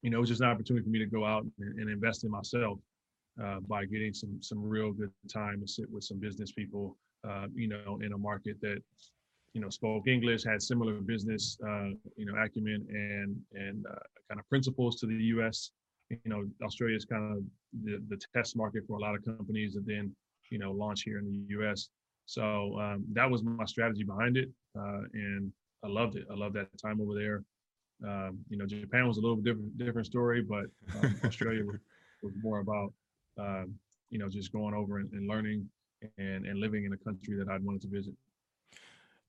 you 0.02 0.10
know, 0.10 0.18
it 0.18 0.20
was 0.20 0.30
just 0.30 0.40
an 0.40 0.48
opportunity 0.48 0.84
for 0.84 0.90
me 0.90 0.98
to 0.98 1.06
go 1.06 1.24
out 1.24 1.44
and, 1.58 1.78
and 1.78 1.90
invest 1.90 2.24
in 2.24 2.30
myself 2.30 2.78
uh, 3.42 3.60
by 3.60 3.84
getting 3.84 4.14
some 4.14 4.38
some 4.40 4.62
real 4.62 4.92
good 4.92 5.12
time 5.32 5.60
to 5.60 5.68
sit 5.68 5.90
with 5.90 6.04
some 6.04 6.18
business 6.18 6.52
people. 6.52 6.96
Uh, 7.28 7.46
you 7.52 7.66
know, 7.66 7.98
in 8.02 8.12
a 8.12 8.18
market 8.18 8.56
that 8.62 8.78
you 9.58 9.64
know, 9.64 9.70
spoke 9.70 10.06
English, 10.06 10.44
had 10.44 10.62
similar 10.62 10.92
business, 11.00 11.58
uh, 11.66 11.88
you 12.16 12.24
know, 12.24 12.36
acumen 12.40 12.86
and 12.90 13.36
and 13.60 13.84
uh, 13.86 14.06
kind 14.28 14.38
of 14.38 14.48
principles 14.48 15.00
to 15.00 15.06
the 15.06 15.20
U.S. 15.34 15.72
You 16.10 16.18
know, 16.26 16.44
Australia 16.64 16.94
is 16.94 17.04
kind 17.04 17.36
of 17.36 17.42
the, 17.82 18.00
the 18.08 18.20
test 18.32 18.56
market 18.56 18.84
for 18.86 18.98
a 18.98 19.00
lot 19.00 19.16
of 19.16 19.24
companies 19.24 19.74
that 19.74 19.84
then, 19.84 20.14
you 20.52 20.60
know, 20.60 20.70
launch 20.70 21.02
here 21.02 21.18
in 21.18 21.24
the 21.24 21.54
U.S. 21.56 21.88
So 22.26 22.78
um, 22.78 23.04
that 23.14 23.28
was 23.28 23.42
my 23.42 23.64
strategy 23.64 24.04
behind 24.04 24.36
it, 24.36 24.48
uh, 24.78 25.00
and 25.12 25.52
I 25.84 25.88
loved 25.88 26.14
it. 26.14 26.26
I 26.30 26.36
loved 26.36 26.54
that 26.54 26.68
time 26.80 27.00
over 27.00 27.14
there. 27.14 27.42
Um, 28.08 28.38
you 28.48 28.58
know, 28.58 28.66
Japan 28.66 29.08
was 29.08 29.16
a 29.16 29.20
little 29.20 29.38
different 29.38 29.76
different 29.76 30.06
story, 30.06 30.40
but 30.40 30.66
um, 30.94 31.20
Australia 31.24 31.64
was, 31.64 31.80
was, 32.22 32.32
more 32.44 32.60
about 32.60 32.92
um, 33.40 33.74
you 34.08 34.20
know 34.20 34.28
just 34.28 34.52
going 34.52 34.72
over 34.72 34.98
and, 34.98 35.10
and 35.14 35.26
learning 35.26 35.68
and 36.16 36.46
and 36.46 36.60
living 36.60 36.84
in 36.84 36.92
a 36.92 36.96
country 36.98 37.34
that 37.36 37.48
I'd 37.48 37.64
wanted 37.64 37.82
to 37.82 37.88
visit. 37.88 38.14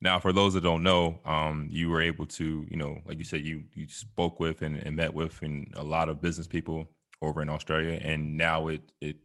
Now, 0.01 0.19
for 0.19 0.31
those 0.31 0.53
that 0.53 0.63
don't 0.63 0.83
know, 0.83 1.19
um, 1.25 1.67
you 1.69 1.89
were 1.89 2.01
able 2.01 2.25
to, 2.27 2.65
you 2.69 2.77
know, 2.77 2.99
like 3.05 3.17
you 3.17 3.25
said, 3.25 3.45
you 3.45 3.63
you 3.73 3.87
spoke 3.89 4.39
with 4.39 4.61
and, 4.61 4.77
and, 4.77 4.95
met 4.95 5.13
with 5.13 5.41
and 5.41 5.71
a 5.75 5.83
lot 5.83 6.07
of 6.07 6.21
business 6.21 6.47
people 6.47 6.87
over 7.21 7.41
in 7.41 7.49
Australia, 7.49 7.99
and 8.01 8.37
now 8.37 8.67
it 8.69 8.81
it 9.01 9.17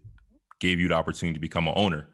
gave 0.58 0.80
you 0.80 0.88
the 0.88 0.94
opportunity 0.94 1.34
to 1.34 1.40
become 1.40 1.68
an 1.68 1.74
owner 1.76 2.08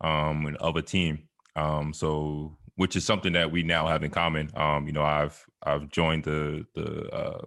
um, 0.00 0.56
of 0.60 0.76
a 0.76 0.82
team. 0.82 1.28
Um, 1.56 1.92
so, 1.92 2.56
which 2.76 2.94
is 2.96 3.04
something 3.04 3.32
that 3.32 3.50
we 3.50 3.62
now 3.62 3.86
have 3.86 4.04
in 4.04 4.10
common. 4.10 4.50
Um, 4.54 4.86
you 4.86 4.92
know, 4.92 5.02
I've 5.02 5.44
I've 5.62 5.88
joined 5.88 6.24
the 6.24 6.66
the 6.74 7.10
uh, 7.10 7.46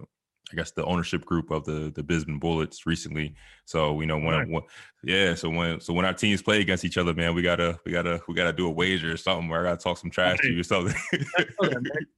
I 0.51 0.55
guess 0.55 0.71
the 0.71 0.85
ownership 0.85 1.25
group 1.25 1.51
of 1.51 1.65
the 1.65 1.91
the 1.93 2.03
Brisbane 2.03 2.39
Bullets 2.39 2.85
recently. 2.85 3.35
So 3.65 3.99
you 3.99 4.07
know 4.07 4.17
when, 4.17 4.33
right. 4.33 4.49
when, 4.49 4.61
yeah, 5.03 5.35
so 5.35 5.49
when 5.49 5.81
so 5.81 5.93
when 5.93 6.05
our 6.05 6.13
teams 6.13 6.41
play 6.41 6.61
against 6.61 6.85
each 6.85 6.97
other, 6.97 7.13
man, 7.13 7.35
we 7.35 7.41
gotta 7.41 7.77
we 7.85 7.91
gotta 7.91 8.21
we 8.27 8.33
gotta 8.33 8.53
do 8.53 8.67
a 8.67 8.71
wager 8.71 9.11
or 9.11 9.17
something 9.17 9.49
where 9.49 9.61
I 9.61 9.71
gotta 9.71 9.83
talk 9.83 9.97
some 9.97 10.09
trash 10.09 10.37
to 10.39 10.51
you 10.51 10.61
or 10.61 10.63
something. 10.63 10.95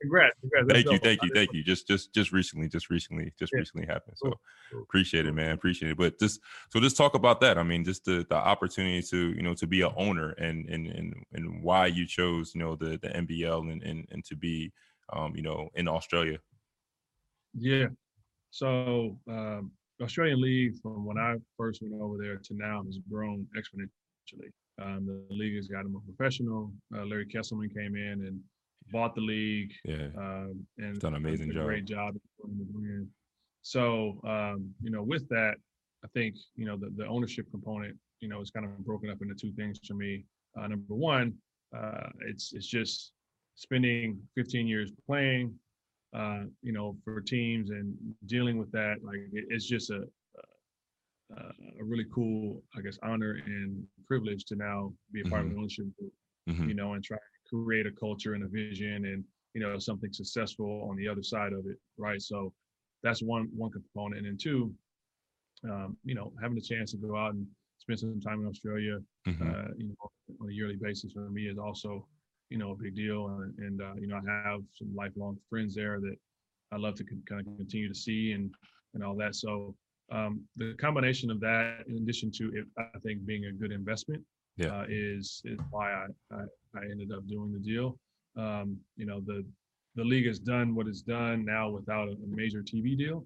congrats, 0.02 0.36
congrats. 0.42 0.68
thank 0.70 0.92
you, 0.92 1.00
thank 1.00 1.24
you, 1.24 1.32
thank 1.34 1.54
you. 1.54 1.64
Just 1.64 1.88
just 1.88 2.14
just 2.14 2.32
recently, 2.32 2.68
just 2.68 2.92
recently, 2.92 3.34
just 3.40 3.52
yeah. 3.52 3.60
recently 3.60 3.88
happened. 3.88 4.16
So 4.18 4.30
cool. 4.72 4.82
appreciate 4.84 5.26
it, 5.26 5.34
man. 5.34 5.52
Appreciate 5.52 5.92
it. 5.92 5.98
But 5.98 6.20
just 6.20 6.40
so 6.70 6.80
just 6.80 6.98
talk 6.98 7.16
about 7.16 7.42
that. 7.42 7.58
I 7.58 7.64
mean, 7.64 7.84
just 7.84 8.06
the 8.06 8.28
the 8.30 8.36
opportunity 8.36 9.02
to 9.10 9.32
you 9.32 9.42
know 9.42 9.56
to 9.56 9.66
be 9.66 9.82
an 9.82 9.92
owner 9.98 10.32
and 10.32 10.70
and 10.70 10.86
and 10.86 11.16
and 11.34 11.64
why 11.64 11.88
you 11.88 12.06
chose 12.06 12.54
you 12.54 12.62
know 12.62 12.76
the 12.76 13.00
the 13.02 13.10
NBL 13.10 13.72
and 13.72 13.82
and 13.82 14.08
and 14.12 14.24
to 14.26 14.36
be 14.36 14.72
um 15.14 15.36
you 15.36 15.42
know 15.42 15.70
in 15.74 15.88
Australia. 15.88 16.38
Yeah, 17.56 17.88
so 18.52 19.18
um, 19.30 19.72
Australian 20.02 20.42
League, 20.42 20.76
from 20.82 21.06
when 21.06 21.18
I 21.18 21.36
first 21.58 21.82
went 21.82 22.02
over 22.02 22.18
there 22.18 22.38
to 22.38 22.54
now, 22.54 22.84
has 22.84 23.00
grown 23.10 23.46
exponentially. 23.58 24.52
Um, 24.82 25.06
the 25.06 25.36
league 25.36 25.56
has 25.56 25.68
gotten 25.68 25.92
more 25.92 26.02
professional. 26.02 26.72
Uh, 26.96 27.06
Larry 27.06 27.26
Kestelman 27.26 27.74
came 27.74 27.96
in 27.96 28.26
and 28.26 28.40
bought 28.92 29.14
the 29.14 29.22
league. 29.22 29.72
Yeah, 29.84 30.08
um, 30.18 30.66
and 30.78 31.00
done 31.00 31.16
an 31.16 31.26
amazing 31.26 31.52
job. 31.52 31.66
Great 31.66 31.86
job. 31.86 32.16
So 33.62 34.22
um, 34.26 34.70
you 34.82 34.90
know, 34.90 35.04
with 35.04 35.28
that, 35.30 35.56
I 36.04 36.08
think 36.14 36.36
you 36.56 36.66
know 36.66 36.78
the, 36.78 36.90
the 36.96 37.06
ownership 37.06 37.46
component, 37.52 37.98
you 38.22 38.30
know, 38.30 38.42
is 38.42 38.52
kind 38.52 38.66
of 38.66 38.78
broken 38.86 39.10
up 39.10 39.22
into 39.22 39.36
two 39.36 39.52
things 39.52 39.80
for 39.86 39.96
me. 39.96 40.24
Uh, 40.58 40.68
number 40.68 40.96
one, 40.96 41.34
uh, 41.78 42.08
it's 42.22 42.54
it's 42.54 42.68
just 42.68 43.12
spending 43.56 44.18
15 44.36 44.68
years 44.68 44.92
playing, 45.06 45.54
uh, 46.16 46.44
you 46.62 46.72
know, 46.72 46.98
for 47.04 47.22
teams 47.22 47.70
and 47.70 47.96
dealing 48.26 48.58
with 48.58 48.72
that. 48.72 48.96
Like 49.04 49.20
it, 49.32 49.46
it's 49.50 49.68
just 49.68 49.90
a, 49.92 50.02
a, 51.36 51.42
a 51.80 51.84
really 51.84 52.06
cool, 52.14 52.64
I 52.78 52.82
guess, 52.82 52.98
honor 53.04 53.40
and 53.46 53.84
privilege 54.08 54.46
to 54.46 54.56
now 54.56 54.94
be 55.12 55.22
a 55.22 55.26
part 55.26 55.42
mm-hmm. 55.42 55.52
of 55.52 55.54
the 55.54 55.60
ownership 55.60 55.86
group. 55.98 56.14
Mm-hmm. 56.50 56.70
You 56.70 56.76
know, 56.76 56.94
and 56.94 57.04
try 57.04 57.18
to 57.18 57.64
create 57.64 57.86
a 57.86 57.92
culture 57.92 58.34
and 58.34 58.44
a 58.44 58.48
vision 58.48 59.06
and 59.06 59.24
you 59.54 59.62
know 59.62 59.78
something 59.78 60.12
successful 60.12 60.88
on 60.90 60.96
the 60.96 61.08
other 61.08 61.24
side 61.24 61.54
of 61.54 61.66
it, 61.68 61.78
right? 61.98 62.22
So 62.22 62.54
that's 63.04 63.22
one 63.22 63.50
one 63.56 63.72
component, 63.72 64.18
and 64.18 64.26
then 64.26 64.38
two, 64.38 64.74
um, 65.66 65.98
you 66.04 66.16
know, 66.16 66.34
having 66.42 66.58
a 66.58 66.62
chance 66.62 66.92
to 66.92 66.98
go 66.98 67.16
out 67.16 67.34
and 67.34 67.46
spend 67.78 68.00
some 68.00 68.20
time 68.22 68.42
in 68.42 68.48
Australia, 68.48 68.98
mm-hmm. 69.28 69.48
uh, 69.48 69.74
you 69.78 69.88
know, 69.88 69.96
on 70.42 70.50
a 70.50 70.54
yearly 70.54 70.76
basis 70.80 71.14
for 71.14 71.30
me 71.30 71.44
is 71.44 71.58
also 71.58 72.08
you 72.50 72.58
know, 72.58 72.72
a 72.72 72.76
big 72.76 72.96
deal. 72.96 73.28
And, 73.28 73.58
and 73.60 73.82
uh, 73.82 73.94
you 74.00 74.08
know, 74.08 74.18
I 74.18 74.50
have 74.50 74.62
some 74.74 74.94
lifelong 74.96 75.38
friends 75.50 75.76
there 75.76 76.00
that 76.00 76.16
I 76.72 76.78
love 76.78 76.96
to 76.96 77.04
con- 77.04 77.24
kind 77.28 77.42
of 77.42 77.58
continue 77.58 77.88
to 77.88 77.96
see 77.96 78.34
and, 78.34 78.52
and 78.94 79.04
all 79.04 79.16
that. 79.18 79.36
So 79.36 79.76
um, 80.12 80.42
the 80.58 80.74
combination 80.80 81.30
of 81.30 81.40
that, 81.42 81.84
in 81.88 81.98
addition 81.98 82.32
to 82.32 82.52
it, 82.56 82.66
I 82.78 82.98
think 83.00 83.26
being 83.26 83.46
a 83.46 83.52
good 83.52 83.72
investment, 83.72 84.24
yeah. 84.58 84.80
uh, 84.80 84.86
is 84.90 85.42
is 85.46 85.60
why 85.70 85.92
I, 85.94 86.08
I, 86.32 86.42
I 86.76 86.84
ended 86.92 87.12
up 87.12 87.28
doing 87.28 87.54
the 87.54 87.60
deal. 87.60 87.98
Um, 88.36 88.78
you 88.98 89.06
know, 89.06 89.22
the 89.22 89.46
the 89.96 90.04
league 90.04 90.28
has 90.28 90.40
done 90.40 90.76
what 90.76 90.88
it's 90.88 91.02
done 91.02 91.46
now 91.46 91.70
without 91.70 92.10
a, 92.10 92.16
major 92.28 92.62
TV 92.62 92.98
deal. 92.98 93.26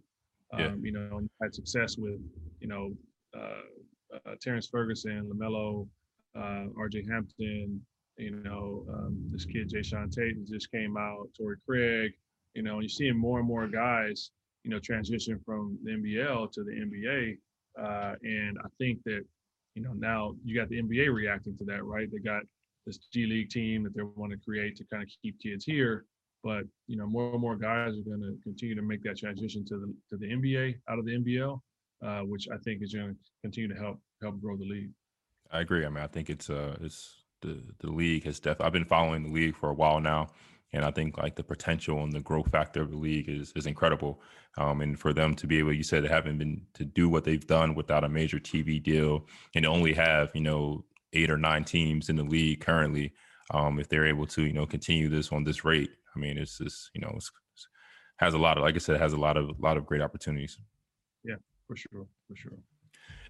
Um, 0.53 0.59
yeah. 0.59 0.73
You 0.81 0.91
know, 0.91 1.21
had 1.41 1.53
success 1.53 1.97
with 1.97 2.19
you 2.59 2.67
know 2.67 2.93
uh, 3.36 4.17
uh, 4.25 4.36
Terrence 4.41 4.67
Ferguson, 4.67 5.29
LaMelo, 5.33 5.88
uh, 6.36 6.65
R.J. 6.77 7.05
Hampton, 7.09 7.81
you 8.17 8.32
know, 8.32 8.86
um, 8.93 9.30
this 9.32 9.45
kid 9.45 9.71
Jae'Sean 9.71 10.12
Tate 10.12 10.45
just 10.45 10.71
came 10.71 10.97
out, 10.97 11.30
Torrey 11.38 11.58
Craig. 11.67 12.13
You 12.54 12.62
know, 12.62 12.73
and 12.73 12.84
you're 12.84 12.89
seeing 12.89 13.17
more 13.17 13.39
and 13.39 13.47
more 13.47 13.67
guys, 13.67 14.30
you 14.63 14.69
know, 14.69 14.80
transition 14.80 15.39
from 15.43 15.78
the 15.84 15.91
NBL 15.91 16.52
to 16.52 16.63
the 16.63 16.71
NBA. 16.71 17.38
Uh, 17.80 18.15
and 18.21 18.60
I 18.63 18.67
think 18.78 18.99
that, 19.06 19.26
you 19.73 19.82
know, 19.82 19.93
now 19.93 20.36
you 20.45 20.56
got 20.56 20.69
the 20.69 20.80
NBA 20.80 21.12
reacting 21.12 21.58
to 21.58 21.65
that, 21.65 21.84
right? 21.84 22.08
They 22.12 22.19
got 22.19 22.43
this 22.86 22.99
G 23.12 23.26
League 23.26 23.49
team 23.49 23.84
that 23.84 23.95
they 23.95 24.04
want 24.04 24.32
to 24.32 24.38
create 24.38 24.76
to 24.78 24.84
kind 24.91 25.02
of 25.02 25.10
keep 25.23 25.39
kids 25.39 25.65
here. 25.65 26.06
But 26.43 26.63
you 26.88 26.97
know, 26.97 27.08
more 27.08 27.32
and 27.32 27.41
more 27.41 27.56
guys 27.56 27.93
are 27.97 28.04
going 28.04 28.21
to 28.21 28.38
continue 28.43 28.76
to 28.76 28.82
make 28.82 29.02
that 29.04 29.17
transition 29.17 29.65
to 29.65 29.78
the 29.78 29.93
to 30.10 30.17
the 30.17 30.28
NBA 30.28 30.76
out 30.89 30.99
of 30.99 31.06
the 31.06 31.12
NBL, 31.17 31.60
uh, 32.06 32.19
which 32.21 32.47
I 32.54 32.58
think 32.58 32.84
is 32.84 32.93
going 32.93 33.13
to 33.13 33.15
continue 33.41 33.73
to 33.73 33.80
help 33.80 33.99
help 34.21 34.41
grow 34.41 34.58
the 34.58 34.65
league. 34.65 34.91
I 35.52 35.62
agree. 35.62 35.86
I 35.86 35.89
mean, 35.89 36.04
I 36.04 36.08
think 36.08 36.30
it's 36.30 36.49
uh, 36.49 36.76
it's 36.82 37.22
the 37.43 37.62
the 37.79 37.91
league 37.91 38.23
has 38.23 38.39
definitely. 38.39 38.65
I've 38.65 38.73
been 38.73 38.86
following 38.86 39.23
the 39.23 39.32
league 39.32 39.56
for 39.56 39.69
a 39.69 39.73
while 39.73 39.99
now, 39.99 40.29
and 40.71 40.84
I 40.84 40.91
think 40.91 41.17
like 41.17 41.36
the 41.36 41.43
potential 41.43 42.03
and 42.03 42.12
the 42.12 42.19
growth 42.19 42.49
factor 42.51 42.82
of 42.82 42.89
the 42.89 42.97
league 42.97 43.29
is 43.29 43.53
is 43.56 43.67
incredible. 43.67 44.19
Um, 44.58 44.82
and 44.82 44.99
for 44.99 45.13
them 45.13 45.36
to 45.36 45.47
be 45.47 45.60
able, 45.60 45.73
you 45.73 45.84
said, 45.84 46.03
they 46.03 46.10
haven't 46.10 46.38
been 46.38 46.62
to 46.75 46.86
do 46.86 47.10
what 47.10 47.23
they've 47.23 47.45
done 47.45 47.75
without 47.75 48.03
a 48.03 48.10
major 48.10 48.39
TV 48.39 48.82
deal, 48.82 49.27
and 49.53 49.65
only 49.65 49.93
have 49.93 50.32
you 50.34 50.41
know 50.41 50.86
eight 51.13 51.29
or 51.29 51.38
nine 51.38 51.63
teams 51.63 52.10
in 52.10 52.15
the 52.15 52.23
league 52.23 52.62
currently. 52.62 53.13
Um, 53.51 53.79
if 53.79 53.89
they're 53.89 54.08
able 54.08 54.25
to 54.27 54.43
you 54.43 54.53
know 54.53 54.65
continue 54.65 55.10
this 55.10 55.32
on 55.32 55.43
this 55.43 55.63
rate, 55.63 55.91
I 56.15 56.19
mean, 56.19 56.38
it's 56.38 56.58
just 56.58 56.89
you 56.93 57.01
know 57.01 57.12
it's, 57.15 57.32
it's 57.53 57.67
has 58.17 58.34
a 58.34 58.39
lot 58.39 58.58
of 58.58 58.63
like 58.63 58.75
I 58.75 58.79
said, 58.79 58.99
has 58.99 59.13
a 59.13 59.19
lot 59.19 59.38
of 59.38 59.49
a 59.49 59.56
lot 59.60 59.77
of 59.77 59.86
great 59.86 60.01
opportunities. 60.01 60.58
Yeah, 61.23 61.36
for 61.67 61.75
sure, 61.75 62.08
for 62.27 62.36
sure. 62.36 62.58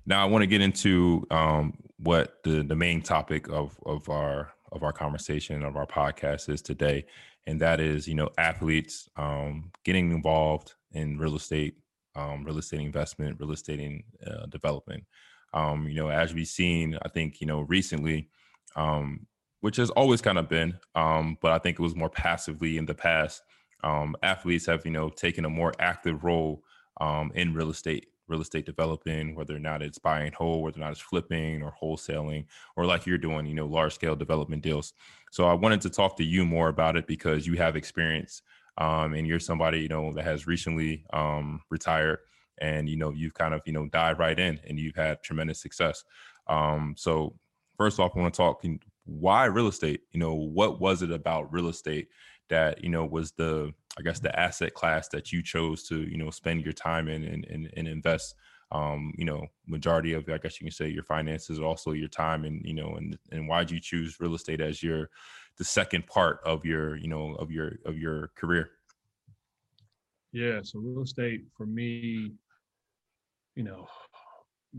Now 0.05 0.21
I 0.21 0.25
want 0.25 0.41
to 0.41 0.47
get 0.47 0.61
into 0.61 1.25
um, 1.31 1.77
what 2.03 2.43
the 2.43 2.63
the 2.63 2.75
main 2.75 3.01
topic 3.01 3.47
of 3.49 3.77
of 3.85 4.09
our 4.09 4.53
of 4.71 4.83
our 4.83 4.91
conversation 4.91 5.63
of 5.63 5.75
our 5.75 5.85
podcast 5.85 6.49
is 6.49 6.61
today, 6.61 7.05
and 7.47 7.59
that 7.61 7.79
is 7.79 8.07
you 8.07 8.15
know 8.15 8.29
athletes 8.37 9.09
um, 9.17 9.71
getting 9.83 10.11
involved 10.11 10.73
in 10.91 11.17
real 11.17 11.35
estate, 11.35 11.75
um, 12.15 12.43
real 12.43 12.57
estate 12.57 12.81
investment, 12.81 13.39
real 13.39 13.51
estate 13.51 14.03
uh, 14.25 14.45
development. 14.47 15.03
Um, 15.53 15.87
you 15.87 15.95
know, 15.95 16.09
as 16.09 16.33
we've 16.33 16.47
seen, 16.47 16.97
I 17.03 17.09
think 17.09 17.39
you 17.39 17.47
know 17.47 17.61
recently, 17.61 18.29
um, 18.75 19.27
which 19.61 19.77
has 19.77 19.89
always 19.91 20.21
kind 20.21 20.37
of 20.37 20.49
been, 20.49 20.77
um, 20.95 21.37
but 21.41 21.51
I 21.51 21.59
think 21.59 21.79
it 21.79 21.83
was 21.83 21.95
more 21.95 22.09
passively 22.09 22.77
in 22.77 22.85
the 22.85 22.95
past. 22.95 23.41
athletes 24.21 24.65
have 24.65 24.85
you 24.85 24.91
know 24.91 25.09
taken 25.09 25.45
a 25.45 25.49
more 25.49 25.73
active 25.79 26.23
role 26.23 26.63
in 27.33 27.53
real 27.53 27.69
estate 27.69 28.07
real 28.27 28.41
estate 28.41 28.65
developing, 28.65 29.35
whether 29.35 29.55
or 29.55 29.59
not 29.59 29.81
it's 29.81 29.99
buying 29.99 30.31
whole, 30.31 30.61
whether 30.61 30.77
or 30.77 30.83
not 30.83 30.91
it's 30.91 31.01
flipping 31.01 31.61
or 31.61 31.73
wholesaling, 31.81 32.45
or 32.75 32.85
like 32.85 33.05
you're 33.05 33.17
doing, 33.17 33.45
you 33.45 33.55
know, 33.55 33.65
large 33.65 33.93
scale 33.93 34.15
development 34.15 34.63
deals. 34.63 34.93
So 35.31 35.45
I 35.45 35.53
wanted 35.53 35.81
to 35.81 35.89
talk 35.89 36.15
to 36.17 36.23
you 36.23 36.45
more 36.45 36.69
about 36.69 36.95
it 36.95 37.07
because 37.07 37.45
you 37.45 37.55
have 37.57 37.75
experience 37.75 38.41
um, 38.77 39.13
and 39.13 39.27
you're 39.27 39.39
somebody, 39.39 39.81
you 39.81 39.89
know, 39.89 40.13
that 40.13 40.23
has 40.23 40.47
recently 40.47 41.05
um, 41.11 41.61
retired 41.69 42.19
and, 42.59 42.87
you 42.87 42.95
know, 42.95 43.11
you've 43.11 43.33
kind 43.33 43.53
of, 43.53 43.61
you 43.65 43.73
know, 43.73 43.87
dive 43.87 44.19
right 44.19 44.39
in 44.39 44.59
and 44.67 44.79
you've 44.79 44.95
had 44.95 45.21
tremendous 45.23 45.61
success. 45.61 46.03
Um, 46.47 46.95
so 46.97 47.35
first 47.77 47.99
off, 47.99 48.13
I 48.15 48.19
want 48.19 48.33
to 48.33 48.37
talk 48.37 48.63
why 49.05 49.45
real 49.45 49.67
estate, 49.67 50.01
you 50.11 50.19
know, 50.19 50.33
what 50.33 50.79
was 50.79 51.01
it 51.01 51.11
about 51.11 51.51
real 51.51 51.67
estate 51.67 52.07
that, 52.49 52.83
you 52.83 52.89
know, 52.89 53.05
was 53.05 53.31
the, 53.33 53.73
I 53.97 54.01
guess 54.01 54.19
the 54.19 54.37
asset 54.37 54.73
class 54.73 55.07
that 55.09 55.31
you 55.31 55.43
chose 55.43 55.83
to 55.83 56.01
you 56.01 56.17
know 56.17 56.29
spend 56.29 56.63
your 56.63 56.73
time 56.73 57.07
in 57.07 57.23
and 57.23 57.45
and, 57.45 57.71
and 57.75 57.87
invest. 57.87 58.35
Um, 58.71 59.13
you 59.19 59.25
know, 59.25 59.45
majority 59.67 60.13
of 60.13 60.27
I 60.27 60.39
guess 60.39 60.59
you 60.59 60.65
can 60.65 60.71
say 60.71 60.87
your 60.87 61.03
finances, 61.03 61.59
also 61.59 61.91
your 61.91 62.07
time, 62.07 62.43
and 62.43 62.61
you 62.65 62.73
know, 62.73 62.95
and 62.95 63.17
and 63.31 63.47
why'd 63.47 63.69
you 63.69 63.79
choose 63.79 64.19
real 64.19 64.33
estate 64.33 64.61
as 64.61 64.81
your 64.81 65.09
the 65.57 65.63
second 65.63 66.07
part 66.07 66.39
of 66.43 66.65
your 66.65 66.95
you 66.97 67.07
know 67.07 67.35
of 67.35 67.51
your 67.51 67.73
of 67.85 67.97
your 67.97 68.29
career? 68.35 68.71
Yeah, 70.31 70.61
so 70.63 70.79
real 70.79 71.03
estate 71.03 71.41
for 71.55 71.67
me, 71.67 72.31
you 73.55 73.63
know, 73.63 73.87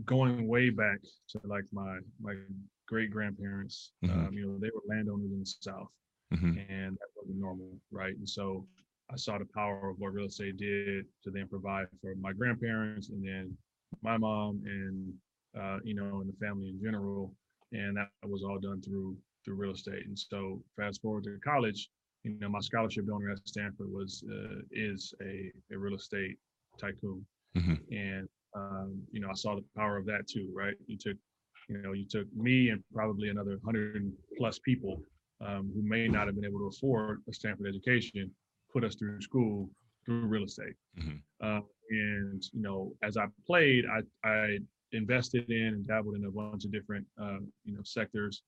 going 0.03 0.47
way 0.47 0.69
back 0.69 0.99
to 1.29 1.39
like 1.45 1.63
my 1.71 1.99
my 2.21 2.35
great 2.87 3.09
grandparents, 3.09 3.91
mm-hmm. 4.03 4.27
um, 4.27 4.33
you 4.33 4.45
know, 4.45 4.57
they 4.59 4.69
were 4.73 4.81
landowners 4.87 5.31
in 5.31 5.39
the 5.39 5.45
South, 5.45 5.87
mm-hmm. 6.33 6.57
and 6.69 6.95
that 6.95 7.07
wasn't 7.15 7.39
normal, 7.39 7.69
right? 7.91 8.15
And 8.15 8.27
so 8.27 8.67
I 9.11 9.17
saw 9.17 9.37
the 9.37 9.45
power 9.45 9.89
of 9.89 9.99
what 9.99 10.13
real 10.13 10.27
estate 10.27 10.57
did 10.57 11.05
to 11.23 11.31
then 11.31 11.47
provide 11.47 11.85
for 12.01 12.15
my 12.15 12.33
grandparents 12.33 13.09
and 13.09 13.23
then 13.23 13.55
my 14.01 14.17
mom 14.17 14.61
and 14.65 15.13
uh, 15.59 15.77
you 15.83 15.95
know 15.95 16.21
and 16.21 16.29
the 16.29 16.45
family 16.45 16.69
in 16.69 16.81
general. 16.83 17.33
And 17.71 17.97
that 17.97 18.09
was 18.27 18.43
all 18.43 18.59
done 18.59 18.81
through 18.81 19.17
through 19.43 19.55
real 19.55 19.73
estate. 19.73 20.05
And 20.05 20.17
so 20.17 20.61
fast 20.75 21.01
forward 21.01 21.25
to 21.25 21.37
college, 21.43 21.89
you 22.23 22.37
know, 22.39 22.49
my 22.49 22.59
scholarship 22.59 23.05
donor 23.05 23.31
at 23.31 23.47
Stanford 23.47 23.91
was 23.91 24.23
uh, 24.29 24.61
is 24.71 25.13
a, 25.21 25.51
a 25.71 25.77
real 25.77 25.95
estate 25.95 26.37
tycoon, 26.79 27.25
mm-hmm. 27.55 27.75
and 27.91 28.27
um, 28.55 28.99
you 29.11 29.19
know, 29.19 29.29
I 29.29 29.35
saw 29.35 29.55
the 29.55 29.63
power 29.77 29.97
of 29.97 30.05
that 30.07 30.27
too. 30.27 30.49
Right, 30.53 30.73
you 30.87 30.97
took, 30.97 31.17
you 31.69 31.77
know, 31.77 31.93
you 31.93 32.05
took 32.05 32.25
me 32.35 32.69
and 32.69 32.83
probably 32.93 33.29
another 33.29 33.59
hundred 33.63 34.11
plus 34.37 34.57
people 34.59 35.01
um, 35.45 35.71
who 35.73 35.83
may 35.83 36.07
not 36.07 36.25
have 36.25 36.35
been 36.35 36.45
able 36.45 36.59
to 36.59 36.67
afford 36.75 37.21
a 37.29 37.33
Stanford 37.33 37.67
education, 37.67 38.31
put 38.75 38.83
us 38.83 38.95
through 38.95 39.21
school 39.21 39.69
through 40.05 40.25
real 40.25 40.43
estate. 40.43 40.75
Mm-hmm. 40.99 41.17
Uh, 41.41 41.61
and 41.89 42.43
you 42.53 42.61
know, 42.61 42.91
as 43.03 43.17
I 43.17 43.25
played, 43.47 43.85
I 43.85 44.27
I 44.27 44.59
invested 44.91 45.49
in 45.49 45.67
and 45.67 45.87
dabbled 45.87 46.15
in 46.15 46.25
a 46.25 46.31
bunch 46.31 46.65
of 46.65 46.71
different 46.71 47.05
uh, 47.21 47.39
you 47.63 47.73
know 47.73 47.81
sectors, 47.83 48.43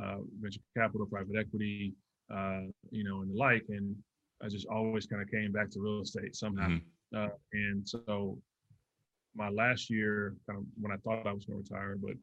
uh, 0.00 0.18
venture 0.40 0.60
capital, 0.76 1.06
private 1.06 1.36
equity, 1.38 1.94
uh, 2.32 2.62
you 2.90 3.04
know, 3.04 3.22
and 3.22 3.30
the 3.30 3.36
like. 3.36 3.64
And 3.68 3.96
I 4.42 4.48
just 4.48 4.66
always 4.66 5.06
kind 5.06 5.20
of 5.20 5.30
came 5.30 5.52
back 5.52 5.70
to 5.70 5.80
real 5.80 6.02
estate 6.02 6.36
somehow. 6.36 6.68
Mm-hmm. 6.68 7.16
Uh, 7.16 7.34
and 7.52 7.86
so 7.86 8.38
my 9.34 9.48
last 9.48 9.90
year, 9.90 10.34
kind 10.46 10.58
of 10.60 10.64
when 10.80 10.92
I 10.92 10.96
thought 10.98 11.26
I 11.26 11.32
was 11.32 11.44
going 11.44 11.62
to 11.62 11.72
retire, 11.72 11.96
but 12.00 12.14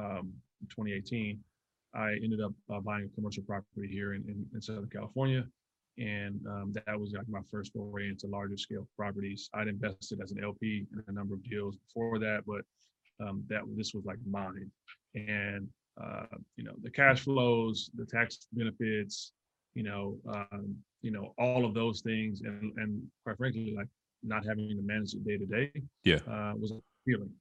um, 0.00 0.32
2018, 0.70 1.38
I 1.94 2.12
ended 2.22 2.40
up 2.40 2.52
uh, 2.72 2.80
buying 2.80 3.08
a 3.10 3.14
commercial 3.14 3.42
property 3.44 3.88
here 3.90 4.14
in, 4.14 4.22
in, 4.28 4.46
in 4.54 4.60
Southern 4.60 4.88
California. 4.90 5.44
And 5.98 6.40
um, 6.46 6.72
that 6.74 6.98
was 6.98 7.12
like 7.12 7.28
my 7.28 7.40
first 7.50 7.72
foray 7.72 8.08
into 8.08 8.26
larger 8.26 8.56
scale 8.56 8.86
properties. 8.96 9.50
I'd 9.54 9.68
invested 9.68 10.20
as 10.22 10.32
an 10.32 10.42
LP 10.42 10.86
in 10.92 11.02
a 11.08 11.12
number 11.12 11.34
of 11.34 11.42
deals 11.42 11.76
before 11.76 12.18
that, 12.20 12.42
but 12.46 12.62
um, 13.24 13.42
that 13.48 13.62
this 13.76 13.92
was 13.94 14.04
like 14.04 14.18
mine. 14.28 14.70
And 15.14 15.68
uh, 16.00 16.26
you 16.56 16.64
know 16.64 16.74
the 16.82 16.90
cash 16.90 17.22
flows, 17.22 17.90
the 17.94 18.06
tax 18.06 18.46
benefits, 18.52 19.32
you 19.74 19.82
know, 19.82 20.18
um, 20.32 20.76
you 21.02 21.10
know 21.10 21.34
all 21.38 21.64
of 21.64 21.74
those 21.74 22.00
things, 22.02 22.42
and 22.42 22.72
and 22.76 23.02
quite 23.24 23.36
frankly, 23.36 23.74
like 23.76 23.88
not 24.22 24.46
having 24.46 24.68
to 24.68 24.82
manage 24.82 25.14
it 25.14 25.24
day 25.24 25.36
to 25.36 25.46
day, 25.46 25.72
yeah, 26.04 26.18
uh, 26.30 26.52
was 26.56 26.72
appealing. 27.04 27.32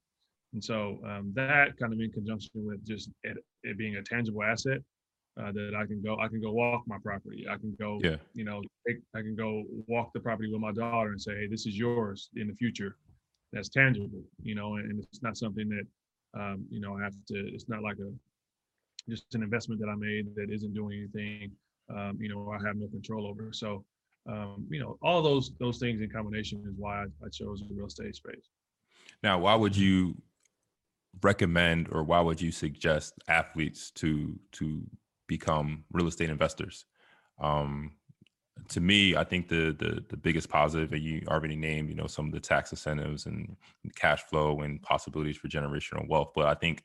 And 0.54 0.64
so 0.64 1.00
um, 1.06 1.32
that 1.36 1.78
kind 1.78 1.94
of 1.94 2.00
in 2.00 2.12
conjunction 2.12 2.50
with 2.56 2.86
just 2.86 3.12
it, 3.24 3.38
it 3.64 3.78
being 3.78 3.98
a 3.98 4.02
tangible 4.02 4.44
asset 4.44 4.80
uh, 5.40 5.52
that 5.52 5.74
I 5.78 5.86
can 5.86 6.02
go, 6.02 6.18
I 6.20 6.28
can 6.28 6.42
go 6.42 6.52
walk 6.52 6.84
my 6.88 6.98
property. 7.04 7.46
I 7.50 7.58
can 7.58 7.76
go, 7.80 8.00
yeah. 8.04 8.18
you 8.34 8.44
know, 8.44 8.62
take, 8.88 8.98
I 9.16 9.22
can 9.22 9.36
go 9.36 9.64
walk 9.88 10.12
the 10.14 10.20
property 10.20 10.52
with 10.52 10.62
my 10.62 10.72
daughter 10.72 11.12
and 11.12 11.22
say, 11.22 11.36
hey, 11.36 11.48
this 11.48 11.66
is 11.66 11.78
yours 11.78 12.30
in 12.36 12.48
the 12.48 12.56
future. 12.56 12.96
That's 13.54 13.70
tangible, 13.70 14.24
you 14.42 14.56
know, 14.56 14.76
and, 14.76 14.92
and 14.92 15.00
it's 15.00 15.22
not 15.22 15.38
something 15.38 15.70
that, 15.70 16.40
um, 16.40 16.66
you 16.70 16.82
know, 16.82 16.98
I 16.98 17.04
have 17.04 17.14
to. 17.30 17.36
It's 17.54 17.70
not 17.70 17.82
like 17.82 17.98
a 18.00 18.12
just 19.10 19.34
an 19.36 19.44
investment 19.44 19.80
that 19.82 19.88
I 19.88 19.96
made 19.96 20.36
that 20.36 20.50
isn't 20.52 20.74
doing 20.74 20.98
anything. 20.98 21.52
Um, 21.90 22.18
you 22.20 22.30
know, 22.30 22.52
I 22.52 22.66
have 22.68 22.76
no 22.76 22.88
control 22.88 23.26
over. 23.26 23.54
So, 23.54 23.86
um, 24.30 24.68
you 24.70 24.80
know, 24.80 24.98
all 25.02 25.22
those 25.22 25.54
those 25.60 25.78
things 25.78 26.02
in 26.02 26.10
combination 26.10 26.64
is 26.68 26.74
why 26.78 27.04
I, 27.04 27.06
I 27.26 27.30
chose 27.32 27.64
the 27.68 27.74
real 27.74 27.88
estate 27.88 28.16
space. 28.16 28.50
Now, 29.24 29.40
why 29.40 29.56
would 29.56 29.76
you 29.76 30.16
recommend 31.22 31.88
or 31.92 32.04
why 32.04 32.20
would 32.20 32.42
you 32.42 32.52
suggest 32.52 33.14
athletes 33.28 33.92
to 33.92 34.38
to 34.54 34.84
become 35.28 35.84
real 35.92 36.08
estate 36.08 36.30
investors? 36.30 36.86
Um, 37.40 37.92
to 38.70 38.82
me, 38.82 39.16
I 39.16 39.24
think 39.24 39.48
the, 39.48 39.76
the 39.78 40.04
the 40.10 40.18
biggest 40.18 40.50
positive, 40.50 40.92
and 40.94 41.02
you 41.02 41.22
already 41.28 41.56
named, 41.56 41.90
you 41.90 41.96
know, 41.96 42.08
some 42.08 42.26
of 42.26 42.32
the 42.32 42.40
tax 42.40 42.72
incentives 42.72 43.26
and 43.26 43.56
cash 43.96 44.24
flow 44.24 44.62
and 44.62 44.82
possibilities 44.82 45.38
for 45.38 45.48
generational 45.48 46.08
wealth. 46.08 46.32
But 46.36 46.48
I 46.48 46.56
think, 46.56 46.84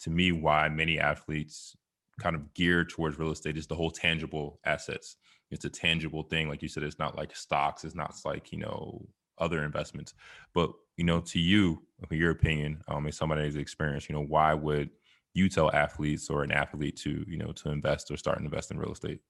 to 0.00 0.10
me, 0.10 0.32
why 0.32 0.68
many 0.68 0.98
athletes 0.98 1.76
kind 2.20 2.36
of 2.36 2.52
geared 2.54 2.90
towards 2.90 3.18
real 3.18 3.32
estate 3.32 3.56
is 3.56 3.66
the 3.66 3.74
whole 3.74 3.90
tangible 3.90 4.60
assets. 4.64 5.16
It's 5.50 5.64
a 5.64 5.70
tangible 5.70 6.24
thing, 6.24 6.48
like 6.48 6.62
you 6.62 6.68
said. 6.68 6.82
It's 6.82 6.98
not 6.98 7.16
like 7.16 7.34
stocks. 7.36 7.84
It's 7.84 7.94
not 7.94 8.14
like 8.24 8.52
you 8.52 8.58
know 8.58 9.06
other 9.38 9.64
investments. 9.64 10.14
But 10.52 10.72
you 10.96 11.04
know, 11.04 11.20
to 11.20 11.38
you, 11.38 11.82
in 12.10 12.18
your 12.18 12.30
opinion, 12.30 12.82
um, 12.88 13.06
as 13.06 13.16
somebody's 13.16 13.56
experience, 13.56 14.08
you 14.08 14.14
know, 14.14 14.24
why 14.24 14.54
would 14.54 14.90
you 15.34 15.48
tell 15.48 15.70
athletes 15.72 16.30
or 16.30 16.42
an 16.42 16.52
athlete 16.52 16.96
to 16.96 17.24
you 17.26 17.36
know 17.36 17.52
to 17.52 17.70
invest 17.70 18.10
or 18.10 18.16
start 18.16 18.38
invest 18.38 18.70
in 18.70 18.78
real 18.78 18.92
estate? 18.92 19.20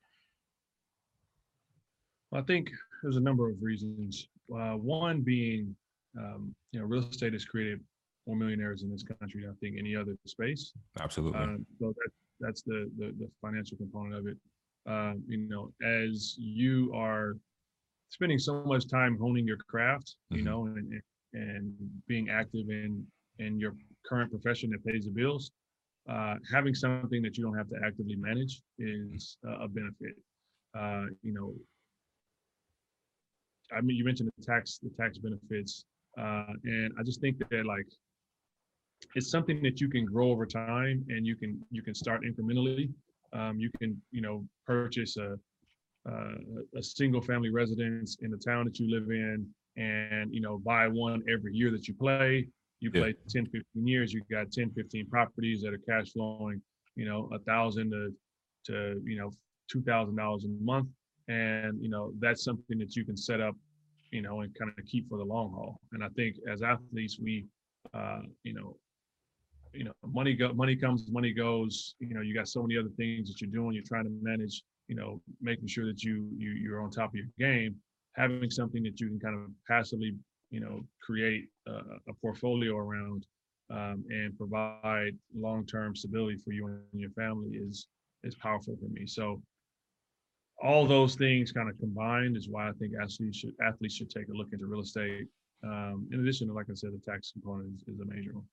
Well, 2.31 2.43
I 2.43 2.45
think 2.45 2.71
there's 3.03 3.17
a 3.17 3.21
number 3.21 3.49
of 3.49 3.57
reasons. 3.61 4.29
Uh, 4.55 4.73
one 4.73 5.23
being, 5.23 5.75
um, 6.19 6.55
you 6.73 6.81
know, 6.81 6.87
real 6.87 7.09
estate 7.09 7.33
has 7.33 7.45
created 7.45 7.81
more 8.27 8.37
millionaires 8.37 8.83
in 8.83 8.91
this 8.91 9.03
country 9.03 9.43
than 9.43 9.51
I 9.51 9.55
think 9.61 9.77
any 9.79 9.97
other 9.97 10.17
space. 10.27 10.73
Absolutely. 11.01 11.41
Um, 11.41 11.67
so 11.79 11.89
that, 11.89 12.11
that's 12.41 12.63
the, 12.63 12.91
the, 12.99 13.15
the 13.19 13.29
financial 13.41 13.77
component 13.77 14.15
of 14.15 14.27
it. 14.27 14.37
Uh, 14.89 15.15
you 15.27 15.49
know, 15.49 15.71
as 15.83 16.35
you 16.39 16.93
are 16.95 17.37
spending 18.11 18.39
so 18.39 18.65
much 18.65 18.89
time 18.89 19.17
honing 19.19 19.47
your 19.47 19.57
craft, 19.57 20.17
you 20.31 20.39
mm-hmm. 20.39 20.47
know, 20.47 20.67
and, 20.67 21.01
and 21.33 21.73
being 22.07 22.29
active 22.29 22.69
in 22.69 23.07
in 23.39 23.59
your 23.59 23.75
current 24.07 24.31
profession 24.31 24.71
that 24.71 24.85
pays 24.85 25.07
the 25.07 25.11
bills, 25.11 25.51
uh, 26.09 26.35
having 26.53 26.75
something 26.75 27.23
that 27.23 27.37
you 27.37 27.45
don't 27.45 27.57
have 27.57 27.69
to 27.69 27.77
actively 27.85 28.17
manage 28.17 28.61
is 28.79 29.37
uh, 29.47 29.65
a 29.65 29.69
benefit. 29.69 30.15
Uh, 30.77 31.07
you 31.23 31.33
know, 31.33 31.55
I 33.77 33.81
mean, 33.81 33.97
you 33.97 34.05
mentioned 34.05 34.31
the 34.37 34.45
tax 34.45 34.79
the 34.83 34.91
tax 34.91 35.19
benefits, 35.19 35.85
uh, 36.19 36.53
and 36.65 36.93
I 36.99 37.03
just 37.03 37.21
think 37.21 37.39
that 37.39 37.67
like 37.67 37.87
it's 39.15 39.31
something 39.31 39.63
that 39.63 39.81
you 39.81 39.89
can 39.89 40.05
grow 40.05 40.31
over 40.31 40.47
time, 40.47 41.05
and 41.09 41.27
you 41.27 41.37
can 41.37 41.61
you 41.71 41.83
can 41.83 41.95
start 41.95 42.23
incrementally. 42.23 42.93
Um, 43.33 43.59
you 43.59 43.71
can 43.79 44.01
you 44.11 44.21
know 44.21 44.45
purchase 44.67 45.17
a 45.17 45.39
a 46.77 46.83
single 46.83 47.21
family 47.23 47.51
residence 47.51 48.19
in 48.21 48.31
the 48.31 48.37
town 48.37 48.67
that 48.67 48.79
you 48.79 48.91
live 48.91 49.11
in 49.11 49.47
and 49.77 50.33
you 50.35 50.41
know 50.41 50.59
buy 50.59 50.87
one 50.87 51.23
every 51.33 51.55
year 51.55 51.71
that 51.71 51.89
you 51.89 51.95
play 51.95 52.47
you 52.81 52.91
play 52.91 53.09
yeah. 53.09 53.43
10 53.43 53.47
15 53.47 53.87
years 53.87 54.13
you 54.13 54.23
got 54.31 54.51
10 54.51 54.71
15 54.71 55.09
properties 55.09 55.63
that 55.63 55.73
are 55.73 55.79
cash 55.89 56.13
flowing 56.13 56.61
you 56.97 57.05
know 57.05 57.29
a 57.33 57.39
thousand 57.41 57.91
to 57.91 58.13
to 58.67 59.01
you 59.05 59.17
know 59.19 59.31
two 59.71 59.83
thousand 59.83 60.17
dollars 60.17 60.45
a 60.45 60.65
month. 60.65 60.89
And 61.29 61.83
you 61.83 61.89
know 61.89 62.13
that's 62.19 62.45
something 62.45 62.79
that 62.79 62.95
you 62.97 63.05
can 63.05 63.17
set 63.17 63.41
up 63.41 63.55
you 64.11 64.21
know 64.21 64.41
and 64.41 64.55
kind 64.59 64.71
of 64.77 64.85
keep 64.85 65.09
for 65.09 65.19
the 65.19 65.25
long 65.25 65.51
haul. 65.53 65.81
And 65.93 66.05
i 66.05 66.09
think 66.11 66.37
as 66.51 66.63
athletes 66.63 67.19
we 67.23 67.47
uh 67.95 68.21
you 68.43 68.53
know 68.53 68.77
you 69.73 69.85
know 69.85 69.93
money 70.07 70.35
go 70.35 70.53
money 70.53 70.77
comes 70.77 71.11
money 71.11 71.33
goes. 71.33 71.95
You 71.99 72.15
know 72.15 72.21
you 72.21 72.35
got 72.35 72.49
so 72.49 72.63
many 72.63 72.79
other 72.79 72.93
things 72.97 73.29
that 73.29 73.41
you're 73.41 73.51
doing 73.51 73.75
you're 73.75 73.85
trying 73.85 74.05
to 74.05 74.13
manage 74.23 74.63
you 74.89 74.95
know, 74.97 75.21
making 75.41 75.67
sure 75.67 75.87
that 75.87 76.03
you 76.03 76.29
you 76.37 76.51
you're 76.51 76.83
on 76.83 76.91
top 76.91 77.11
of 77.11 77.15
your 77.15 77.27
game, 77.39 77.77
having 78.15 78.51
something 78.51 78.83
that 78.83 79.01
you 79.01 79.09
can 79.09 79.19
kind 79.19 79.35
of 79.35 79.51
passively, 79.67 80.15
you 80.55 80.61
know, 80.61 80.87
create 81.03 81.49
a, 81.67 81.73
a 81.73 82.15
portfolio 82.21 82.77
around 82.77 83.27
um, 83.71 84.05
and 84.09 84.39
provide 84.39 85.13
long-term 85.37 85.97
stability 85.97 86.37
for 86.45 86.53
you 86.53 86.67
and 86.67 87.01
your 87.01 87.11
family 87.11 87.51
is 87.57 87.89
is 88.23 88.37
powerful 88.37 88.77
for 88.81 88.89
me. 88.89 89.05
So 89.05 89.43
all 90.63 90.87
those 90.87 91.17
things 91.17 91.51
kind 91.51 91.69
of 91.69 91.77
combined 91.79 92.37
is 92.37 92.49
why 92.49 92.69
I 92.69 92.73
think 92.79 92.93
athletes 93.03 93.39
should 93.39 93.55
athletes 93.69 93.97
should 93.97 94.11
take 94.11 94.29
a 94.29 94.33
look 94.33 94.51
into 94.53 94.67
real 94.67 94.83
estate. 94.83 95.27
Um, 95.65 96.07
in 96.13 96.21
addition 96.21 96.47
to, 96.47 96.55
like 96.55 96.67
I 96.71 96.75
said, 96.75 96.91
the 96.93 97.11
tax 97.11 97.33
component 97.33 97.75
is, 97.75 97.95
is 97.95 98.01
a 98.01 98.05
major 98.05 98.35
one. 98.35 98.49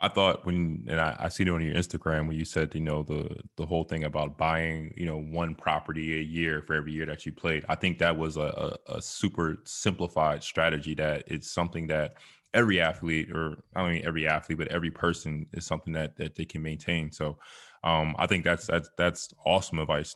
I 0.00 0.08
thought 0.08 0.44
when 0.44 0.84
and 0.88 1.00
I, 1.00 1.16
I 1.18 1.28
seen 1.28 1.48
it 1.48 1.52
on 1.52 1.62
your 1.62 1.74
Instagram 1.74 2.28
when 2.28 2.36
you 2.36 2.44
said 2.44 2.74
you 2.74 2.80
know 2.80 3.02
the 3.02 3.40
the 3.56 3.66
whole 3.66 3.84
thing 3.84 4.04
about 4.04 4.36
buying 4.36 4.92
you 4.96 5.06
know 5.06 5.18
one 5.18 5.54
property 5.54 6.18
a 6.18 6.22
year 6.22 6.62
for 6.66 6.74
every 6.74 6.92
year 6.92 7.06
that 7.06 7.26
you 7.26 7.32
played. 7.32 7.64
I 7.68 7.74
think 7.74 7.98
that 7.98 8.16
was 8.16 8.36
a, 8.36 8.76
a, 8.88 8.96
a 8.96 9.02
super 9.02 9.58
simplified 9.64 10.42
strategy 10.42 10.94
that 10.96 11.24
it's 11.26 11.50
something 11.50 11.86
that 11.88 12.14
every 12.54 12.80
athlete 12.80 13.30
or 13.30 13.56
I 13.74 13.82
don't 13.82 13.92
mean 13.92 14.06
every 14.06 14.26
athlete 14.26 14.58
but 14.58 14.68
every 14.68 14.90
person 14.90 15.46
is 15.52 15.66
something 15.66 15.92
that 15.94 16.16
that 16.16 16.34
they 16.34 16.44
can 16.44 16.62
maintain. 16.62 17.10
So 17.12 17.38
um, 17.84 18.14
I 18.18 18.26
think 18.26 18.44
that's 18.44 18.66
that's 18.66 18.90
that's 18.98 19.32
awesome 19.44 19.78
advice. 19.78 20.14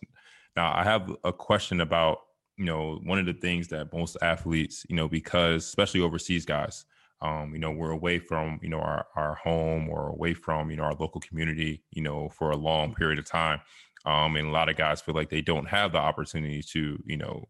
Now 0.56 0.72
I 0.74 0.84
have 0.84 1.10
a 1.24 1.32
question 1.32 1.80
about 1.80 2.18
you 2.56 2.64
know 2.64 3.00
one 3.04 3.18
of 3.18 3.26
the 3.26 3.32
things 3.32 3.68
that 3.68 3.92
most 3.92 4.16
athletes 4.20 4.84
you 4.88 4.96
know 4.96 5.08
because 5.08 5.64
especially 5.64 6.00
overseas 6.00 6.44
guys 6.44 6.84
um, 7.22 7.52
you 7.52 7.58
know 7.58 7.70
we're 7.70 7.90
away 7.90 8.18
from 8.18 8.58
you 8.62 8.68
know 8.68 8.80
our, 8.80 9.06
our 9.16 9.34
home 9.34 9.88
or 9.88 10.08
away 10.08 10.34
from 10.34 10.70
you 10.70 10.76
know 10.76 10.84
our 10.84 10.94
local 10.94 11.20
community 11.20 11.82
you 11.90 12.02
know 12.02 12.28
for 12.28 12.50
a 12.50 12.56
long 12.56 12.94
period 12.94 13.18
of 13.18 13.24
time 13.24 13.60
um, 14.06 14.36
and 14.36 14.48
a 14.48 14.50
lot 14.50 14.68
of 14.68 14.76
guys 14.76 15.00
feel 15.00 15.14
like 15.14 15.28
they 15.28 15.42
don't 15.42 15.66
have 15.66 15.92
the 15.92 15.98
opportunity 15.98 16.62
to 16.62 16.98
you 17.06 17.16
know 17.16 17.46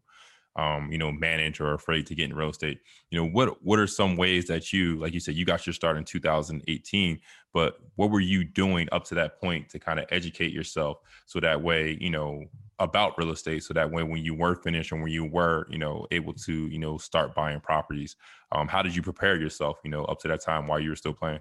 um, 0.55 0.91
you 0.91 0.97
know 0.97 1.11
manage 1.11 1.61
or 1.61 1.73
afraid 1.73 2.05
to 2.07 2.15
get 2.15 2.29
in 2.29 2.35
real 2.35 2.49
estate. 2.49 2.79
You 3.09 3.19
know 3.19 3.27
what 3.29 3.63
what 3.63 3.79
are 3.79 3.87
some 3.87 4.17
ways 4.17 4.47
that 4.47 4.73
you 4.73 4.97
like 4.99 5.13
you 5.13 5.19
said 5.19 5.35
you 5.35 5.45
got 5.45 5.65
your 5.65 5.73
start 5.73 5.97
in 5.97 6.03
2018 6.03 7.19
but 7.53 7.77
what 7.95 8.11
were 8.11 8.19
you 8.19 8.43
doing 8.43 8.87
up 8.91 9.05
to 9.05 9.15
that 9.15 9.39
point 9.39 9.69
to 9.69 9.79
kind 9.79 9.99
of 9.99 10.05
educate 10.09 10.51
yourself 10.51 10.99
so 11.25 11.39
that 11.39 11.61
way 11.61 11.97
you 11.99 12.09
know 12.09 12.43
about 12.81 13.17
real 13.17 13.31
estate 13.31 13.63
so 13.63 13.73
that 13.73 13.89
when 13.89 14.09
when 14.09 14.23
you 14.23 14.33
were 14.33 14.55
finished 14.55 14.91
and 14.91 15.01
when 15.01 15.11
you 15.11 15.25
were 15.25 15.65
you 15.69 15.77
know 15.77 16.05
able 16.11 16.33
to 16.33 16.67
you 16.67 16.79
know 16.79 16.97
start 16.97 17.35
buying 17.35 17.59
properties 17.59 18.15
um 18.51 18.67
how 18.67 18.81
did 18.81 18.95
you 18.95 19.01
prepare 19.01 19.39
yourself 19.39 19.77
you 19.83 19.91
know 19.91 20.03
up 20.05 20.19
to 20.19 20.27
that 20.27 20.41
time 20.41 20.67
while 20.67 20.79
you 20.79 20.89
were 20.89 20.95
still 20.95 21.13
playing 21.13 21.39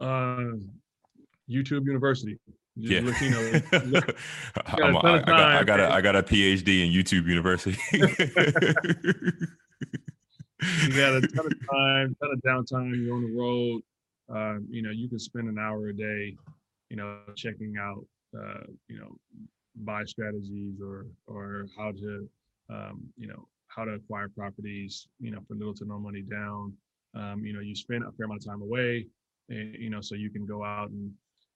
uh 0.00 0.52
youtube 1.48 1.86
university 1.86 2.38
yeah. 2.76 3.00
Look, 3.00 3.20
you 3.20 3.30
know, 3.30 3.40
look, 3.72 4.16
got 4.64 4.80
a, 4.80 4.86
I, 4.86 5.22
got, 5.22 5.28
I 5.28 5.64
got 5.64 5.80
a 5.80 5.92
I 5.92 6.00
got 6.00 6.14
a 6.16 6.22
PhD 6.22 6.86
in 6.86 6.92
YouTube 6.92 7.26
University. 7.26 7.76
you 7.92 8.06
got 10.96 11.14
a 11.14 11.20
ton 11.20 11.46
of 11.46 11.52
time, 11.70 12.16
ton 12.20 12.30
of 12.32 12.40
downtime. 12.46 13.04
You're 13.04 13.16
on 13.16 13.22
the 13.22 13.32
road. 13.36 13.82
Uh, 14.34 14.60
you 14.70 14.82
know, 14.82 14.90
you 14.90 15.08
can 15.08 15.18
spend 15.18 15.48
an 15.48 15.58
hour 15.58 15.88
a 15.88 15.92
day, 15.92 16.36
you 16.88 16.96
know, 16.96 17.18
checking 17.34 17.76
out, 17.78 18.06
uh, 18.38 18.62
you 18.88 18.98
know, 18.98 19.16
buy 19.84 20.04
strategies 20.04 20.80
or 20.80 21.06
or 21.26 21.66
how 21.76 21.92
to, 21.92 22.28
um, 22.70 23.02
you 23.16 23.26
know, 23.26 23.48
how 23.68 23.84
to 23.84 23.92
acquire 23.92 24.28
properties, 24.28 25.08
you 25.18 25.30
know, 25.30 25.40
for 25.46 25.54
little 25.54 25.74
to 25.74 25.84
no 25.84 25.98
money 25.98 26.22
down. 26.22 26.72
Um, 27.14 27.44
you 27.44 27.52
know, 27.52 27.60
you 27.60 27.74
spend 27.74 28.04
a 28.04 28.12
fair 28.12 28.26
amount 28.26 28.42
of 28.42 28.46
time 28.46 28.62
away, 28.62 29.06
and 29.48 29.74
you 29.74 29.90
know, 29.90 30.00
so 30.00 30.14
you 30.14 30.30
can 30.30 30.46
go 30.46 30.64
out 30.64 30.90
and 30.90 31.10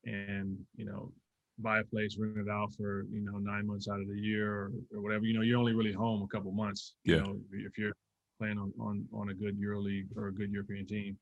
and 0.05 0.59
you 0.77 0.85
know 0.85 1.13
buy 1.59 1.81
a 1.81 1.85
place, 1.85 2.17
rent 2.19 2.37
it 2.37 2.51
out 2.51 2.75
for 2.75 3.05
you 3.11 3.21
know 3.21 3.39
nine 3.39 3.67
months 3.67 3.89
out 3.89 4.01
of 4.01 4.09
the 4.09 4.19
year 4.19 4.53
or, 4.53 4.73
or 4.95 5.01
whatever. 5.01 5.25
You 5.25 5.35
know, 5.35 5.43
you're 5.43 5.59
only 5.59 5.75
really 5.75 5.93
home 5.93 6.23
a 6.23 6.35
couple 6.35 6.53
months. 6.53 6.95
Yeah. 7.05 7.17
You 7.17 7.23
know, 7.23 7.37
if 7.53 7.79
you're 7.79 7.95
playing 8.39 8.59
on 8.59 8.73
on 8.81 9.07
on 9.13 9.31
a 9.31 9.35
good 9.35 9.61
EuroLeague 9.61 10.09
or 10.17 10.29
a 10.29 10.33
good 10.33 10.51
European 10.51 10.87
team. 10.87 11.17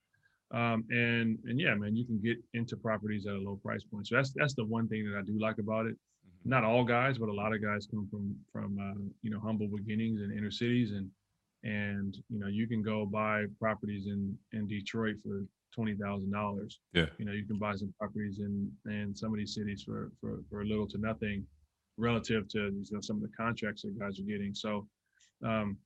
Um, 0.52 0.84
and 0.90 1.38
and 1.44 1.58
yeah, 1.58 1.74
man, 1.74 1.96
you 1.96 2.04
can 2.04 2.20
get 2.20 2.36
into 2.52 2.76
properties 2.76 3.26
at 3.26 3.34
a 3.34 3.38
low 3.38 3.58
price 3.62 3.84
point. 3.84 4.06
So 4.06 4.16
that's 4.16 4.32
that's 4.32 4.54
the 4.54 4.64
one 4.64 4.88
thing 4.88 5.10
that 5.10 5.18
I 5.18 5.22
do 5.22 5.38
like 5.40 5.58
about 5.58 5.86
it. 5.86 5.96
Not 6.44 6.64
all 6.64 6.84
guys, 6.84 7.18
but 7.18 7.28
a 7.28 7.32
lot 7.32 7.54
of 7.54 7.62
guys 7.62 7.86
come 7.86 8.08
from 8.10 8.34
from 8.52 8.78
uh, 8.78 9.00
you 9.22 9.30
know 9.30 9.40
humble 9.40 9.68
beginnings 9.68 10.20
in 10.20 10.36
inner 10.36 10.50
cities, 10.50 10.92
and 10.92 11.08
and 11.62 12.16
you 12.28 12.40
know 12.40 12.48
you 12.48 12.66
can 12.66 12.82
go 12.82 13.06
buy 13.06 13.44
properties 13.60 14.06
in 14.06 14.36
in 14.52 14.66
Detroit 14.66 15.16
for 15.22 15.44
twenty 15.74 15.94
thousand 15.94 16.32
dollars. 16.32 16.80
Yeah. 16.92 17.06
You 17.18 17.24
know, 17.24 17.32
you 17.32 17.46
can 17.46 17.58
buy 17.58 17.74
some 17.76 17.92
properties 17.98 18.40
in 18.40 18.70
in 18.86 19.14
some 19.14 19.32
of 19.32 19.38
these 19.38 19.54
cities 19.54 19.82
for 19.82 20.10
for 20.20 20.40
for 20.50 20.62
a 20.62 20.64
little 20.64 20.88
to 20.88 20.98
nothing, 20.98 21.46
relative 21.96 22.48
to 22.48 22.58
you 22.58 22.84
know 22.90 23.00
some 23.00 23.16
of 23.16 23.22
the 23.22 23.30
contracts 23.36 23.82
that 23.82 23.98
guys 23.98 24.18
are 24.18 24.24
getting. 24.24 24.54
So, 24.54 24.86
um, 25.44 25.76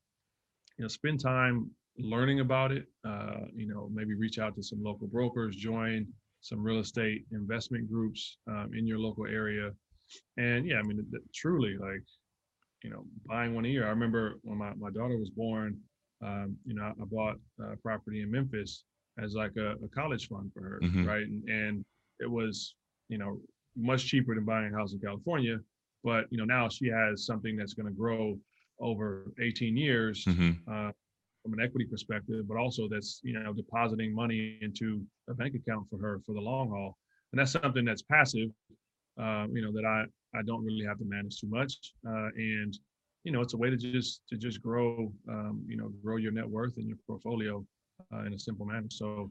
you 0.79 0.83
know, 0.85 0.89
spend 0.89 1.21
time 1.21 1.71
learning 1.99 2.41
about 2.41 2.73
it. 2.73 2.87
Uh, 3.07 3.47
you 3.55 3.67
know, 3.67 3.89
maybe 3.93 4.15
reach 4.15 4.39
out 4.39 4.55
to 4.57 4.63
some 4.63 4.83
local 4.83 5.07
brokers, 5.07 5.57
join 5.57 6.07
some 6.41 6.63
real 6.63 6.79
estate 6.79 7.25
investment 7.33 7.91
groups 7.91 8.39
um, 8.49 8.71
in 8.77 8.87
your 8.87 8.99
local 8.99 9.27
area, 9.27 9.73
and 10.37 10.67
yeah, 10.67 10.79
I 10.79 10.83
mean, 10.83 11.05
truly 11.35 11.77
like. 11.79 12.03
You 12.83 12.91
know, 12.91 13.05
buying 13.25 13.55
one 13.55 13.65
a 13.65 13.69
year. 13.69 13.85
I 13.87 13.91
remember 13.91 14.35
when 14.43 14.59
my, 14.59 14.73
my 14.75 14.91
daughter 14.91 15.17
was 15.17 15.31
born, 15.31 15.77
um, 16.25 16.57
you 16.65 16.75
know, 16.75 16.85
I 16.85 17.05
bought 17.05 17.37
a 17.61 17.77
property 17.77 18.23
in 18.23 18.31
Memphis 18.31 18.85
as 19.23 19.35
like 19.35 19.53
a, 19.57 19.73
a 19.85 19.89
college 19.95 20.29
fund 20.29 20.51
for 20.55 20.63
her, 20.63 20.81
mm-hmm. 20.83 21.07
right? 21.07 21.23
And, 21.23 21.43
and 21.49 21.85
it 22.21 22.31
was, 22.31 22.75
you 23.09 23.19
know, 23.19 23.41
much 23.77 24.07
cheaper 24.07 24.35
than 24.35 24.45
buying 24.45 24.73
a 24.73 24.77
house 24.77 24.93
in 24.93 25.01
California. 25.01 25.59
But 26.05 26.27
you 26.31 26.39
know, 26.39 26.45
now 26.45 26.69
she 26.69 26.89
has 26.89 27.27
something 27.27 27.57
that's 27.57 27.75
going 27.75 27.87
to 27.87 27.93
grow 27.93 28.39
over 28.81 29.33
18 29.43 29.77
years 29.77 30.25
mm-hmm. 30.25 30.53
uh, 30.71 30.93
from 31.43 31.53
an 31.53 31.61
equity 31.63 31.87
perspective, 31.87 32.47
but 32.49 32.57
also 32.57 32.89
that's 32.89 33.21
you 33.23 33.39
know 33.39 33.53
depositing 33.53 34.15
money 34.15 34.59
into 34.63 35.03
a 35.29 35.35
bank 35.35 35.55
account 35.55 35.87
for 35.91 35.99
her 35.99 36.21
for 36.25 36.35
the 36.35 36.41
long 36.41 36.71
haul, 36.71 36.97
and 37.33 37.41
that's 37.41 37.53
something 37.53 37.85
that's 37.85 38.03
passive, 38.03 38.49
uh, 39.21 39.47
you 39.53 39.63
know, 39.63 39.73
that 39.73 39.85
I 39.85 40.05
I 40.39 40.43
don't 40.43 40.65
really 40.65 40.85
have 40.85 40.99
to 40.99 41.05
manage 41.05 41.41
too 41.41 41.49
much, 41.49 41.75
uh, 42.07 42.29
and 42.37 42.77
you 43.25 43.33
know, 43.33 43.41
it's 43.41 43.55
a 43.55 43.57
way 43.57 43.71
to 43.71 43.77
just 43.77 44.23
to 44.29 44.37
just 44.37 44.63
grow, 44.63 45.13
um, 45.29 45.65
you 45.67 45.77
know, 45.77 45.91
grow 46.03 46.17
your 46.17 46.33
net 46.33 46.49
worth 46.49 46.77
and 46.77 46.87
your 46.87 46.99
portfolio 47.07 47.65
uh, 48.13 48.25
in 48.25 48.35
a 48.35 48.39
simple 48.39 48.67
manner. 48.67 48.87
So 48.91 49.31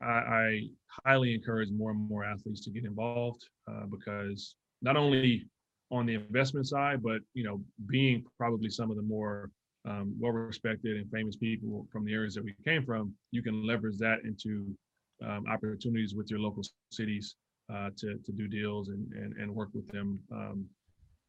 I, 0.00 0.06
I, 0.06 0.60
highly 1.04 1.34
encourage 1.34 1.70
more 1.70 1.90
and 1.90 2.08
more 2.08 2.24
athletes 2.24 2.60
to 2.64 2.70
get 2.70 2.84
involved 2.84 3.44
uh, 3.68 3.86
because 3.90 4.54
not 4.80 4.96
only 4.96 5.46
on 5.90 6.06
the 6.06 6.14
investment 6.14 6.66
side, 6.66 7.02
but 7.02 7.20
you 7.34 7.44
know, 7.44 7.60
being 7.88 8.24
probably 8.38 8.70
some 8.70 8.90
of 8.90 8.96
the 8.96 9.02
more 9.02 9.50
um, 9.86 10.14
well-respected 10.18 10.96
and 10.96 11.10
famous 11.10 11.36
people 11.36 11.86
from 11.92 12.04
the 12.04 12.12
areas 12.12 12.34
that 12.34 12.44
we 12.44 12.54
came 12.64 12.84
from, 12.84 13.12
you 13.32 13.42
can 13.42 13.66
leverage 13.66 13.98
that 13.98 14.20
into 14.24 14.74
um, 15.22 15.44
opportunities 15.48 16.14
with 16.14 16.30
your 16.30 16.40
local 16.40 16.62
cities 16.90 17.36
uh, 17.72 17.90
to 17.96 18.18
to 18.24 18.32
do 18.32 18.48
deals 18.48 18.88
and 18.88 19.12
and, 19.12 19.34
and 19.34 19.54
work 19.54 19.70
with 19.74 19.88
them. 19.90 20.20
Um, 20.32 20.66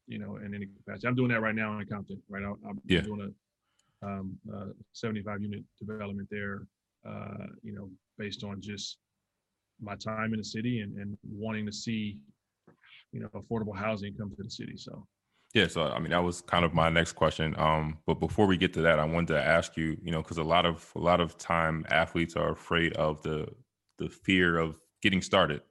you 0.08 0.20
know, 0.20 0.36
in 0.36 0.54
any 0.54 0.66
capacity. 0.66 1.08
I'm 1.08 1.16
doing 1.16 1.30
that 1.30 1.40
right 1.40 1.54
now 1.54 1.78
in 1.78 1.86
Compton. 1.86 2.22
Right, 2.28 2.44
I'm, 2.44 2.56
I'm 2.68 2.80
yeah. 2.86 3.00
doing 3.00 3.20
a 3.22 4.06
um, 4.06 4.38
uh, 4.54 4.66
75 4.92 5.42
unit 5.42 5.64
development 5.78 6.28
there, 6.30 6.66
uh, 7.08 7.46
you 7.62 7.74
know, 7.74 7.90
based 8.18 8.44
on 8.44 8.60
just 8.60 8.98
my 9.80 9.94
time 9.96 10.32
in 10.32 10.38
the 10.38 10.44
city 10.44 10.80
and, 10.80 10.96
and 10.98 11.16
wanting 11.28 11.66
to 11.66 11.72
see, 11.72 12.18
you 13.12 13.20
know, 13.20 13.28
affordable 13.34 13.76
housing 13.76 14.14
come 14.16 14.30
to 14.36 14.42
the 14.42 14.50
city. 14.50 14.76
So. 14.76 15.06
Yeah, 15.54 15.68
so 15.68 15.84
I 15.84 15.98
mean 16.00 16.10
that 16.10 16.22
was 16.22 16.42
kind 16.42 16.64
of 16.64 16.74
my 16.74 16.90
next 16.90 17.12
question. 17.12 17.54
Um, 17.58 17.98
but 18.06 18.20
before 18.20 18.46
we 18.46 18.58
get 18.58 18.74
to 18.74 18.82
that, 18.82 18.98
I 18.98 19.04
wanted 19.04 19.28
to 19.28 19.42
ask 19.42 19.76
you, 19.76 19.96
you 20.02 20.10
know, 20.10 20.20
because 20.20 20.38
a 20.38 20.42
lot 20.42 20.66
of 20.66 20.90
a 20.96 20.98
lot 20.98 21.20
of 21.20 21.38
time 21.38 21.86
athletes 21.88 22.36
are 22.36 22.50
afraid 22.50 22.92
of 22.94 23.22
the 23.22 23.48
the 23.98 24.08
fear 24.10 24.58
of 24.58 24.78
getting 25.02 25.22
started. 25.22 25.62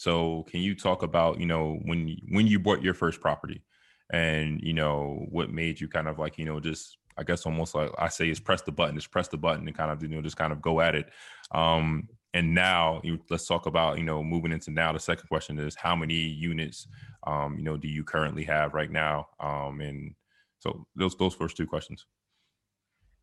So 0.00 0.46
can 0.48 0.60
you 0.60 0.74
talk 0.74 1.02
about, 1.02 1.38
you 1.38 1.44
know, 1.44 1.78
when 1.84 2.16
when 2.30 2.46
you 2.46 2.58
bought 2.58 2.82
your 2.82 2.94
first 2.94 3.20
property, 3.20 3.62
and 4.10 4.58
you 4.62 4.72
know 4.72 5.26
what 5.28 5.52
made 5.52 5.78
you 5.78 5.88
kind 5.88 6.08
of 6.08 6.18
like, 6.18 6.38
you 6.38 6.46
know, 6.46 6.58
just 6.58 6.96
I 7.18 7.22
guess 7.22 7.44
almost 7.44 7.74
like 7.74 7.90
I 7.98 8.08
say 8.08 8.30
is 8.30 8.40
press 8.40 8.62
the 8.62 8.72
button, 8.72 8.94
just 8.94 9.10
press 9.10 9.28
the 9.28 9.36
button 9.36 9.68
and 9.68 9.76
kind 9.76 9.90
of 9.90 10.02
you 10.02 10.08
know 10.08 10.22
just 10.22 10.38
kind 10.38 10.54
of 10.54 10.62
go 10.62 10.80
at 10.80 10.94
it. 10.94 11.10
Um, 11.54 12.08
and 12.32 12.54
now 12.54 13.02
you, 13.04 13.18
let's 13.28 13.46
talk 13.46 13.66
about 13.66 13.98
you 13.98 14.04
know 14.04 14.24
moving 14.24 14.52
into 14.52 14.70
now. 14.70 14.90
The 14.90 14.98
second 14.98 15.28
question 15.28 15.58
is 15.58 15.74
how 15.74 15.94
many 15.94 16.14
units 16.14 16.88
um, 17.26 17.58
you 17.58 17.62
know 17.62 17.76
do 17.76 17.86
you 17.86 18.02
currently 18.02 18.44
have 18.44 18.72
right 18.72 18.90
now? 18.90 19.28
Um, 19.38 19.82
and 19.82 20.14
so 20.60 20.86
those 20.96 21.14
those 21.16 21.34
first 21.34 21.58
two 21.58 21.66
questions. 21.66 22.06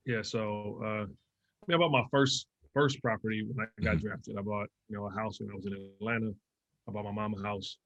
Yeah, 0.05 0.21
so 0.21 0.79
uh, 0.85 1.73
I 1.73 1.77
bought 1.77 1.89
my 1.89 2.03
first 2.11 2.45
first 2.75 3.01
property 3.01 3.47
when 3.51 3.65
I 3.65 3.81
got 3.83 3.95
mm-hmm. 3.95 4.09
drafted. 4.09 4.37
I 4.37 4.43
bought 4.43 4.67
you 4.89 4.95
know 4.95 5.07
a 5.07 5.11
house 5.11 5.39
when 5.39 5.49
I 5.49 5.55
was 5.55 5.65
in 5.65 5.73
Atlanta. 5.73 6.35
I 6.87 6.91
bought 6.91 7.05
my 7.05 7.11
mama 7.11 7.41
house. 7.41 7.77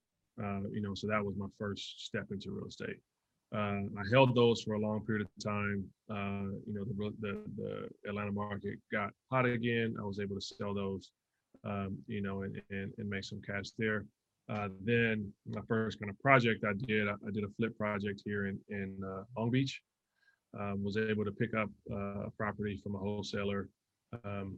Uh, 0.41 0.61
you 0.71 0.81
know, 0.81 0.93
so 0.93 1.07
that 1.07 1.23
was 1.23 1.35
my 1.37 1.47
first 1.59 2.05
step 2.05 2.27
into 2.31 2.51
real 2.51 2.67
estate. 2.67 2.97
Uh, 3.53 3.83
I 3.99 4.03
held 4.11 4.33
those 4.33 4.61
for 4.61 4.75
a 4.75 4.79
long 4.79 5.05
period 5.05 5.27
of 5.27 5.43
time. 5.43 5.85
Uh, 6.09 6.55
you 6.65 6.73
know, 6.73 6.85
the, 6.85 7.13
the, 7.19 7.43
the 7.57 8.09
Atlanta 8.09 8.31
market 8.31 8.79
got 8.91 9.11
hot 9.29 9.45
again. 9.45 9.95
I 9.99 10.03
was 10.03 10.19
able 10.19 10.35
to 10.35 10.41
sell 10.41 10.73
those, 10.73 11.11
um, 11.65 11.97
you 12.07 12.21
know, 12.21 12.43
and, 12.43 12.61
and, 12.69 12.93
and 12.97 13.09
make 13.09 13.25
some 13.25 13.41
cash 13.45 13.65
there. 13.77 14.05
Uh, 14.49 14.69
then 14.83 15.31
my 15.47 15.61
first 15.67 15.99
kind 15.99 16.09
of 16.09 16.19
project 16.19 16.63
I 16.67 16.73
did, 16.73 17.07
I, 17.07 17.11
I 17.11 17.31
did 17.31 17.43
a 17.43 17.49
flip 17.57 17.77
project 17.77 18.21
here 18.25 18.47
in 18.47 18.59
in 18.69 18.97
uh, 19.05 19.23
Long 19.37 19.51
Beach. 19.51 19.81
Um, 20.59 20.83
was 20.83 20.97
able 20.97 21.23
to 21.23 21.31
pick 21.31 21.53
up 21.53 21.69
uh, 21.89 22.25
a 22.25 22.31
property 22.37 22.77
from 22.83 22.95
a 22.95 22.97
wholesaler, 22.97 23.69
um, 24.25 24.57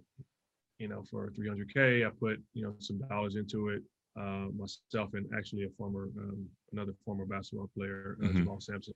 you 0.79 0.87
know, 0.87 1.03
for 1.11 1.29
300k. 1.29 2.07
I 2.07 2.09
put 2.19 2.41
you 2.53 2.63
know 2.63 2.73
some 2.79 2.99
dollars 3.07 3.35
into 3.35 3.69
it 3.69 3.83
uh, 4.19 4.47
myself 4.55 5.09
and 5.13 5.25
actually 5.35 5.63
a 5.63 5.69
former 5.77 6.09
um, 6.19 6.45
another 6.71 6.93
former 7.05 7.25
basketball 7.25 7.69
player, 7.75 8.17
uh, 8.21 8.27
mm-hmm. 8.27 8.39
Jamal 8.39 8.61
Sampson. 8.61 8.93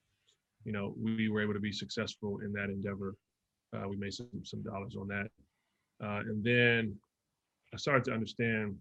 You 0.64 0.74
know, 0.74 0.94
we 1.02 1.30
were 1.30 1.42
able 1.42 1.54
to 1.54 1.60
be 1.60 1.72
successful 1.72 2.40
in 2.40 2.52
that 2.54 2.66
endeavor. 2.66 3.16
Uh, 3.76 3.88
we 3.88 3.98
made 3.98 4.14
some 4.14 4.28
some 4.44 4.62
dollars 4.62 4.96
on 5.00 5.08
that, 5.08 5.28
uh, 6.04 6.20
and 6.20 6.44
then 6.44 6.96
I 7.74 7.78
started 7.78 8.04
to 8.06 8.12
understand 8.12 8.76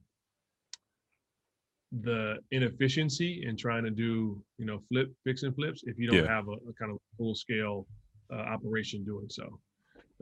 the 2.02 2.36
inefficiency 2.50 3.44
in 3.46 3.56
trying 3.56 3.84
to 3.84 3.90
do 3.90 4.42
you 4.58 4.66
know 4.66 4.82
flip 4.88 5.12
fix 5.24 5.42
and 5.42 5.54
flips 5.54 5.84
if 5.86 5.98
you 5.98 6.08
don't 6.08 6.24
yeah. 6.24 6.28
have 6.28 6.48
a, 6.48 6.52
a, 6.52 6.72
kind 6.78 6.90
of 6.90 6.98
full 7.16 7.34
scale 7.34 7.86
uh, 8.32 8.36
operation 8.36 9.04
doing 9.04 9.28
so. 9.28 9.58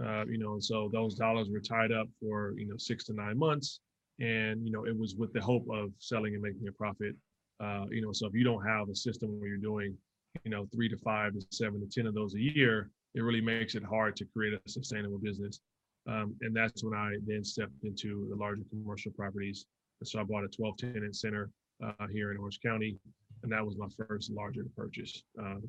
Uh, 0.05 0.25
you 0.27 0.39
know, 0.39 0.55
and 0.55 0.65
so 0.65 0.91
those 0.93 1.15
dollars 1.15 1.49
were 1.51 1.61
tied 1.61 1.93
up 1.93 2.07
for 2.21 2.55
you 2.57 2.67
know 2.67 2.77
six 2.77 3.05
to 3.05 3.13
nine 3.15 3.39
months 3.39 3.81
and 4.21 4.65
you 4.65 4.73
know 4.73 4.85
it 4.87 4.97
was 4.97 5.15
with 5.17 5.33
the 5.33 5.41
hope 5.41 5.67
of 5.71 5.91
selling 5.99 6.35
and 6.35 6.43
making 6.43 6.69
a 6.69 6.73
profit. 6.73 7.15
Uh, 7.61 7.85
you 7.91 8.03
know 8.03 8.13
so 8.13 8.27
if 8.27 8.35
you 8.35 8.45
don't 8.45 8.67
have 8.67 8.89
a 8.89 8.95
system 8.95 9.39
where 9.39 9.49
you're 9.49 9.59
doing 9.59 9.97
you 10.45 10.51
know 10.51 10.67
three 10.75 10.89
to 10.89 10.97
five 10.99 11.33
to 11.33 11.41
seven 11.51 11.81
to 11.81 11.87
ten 11.87 12.07
of 12.07 12.15
those 12.15 12.35
a 12.35 12.41
year 12.41 12.91
it 13.15 13.21
really 13.21 13.41
makes 13.41 13.77
it 13.77 13.85
hard 13.85 14.17
to 14.17 14.25
create 14.25 14.53
a 14.53 14.69
sustainable 14.69 15.19
business. 15.19 15.61
Um, 16.07 16.35
and 16.43 16.55
that's 16.55 16.85
when 16.85 16.99
i 16.99 17.15
then 17.27 17.45
stepped 17.45 17.83
into 17.83 18.27
the 18.29 18.37
larger 18.37 18.63
commercial 18.69 19.13
properties. 19.13 19.65
So 20.03 20.21
i 20.21 20.23
bought 20.25 20.45
a 20.45 20.49
12 20.49 20.77
tenant 20.77 21.17
center 21.17 21.51
uh, 21.83 22.07
here 22.13 22.31
in 22.33 22.37
orange 22.39 22.61
county 22.61 22.99
and 23.45 23.53
that 23.53 23.65
was 23.65 23.77
my 23.77 23.87
first 23.97 24.31
larger 24.33 24.65
purchase. 24.77 25.23
Um, 25.39 25.63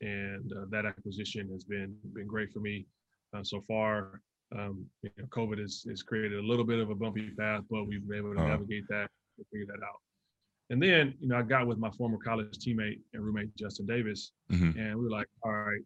and 0.00 0.52
uh, 0.52 0.64
that 0.70 0.86
acquisition 0.86 1.50
has 1.52 1.64
been 1.64 1.94
been 2.14 2.28
great 2.28 2.52
for 2.52 2.60
me 2.60 2.86
uh, 3.36 3.42
so 3.42 3.60
far 3.66 4.22
um, 4.56 4.86
you 5.02 5.10
know, 5.18 5.24
COVID 5.26 5.58
has, 5.58 5.84
has 5.88 6.02
created 6.02 6.38
a 6.38 6.46
little 6.46 6.64
bit 6.64 6.78
of 6.78 6.90
a 6.90 6.94
bumpy 6.94 7.30
path, 7.38 7.62
but 7.70 7.84
we've 7.84 8.06
been 8.06 8.18
able 8.18 8.34
to 8.34 8.40
uh-huh. 8.40 8.48
navigate 8.48 8.88
that 8.88 9.08
and 9.36 9.46
figure 9.52 9.66
that 9.66 9.82
out. 9.84 10.00
And 10.70 10.82
then, 10.82 11.14
you 11.20 11.28
know, 11.28 11.36
I 11.36 11.42
got 11.42 11.66
with 11.66 11.78
my 11.78 11.90
former 11.90 12.18
college 12.18 12.58
teammate 12.58 13.00
and 13.14 13.22
roommate 13.24 13.54
Justin 13.56 13.86
Davis, 13.86 14.32
mm-hmm. 14.52 14.78
and 14.78 14.96
we 14.96 15.04
were 15.04 15.10
like, 15.10 15.28
all 15.42 15.52
right, 15.52 15.80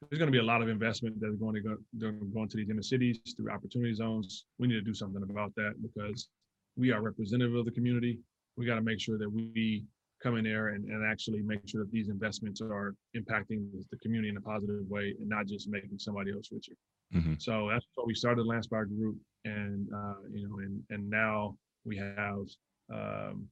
there's 0.00 0.18
going 0.18 0.28
to 0.28 0.32
be 0.32 0.38
a 0.38 0.42
lot 0.42 0.62
of 0.62 0.68
investment 0.68 1.16
that's 1.20 1.36
going 1.36 1.54
to 1.54 1.60
go 1.60 1.76
going 1.98 2.20
into 2.34 2.56
these 2.56 2.70
inner 2.70 2.82
cities 2.82 3.18
through 3.36 3.50
opportunity 3.50 3.92
zones. 3.94 4.44
We 4.58 4.68
need 4.68 4.74
to 4.74 4.80
do 4.80 4.94
something 4.94 5.22
about 5.22 5.54
that 5.56 5.74
because 5.82 6.28
we 6.76 6.92
are 6.92 7.02
representative 7.02 7.54
of 7.54 7.64
the 7.64 7.72
community. 7.72 8.18
we 8.56 8.64
got 8.64 8.76
to 8.76 8.82
make 8.82 9.00
sure 9.00 9.18
that 9.18 9.30
we 9.30 9.84
come 10.22 10.36
in 10.36 10.44
there 10.44 10.68
and, 10.68 10.84
and 10.88 11.04
actually 11.04 11.42
make 11.42 11.60
sure 11.66 11.84
that 11.84 11.92
these 11.92 12.08
investments 12.08 12.60
are 12.60 12.94
impacting 13.16 13.68
the 13.90 13.96
community 13.98 14.28
in 14.28 14.36
a 14.36 14.40
positive 14.40 14.88
way 14.88 15.14
and 15.18 15.28
not 15.28 15.46
just 15.46 15.68
making 15.68 15.98
somebody 15.98 16.32
else 16.32 16.48
richer. 16.50 16.72
Mm-hmm. 17.14 17.34
So 17.38 17.68
that's 17.70 17.86
what 17.94 18.06
we 18.06 18.14
started 18.14 18.46
Landspire 18.46 18.88
Group, 18.88 19.16
and 19.44 19.88
uh, 19.94 20.14
you 20.32 20.48
know, 20.48 20.58
and 20.58 20.82
and 20.90 21.08
now 21.08 21.56
we 21.84 21.96
have 21.96 22.44
um, 22.92 23.48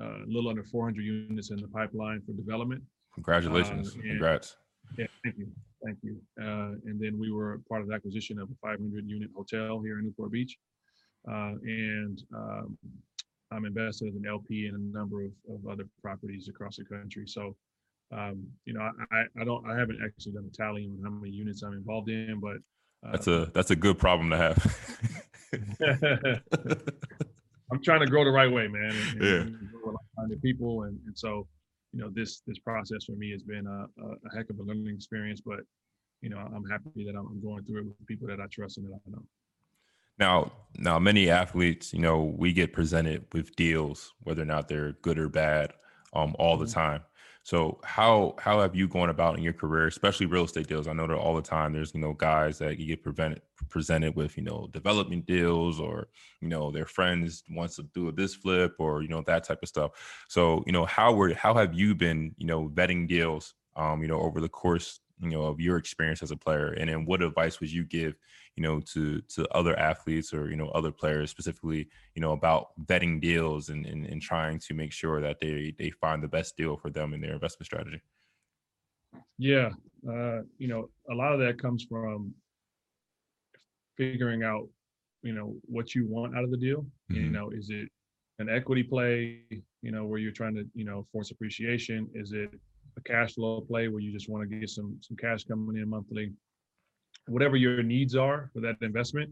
a 0.00 0.24
little 0.26 0.48
under 0.48 0.62
400 0.62 1.02
units 1.02 1.50
in 1.50 1.56
the 1.56 1.68
pipeline 1.68 2.22
for 2.24 2.32
development. 2.32 2.82
Congratulations! 3.14 3.96
Uh, 3.96 4.02
Congrats. 4.02 4.56
Yeah, 4.96 5.06
thank 5.24 5.38
you, 5.38 5.48
thank 5.84 5.98
you. 6.02 6.20
Uh, 6.40 6.74
and 6.86 7.00
then 7.00 7.18
we 7.18 7.30
were 7.32 7.60
part 7.68 7.82
of 7.82 7.88
the 7.88 7.94
acquisition 7.94 8.38
of 8.38 8.48
a 8.50 8.54
500 8.62 9.08
unit 9.08 9.30
hotel 9.36 9.80
here 9.80 9.98
in 9.98 10.04
Newport 10.04 10.30
Beach, 10.30 10.56
uh, 11.28 11.54
and 11.62 12.22
um, 12.34 12.78
I'm 13.52 13.64
invested 13.64 14.08
as 14.08 14.14
an 14.14 14.26
LP 14.28 14.66
in 14.66 14.74
a 14.74 14.96
number 14.96 15.24
of, 15.24 15.32
of 15.48 15.66
other 15.66 15.84
properties 16.00 16.48
across 16.48 16.76
the 16.76 16.84
country. 16.84 17.24
So, 17.26 17.56
um, 18.12 18.46
you 18.64 18.74
know, 18.74 18.88
I, 19.10 19.24
I 19.40 19.44
don't, 19.44 19.68
I 19.68 19.76
haven't 19.76 19.98
actually 20.04 20.32
done 20.32 20.48
a 20.48 20.56
tally 20.56 20.84
on 20.86 21.00
how 21.02 21.10
many 21.10 21.32
units 21.32 21.62
I'm 21.62 21.72
involved 21.72 22.08
in, 22.08 22.38
but 22.40 22.58
that's 23.02 23.26
a 23.26 23.50
that's 23.54 23.70
a 23.70 23.76
good 23.76 23.98
problem 23.98 24.30
to 24.30 24.36
have. 24.36 24.76
I'm 27.72 27.82
trying 27.82 28.00
to 28.00 28.06
grow 28.06 28.24
the 28.24 28.30
right 28.30 28.50
way, 28.50 28.68
man. 28.68 28.90
And, 28.90 29.22
yeah. 29.22 29.92
And 30.18 30.42
people, 30.42 30.82
and, 30.82 30.98
and 31.06 31.16
so, 31.16 31.46
you 31.92 32.00
know, 32.00 32.10
this 32.12 32.42
this 32.46 32.58
process 32.58 33.04
for 33.04 33.12
me 33.12 33.30
has 33.30 33.42
been 33.42 33.66
a, 33.66 33.86
a 34.02 34.36
heck 34.36 34.50
of 34.50 34.58
a 34.58 34.62
learning 34.62 34.94
experience. 34.94 35.40
But, 35.40 35.60
you 36.20 36.30
know, 36.30 36.38
I'm 36.38 36.64
happy 36.68 37.04
that 37.04 37.16
I'm 37.16 37.40
going 37.40 37.64
through 37.64 37.80
it 37.80 37.86
with 37.86 38.06
people 38.06 38.28
that 38.28 38.40
I 38.40 38.46
trust 38.52 38.78
and 38.78 38.86
that 38.86 38.98
I 39.06 39.10
know. 39.10 39.22
Now, 40.18 40.52
now 40.76 40.98
many 40.98 41.30
athletes, 41.30 41.94
you 41.94 42.00
know, 42.00 42.34
we 42.36 42.52
get 42.52 42.72
presented 42.72 43.24
with 43.32 43.56
deals, 43.56 44.12
whether 44.20 44.42
or 44.42 44.46
not 44.46 44.68
they're 44.68 44.92
good 45.00 45.18
or 45.18 45.28
bad, 45.28 45.72
um, 46.12 46.36
all 46.38 46.58
the 46.58 46.66
mm-hmm. 46.66 46.74
time. 46.74 47.00
So 47.42 47.80
how 47.84 48.34
how 48.38 48.60
have 48.60 48.76
you 48.76 48.86
gone 48.86 49.08
about 49.08 49.36
in 49.36 49.42
your 49.42 49.54
career, 49.54 49.86
especially 49.86 50.26
real 50.26 50.44
estate 50.44 50.66
deals? 50.66 50.86
I 50.86 50.92
know 50.92 51.06
that 51.06 51.16
all 51.16 51.34
the 51.34 51.42
time 51.42 51.72
there's 51.72 51.94
you 51.94 52.00
know 52.00 52.12
guys 52.12 52.58
that 52.58 52.78
you 52.78 52.86
get 52.86 53.02
prevented 53.02 53.42
presented 53.68 54.14
with 54.14 54.36
you 54.36 54.42
know 54.42 54.68
development 54.72 55.26
deals 55.26 55.80
or 55.80 56.08
you 56.40 56.48
know 56.48 56.70
their 56.70 56.86
friends 56.86 57.42
wants 57.50 57.76
to 57.76 57.84
do 57.94 58.08
a 58.08 58.12
this 58.12 58.34
flip 58.34 58.74
or 58.78 59.02
you 59.02 59.08
know 59.08 59.22
that 59.22 59.44
type 59.44 59.60
of 59.62 59.68
stuff. 59.68 60.24
So 60.28 60.62
you 60.66 60.72
know 60.72 60.84
how 60.84 61.12
were 61.14 61.32
how 61.34 61.54
have 61.54 61.74
you 61.74 61.94
been 61.94 62.34
you 62.36 62.46
know 62.46 62.68
vetting 62.68 63.08
deals 63.08 63.54
um 63.76 64.02
you 64.02 64.08
know 64.08 64.20
over 64.20 64.40
the 64.40 64.48
course 64.48 65.00
you 65.20 65.30
know 65.30 65.42
of 65.44 65.60
your 65.60 65.76
experience 65.76 66.22
as 66.22 66.30
a 66.30 66.36
player 66.36 66.68
and 66.72 66.88
then 66.88 67.04
what 67.04 67.22
advice 67.22 67.60
would 67.60 67.70
you 67.70 67.84
give 67.84 68.14
you 68.60 68.66
know 68.66 68.78
to 68.78 69.22
to 69.22 69.48
other 69.52 69.78
athletes 69.78 70.34
or 70.34 70.50
you 70.50 70.56
know 70.56 70.68
other 70.68 70.92
players 70.92 71.30
specifically 71.30 71.88
you 72.14 72.20
know 72.20 72.32
about 72.32 72.68
vetting 72.84 73.18
deals 73.18 73.70
and, 73.70 73.86
and, 73.86 74.04
and 74.04 74.20
trying 74.20 74.58
to 74.58 74.74
make 74.74 74.92
sure 74.92 75.18
that 75.22 75.40
they 75.40 75.74
they 75.78 75.88
find 75.88 76.22
the 76.22 76.28
best 76.28 76.58
deal 76.58 76.76
for 76.76 76.90
them 76.90 77.14
in 77.14 77.22
their 77.22 77.32
investment 77.32 77.64
strategy 77.64 78.00
yeah 79.38 79.70
uh, 80.06 80.40
you 80.58 80.68
know 80.68 80.90
a 81.10 81.14
lot 81.14 81.32
of 81.32 81.40
that 81.40 81.60
comes 81.60 81.86
from 81.88 82.34
figuring 83.96 84.42
out 84.42 84.68
you 85.22 85.32
know 85.32 85.56
what 85.62 85.94
you 85.94 86.06
want 86.06 86.36
out 86.36 86.44
of 86.44 86.50
the 86.50 86.58
deal 86.58 86.84
mm-hmm. 87.10 87.14
you 87.14 87.30
know 87.30 87.48
is 87.50 87.70
it 87.70 87.88
an 88.40 88.50
equity 88.50 88.82
play 88.82 89.40
you 89.80 89.90
know 89.90 90.04
where 90.04 90.18
you're 90.18 90.32
trying 90.32 90.54
to 90.54 90.66
you 90.74 90.84
know 90.84 91.06
force 91.12 91.30
appreciation 91.30 92.06
is 92.14 92.32
it 92.32 92.50
a 92.96 93.00
cash 93.02 93.34
flow 93.34 93.60
play 93.60 93.88
where 93.88 94.00
you 94.00 94.12
just 94.12 94.28
want 94.28 94.48
to 94.48 94.56
get 94.56 94.68
some 94.68 94.98
some 95.00 95.16
cash 95.16 95.44
coming 95.44 95.80
in 95.80 95.88
monthly. 95.88 96.32
Whatever 97.30 97.56
your 97.56 97.82
needs 97.82 98.14
are 98.16 98.50
for 98.52 98.60
that 98.60 98.76
investment, 98.82 99.30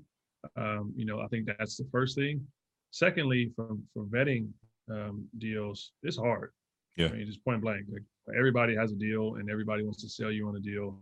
um, 0.57 0.93
you 0.97 1.05
know, 1.05 1.21
I 1.21 1.27
think 1.27 1.47
that's 1.47 1.77
the 1.77 1.89
first 1.91 2.17
thing. 2.17 2.47
Secondly, 2.91 3.53
from 3.57 3.83
for 3.93 4.05
vetting 4.05 4.49
um, 4.91 5.27
deals, 5.39 5.93
it's 6.03 6.17
hard. 6.17 6.53
Yeah, 6.97 7.09
I 7.09 7.13
mean, 7.13 7.27
just 7.27 7.45
point 7.45 7.61
blank. 7.61 7.87
Like 7.93 8.03
everybody 8.37 8.75
has 8.77 8.93
a 8.93 8.97
deal, 8.97 9.35
and 9.37 9.51
everybody 9.51 9.83
wants 9.83 10.03
to 10.03 10.09
sell 10.09 10.31
you 10.31 10.49
on 10.49 10.57
a 10.57 10.61
deal. 10.61 10.99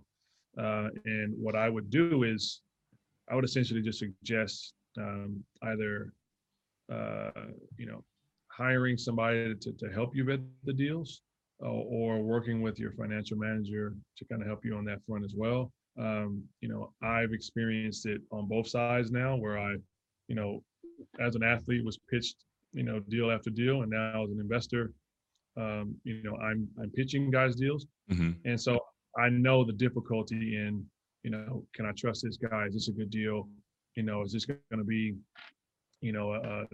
Uh, 0.58 0.88
and 1.04 1.34
what 1.36 1.54
I 1.54 1.68
would 1.68 1.90
do 1.90 2.22
is, 2.22 2.62
I 3.30 3.34
would 3.34 3.44
essentially 3.44 3.82
just 3.82 3.98
suggest 3.98 4.72
um, 4.98 5.44
either, 5.62 6.12
uh, 6.90 7.30
you 7.76 7.86
know, 7.86 8.02
hiring 8.48 8.96
somebody 8.96 9.54
to, 9.54 9.72
to 9.72 9.86
help 9.92 10.16
you 10.16 10.24
vet 10.24 10.40
the 10.64 10.72
deals 10.72 11.20
uh, 11.62 11.68
or 11.68 12.22
working 12.22 12.62
with 12.62 12.78
your 12.78 12.92
financial 12.92 13.36
manager 13.36 13.94
to 14.16 14.24
kind 14.24 14.40
of 14.40 14.48
help 14.48 14.64
you 14.64 14.76
on 14.76 14.84
that 14.86 15.00
front 15.06 15.24
as 15.24 15.34
well. 15.36 15.70
Um, 15.98 16.42
you 16.60 16.68
know, 16.68 16.92
I've 17.02 17.32
experienced 17.32 18.06
it 18.06 18.20
on 18.30 18.46
both 18.46 18.68
sides 18.68 19.10
now 19.10 19.36
where 19.36 19.58
I, 19.58 19.76
you 20.28 20.36
know, 20.36 20.62
as 21.20 21.36
an 21.36 21.42
athlete 21.42 21.84
was 21.84 21.98
pitched, 22.10 22.36
you 22.72 22.82
know, 22.82 23.00
deal 23.08 23.30
after 23.30 23.50
deal. 23.50 23.82
And 23.82 23.90
now 23.90 24.24
as 24.24 24.30
an 24.30 24.40
investor, 24.40 24.92
um, 25.56 25.94
you 26.04 26.22
know, 26.22 26.36
I'm, 26.36 26.68
I'm 26.80 26.90
pitching 26.90 27.30
guys 27.30 27.56
deals. 27.56 27.86
Mm-hmm. 28.10 28.32
And 28.44 28.60
so 28.60 28.78
I 29.18 29.30
know 29.30 29.64
the 29.64 29.72
difficulty 29.72 30.56
in, 30.56 30.84
you 31.22 31.30
know, 31.30 31.64
can 31.74 31.86
I 31.86 31.92
trust 31.92 32.22
this 32.24 32.36
guy? 32.36 32.66
Is 32.66 32.74
this 32.74 32.88
a 32.88 32.92
good 32.92 33.10
deal? 33.10 33.48
You 33.94 34.02
know, 34.02 34.22
is 34.22 34.32
this 34.32 34.44
going 34.44 34.60
to 34.76 34.84
be, 34.84 35.14
you 36.02 36.12
know, 36.12 36.34
a, 36.34 36.66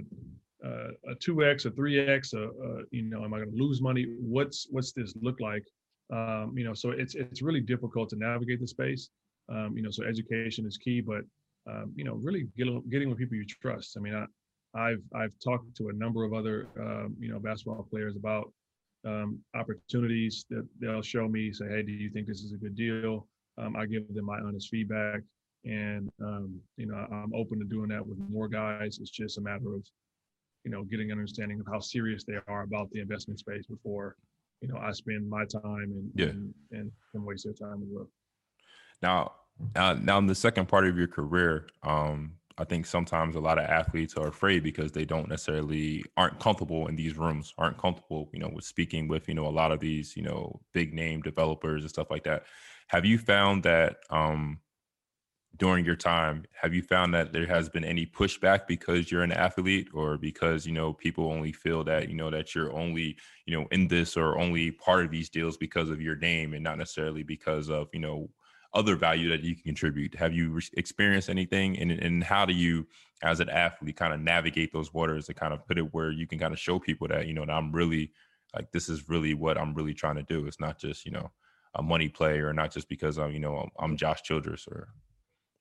a 0.64 1.14
two 1.20 1.44
x, 1.44 1.64
a 1.64 1.70
three 1.70 2.00
x, 2.00 2.32
a, 2.32 2.42
a, 2.42 2.82
you 2.90 3.02
know, 3.02 3.24
am 3.24 3.34
I 3.34 3.38
going 3.38 3.50
to 3.50 3.56
lose 3.56 3.80
money? 3.80 4.06
What's 4.18 4.66
what's 4.70 4.92
this 4.92 5.14
look 5.20 5.40
like? 5.40 5.64
Um, 6.12 6.52
you 6.56 6.64
know, 6.64 6.74
so 6.74 6.90
it's 6.90 7.14
it's 7.14 7.42
really 7.42 7.60
difficult 7.60 8.10
to 8.10 8.16
navigate 8.16 8.60
the 8.60 8.66
space. 8.66 9.08
Um, 9.48 9.72
you 9.76 9.82
know, 9.82 9.90
so 9.90 10.04
education 10.04 10.66
is 10.66 10.76
key, 10.76 11.00
but 11.00 11.22
um, 11.68 11.92
you 11.96 12.04
know, 12.04 12.14
really 12.14 12.48
getting 12.56 12.82
getting 12.90 13.08
with 13.08 13.18
people 13.18 13.36
you 13.36 13.46
trust. 13.46 13.96
I 13.96 14.00
mean, 14.00 14.14
I, 14.14 14.26
I've 14.78 15.02
I've 15.14 15.34
talked 15.42 15.74
to 15.76 15.88
a 15.88 15.92
number 15.92 16.24
of 16.24 16.34
other 16.34 16.68
um, 16.78 17.16
you 17.18 17.30
know 17.30 17.38
basketball 17.38 17.86
players 17.90 18.16
about 18.16 18.52
um, 19.06 19.38
opportunities 19.54 20.44
that 20.50 20.66
they'll 20.78 21.02
show 21.02 21.28
me. 21.28 21.52
Say, 21.52 21.68
hey, 21.68 21.82
do 21.82 21.92
you 21.92 22.10
think 22.10 22.26
this 22.26 22.42
is 22.42 22.52
a 22.52 22.56
good 22.56 22.76
deal? 22.76 23.26
Um, 23.58 23.74
I 23.76 23.86
give 23.86 24.12
them 24.14 24.26
my 24.26 24.38
honest 24.38 24.68
feedback, 24.68 25.22
and 25.64 26.10
you 26.76 26.86
know, 26.86 27.06
I'm 27.10 27.32
open 27.34 27.58
to 27.58 27.64
doing 27.64 27.88
that 27.88 28.06
with 28.06 28.18
more 28.30 28.48
guys. 28.48 28.98
It's 29.00 29.10
just 29.10 29.38
a 29.38 29.40
matter 29.40 29.74
of 29.74 29.82
you 30.64 30.70
know, 30.70 30.84
getting 30.84 31.10
an 31.10 31.18
understanding 31.18 31.60
of 31.60 31.66
how 31.66 31.80
serious 31.80 32.24
they 32.24 32.36
are 32.46 32.62
about 32.62 32.90
the 32.90 33.00
investment 33.00 33.40
space 33.40 33.66
before, 33.66 34.16
you 34.62 34.68
know, 34.68 34.78
I 34.78 34.92
spend 34.92 35.28
my 35.28 35.44
time 35.44 35.62
and 35.64 36.10
yeah. 36.14 36.26
and, 36.26 36.54
and, 36.70 36.90
and 37.14 37.24
waste 37.24 37.44
their 37.44 37.52
time 37.52 37.82
as 37.82 37.88
well. 37.90 38.08
Now, 39.02 39.32
uh, 39.74 39.96
now 40.00 40.18
in 40.18 40.26
the 40.26 40.34
second 40.34 40.68
part 40.68 40.86
of 40.86 40.96
your 40.96 41.08
career, 41.08 41.66
um, 41.82 42.34
I 42.58 42.64
think 42.64 42.86
sometimes 42.86 43.34
a 43.34 43.40
lot 43.40 43.58
of 43.58 43.64
athletes 43.64 44.14
are 44.14 44.28
afraid 44.28 44.62
because 44.62 44.92
they 44.92 45.04
don't 45.04 45.28
necessarily 45.28 46.04
aren't 46.16 46.38
comfortable 46.38 46.86
in 46.86 46.96
these 46.96 47.16
rooms, 47.16 47.52
aren't 47.58 47.78
comfortable, 47.78 48.30
you 48.32 48.40
know, 48.40 48.50
with 48.52 48.64
speaking 48.64 49.08
with, 49.08 49.26
you 49.26 49.34
know, 49.34 49.46
a 49.46 49.48
lot 49.48 49.72
of 49.72 49.80
these, 49.80 50.16
you 50.16 50.22
know, 50.22 50.60
big 50.72 50.94
name 50.94 51.22
developers 51.22 51.82
and 51.82 51.90
stuff 51.90 52.10
like 52.10 52.24
that. 52.24 52.44
Have 52.88 53.04
you 53.04 53.18
found 53.18 53.64
that 53.64 53.96
um 54.10 54.60
during 55.59 55.84
your 55.84 55.96
time 55.96 56.44
have 56.61 56.72
you 56.72 56.82
found 56.82 57.12
that 57.12 57.32
there 57.32 57.46
has 57.46 57.68
been 57.68 57.84
any 57.84 58.07
pushback 58.07 58.66
because 58.66 59.11
you're 59.11 59.22
an 59.22 59.32
athlete 59.32 59.88
or 59.92 60.16
because 60.16 60.66
you 60.66 60.72
know 60.72 60.92
people 60.92 61.30
only 61.30 61.53
feel 61.53 61.84
that 61.84 62.09
you 62.09 62.14
know 62.14 62.30
that 62.30 62.55
you're 62.55 62.72
only 62.72 63.16
you 63.44 63.57
know 63.57 63.66
in 63.70 63.86
this 63.86 64.16
or 64.16 64.38
only 64.38 64.70
part 64.70 65.05
of 65.05 65.11
these 65.11 65.28
deals 65.28 65.57
because 65.57 65.90
of 65.90 66.00
your 66.00 66.16
name 66.16 66.55
and 66.55 66.64
not 66.64 66.78
necessarily 66.78 67.22
because 67.22 67.68
of 67.68 67.88
you 67.92 68.00
know 68.00 68.28
other 68.74 68.96
value 68.96 69.28
that 69.28 69.42
you 69.42 69.55
can 69.55 69.64
contribute? 69.64 70.14
Have 70.14 70.32
you 70.32 70.50
re- 70.50 70.62
experienced 70.76 71.28
anything? 71.28 71.78
And, 71.78 71.92
and 71.92 72.24
how 72.24 72.46
do 72.46 72.55
you 72.55 72.86
as 73.22 73.40
an 73.40 73.48
athlete 73.48 73.96
kind 73.96 74.12
of 74.12 74.20
navigate 74.20 74.72
those 74.72 74.92
waters 74.92 75.28
and 75.28 75.36
kind 75.36 75.53
of 75.53 75.66
put 75.66 75.78
it 75.78 75.92
where 75.94 76.11
you 76.11 76.26
can 76.26 76.38
kind 76.38 76.53
of 76.53 76.59
show 76.59 76.78
people 76.78 77.07
that 77.07 77.26
you 77.26 77.32
know 77.32 77.46
that 77.46 77.53
i'm 77.53 77.70
really 77.70 78.11
like 78.55 78.70
this 78.72 78.88
is 78.88 79.09
really 79.09 79.32
what 79.32 79.57
i'm 79.57 79.74
really 79.74 79.94
trying 79.94 80.16
to 80.16 80.24
do. 80.24 80.46
It's 80.46 80.61
not 80.61 80.78
just 80.78 81.05
you 81.05 81.12
know 81.12 81.30
a 81.74 81.82
money 81.82 82.09
play 82.09 82.38
or 82.38 82.53
not 82.53 82.72
just 82.72 82.88
because 82.88 83.18
i'm 83.18 83.32
you 83.32 83.38
know 83.38 83.57
i'm, 83.57 83.70
I'm 83.78 83.96
Josh 83.96 84.22
Childress 84.22 84.66
or 84.66 84.88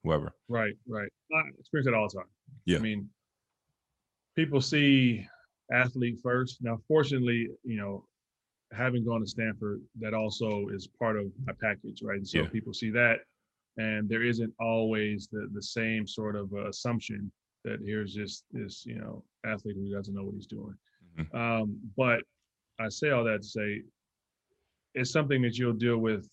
whoever. 0.03 0.33
Right, 0.47 0.73
right. 0.87 1.09
I 1.33 1.41
experience 1.59 1.87
it 1.87 1.93
all 1.93 2.07
the 2.07 2.19
time. 2.19 2.29
Yeah. 2.65 2.77
I 2.77 2.81
mean, 2.81 3.09
people 4.35 4.61
see 4.61 5.25
athlete 5.71 6.19
first. 6.21 6.59
Now, 6.61 6.79
fortunately, 6.87 7.49
you 7.63 7.77
know, 7.77 8.05
having 8.73 9.05
gone 9.05 9.21
to 9.21 9.27
Stanford, 9.27 9.81
that 9.99 10.13
also 10.13 10.67
is 10.73 10.87
part 10.87 11.17
of 11.17 11.31
my 11.45 11.53
package, 11.61 12.01
right? 12.03 12.17
And 12.17 12.27
so 12.27 12.39
yeah. 12.39 12.47
people 12.49 12.73
see 12.73 12.89
that, 12.91 13.19
and 13.77 14.09
there 14.09 14.23
isn't 14.23 14.53
always 14.59 15.27
the 15.31 15.49
the 15.53 15.63
same 15.63 16.07
sort 16.07 16.35
of 16.35 16.51
uh, 16.53 16.67
assumption 16.69 17.31
that 17.63 17.79
here's 17.85 18.13
just 18.13 18.43
this, 18.51 18.85
you 18.85 18.95
know, 18.95 19.23
athlete 19.45 19.75
who 19.75 19.93
doesn't 19.93 20.15
know 20.15 20.23
what 20.23 20.35
he's 20.35 20.47
doing. 20.47 20.75
Mm-hmm. 21.19 21.37
Um, 21.37 21.79
but 21.95 22.23
I 22.79 22.89
say 22.89 23.11
all 23.11 23.23
that 23.25 23.43
to 23.43 23.47
say 23.47 23.81
it's 24.93 25.11
something 25.11 25.41
that 25.43 25.57
you'll 25.57 25.73
deal 25.73 25.97
with 25.97 26.27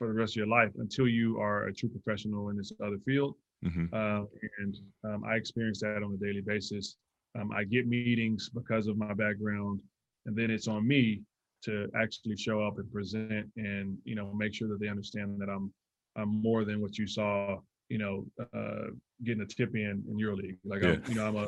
for 0.00 0.08
the 0.08 0.14
rest 0.14 0.32
of 0.32 0.36
your 0.36 0.46
life 0.46 0.70
until 0.78 1.06
you 1.06 1.38
are 1.38 1.66
a 1.66 1.74
true 1.74 1.90
professional 1.90 2.48
in 2.48 2.56
this 2.56 2.72
other 2.82 2.96
field. 3.04 3.34
Mm-hmm. 3.62 3.92
Uh, 3.92 4.24
and 4.60 4.76
um, 5.04 5.24
I 5.24 5.34
experience 5.34 5.80
that 5.80 6.02
on 6.02 6.14
a 6.14 6.24
daily 6.24 6.40
basis. 6.40 6.96
Um, 7.38 7.52
I 7.52 7.64
get 7.64 7.86
meetings 7.86 8.48
because 8.48 8.86
of 8.86 8.96
my 8.96 9.12
background, 9.12 9.82
and 10.24 10.34
then 10.34 10.50
it's 10.50 10.68
on 10.68 10.88
me 10.88 11.20
to 11.64 11.90
actually 11.94 12.38
show 12.38 12.66
up 12.66 12.78
and 12.78 12.90
present 12.90 13.46
and 13.56 13.98
you 14.04 14.14
know 14.14 14.32
make 14.32 14.54
sure 14.54 14.68
that 14.68 14.80
they 14.80 14.88
understand 14.88 15.38
that 15.38 15.50
I'm 15.50 15.70
I'm 16.16 16.40
more 16.42 16.64
than 16.64 16.80
what 16.80 16.96
you 16.96 17.06
saw. 17.06 17.58
You 17.90 17.98
know, 17.98 18.26
uh, 18.54 18.92
getting 19.22 19.42
a 19.42 19.46
tip 19.46 19.74
in 19.74 20.02
in 20.08 20.16
EuroLeague. 20.16 20.56
Like 20.64 20.82
yeah. 20.82 20.92
I'm, 20.92 21.02
you 21.08 21.14
know, 21.16 21.26
I'm 21.26 21.36
a 21.36 21.46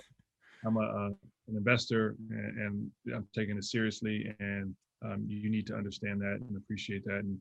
I'm 0.66 0.76
a, 0.76 1.07
an 1.48 1.57
investor 1.57 2.16
and, 2.30 2.59
and, 2.59 3.14
I'm 3.14 3.26
taking 3.34 3.57
it 3.57 3.64
seriously. 3.64 4.32
And 4.38 4.74
um, 5.05 5.24
you 5.26 5.50
need 5.50 5.66
to 5.68 5.74
understand 5.74 6.20
that 6.20 6.38
and 6.46 6.57
appreciate 6.57 7.05
that, 7.07 7.20
and 7.20 7.38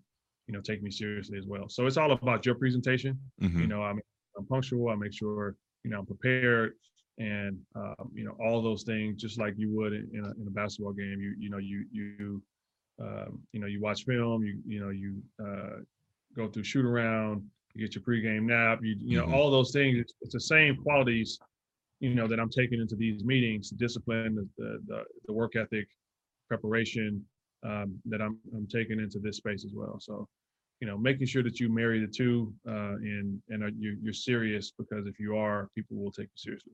you 0.47 0.53
know, 0.53 0.61
take 0.61 0.81
me 0.83 0.91
seriously 0.91 1.37
as 1.37 1.45
well. 1.45 1.69
So 1.69 1.85
it's 1.85 1.97
all 1.97 2.11
about 2.11 2.45
your 2.45 2.55
presentation. 2.55 3.19
Mm-hmm. 3.41 3.59
You 3.61 3.67
know, 3.67 3.83
I'm, 3.83 3.99
I'm 4.37 4.45
punctual. 4.45 4.89
I 4.89 4.95
make 4.95 5.13
sure 5.13 5.55
you 5.83 5.91
know 5.91 5.99
I'm 5.99 6.05
prepared, 6.05 6.73
and 7.17 7.57
um, 7.75 8.11
you 8.13 8.23
know 8.23 8.35
all 8.43 8.61
those 8.61 8.83
things, 8.83 9.21
just 9.21 9.39
like 9.39 9.53
you 9.57 9.69
would 9.71 9.93
in, 9.93 10.09
in, 10.13 10.25
a, 10.25 10.31
in 10.41 10.47
a 10.47 10.51
basketball 10.51 10.93
game. 10.93 11.19
You 11.19 11.35
you 11.37 11.49
know 11.49 11.57
you 11.57 11.85
you 11.91 12.43
um, 13.01 13.39
you 13.53 13.59
know 13.59 13.67
you 13.67 13.81
watch 13.81 14.03
film. 14.05 14.43
You 14.43 14.59
you 14.65 14.79
know 14.79 14.89
you 14.89 15.21
uh, 15.43 15.81
go 16.35 16.47
through 16.47 16.63
shoot 16.63 16.85
around. 16.85 17.43
You 17.73 17.87
get 17.87 17.95
your 17.95 18.03
pregame 18.03 18.43
nap. 18.43 18.79
You 18.81 18.95
you 18.99 19.17
know 19.17 19.25
mm-hmm. 19.25 19.35
all 19.35 19.51
those 19.51 19.71
things. 19.71 19.97
It's, 19.99 20.13
it's 20.21 20.33
the 20.33 20.41
same 20.41 20.75
qualities 20.77 21.39
you 22.01 22.15
know 22.15 22.27
that 22.27 22.39
I'm 22.39 22.49
taking 22.49 22.81
into 22.81 22.95
these 22.95 23.23
meetings, 23.23 23.69
discipline, 23.69 24.35
the 24.57 24.81
the, 24.87 25.03
the 25.27 25.33
work 25.33 25.55
ethic, 25.55 25.87
preparation 26.47 27.23
um, 27.63 27.99
that 28.05 28.21
I'm 28.21 28.39
I'm 28.55 28.67
taking 28.67 28.99
into 28.99 29.19
this 29.19 29.37
space 29.37 29.65
as 29.65 29.71
well. 29.73 29.99
So, 29.99 30.27
you 30.79 30.87
know, 30.87 30.97
making 30.97 31.27
sure 31.27 31.43
that 31.43 31.59
you 31.59 31.69
marry 31.69 31.99
the 31.99 32.11
two 32.11 32.53
uh, 32.67 32.95
and 32.95 33.41
and 33.49 33.63
are, 33.63 33.69
you, 33.69 33.97
you're 34.01 34.13
serious 34.13 34.71
because 34.77 35.07
if 35.07 35.19
you 35.19 35.37
are, 35.37 35.69
people 35.75 35.97
will 35.97 36.11
take 36.11 36.27
you 36.27 36.37
seriously. 36.37 36.73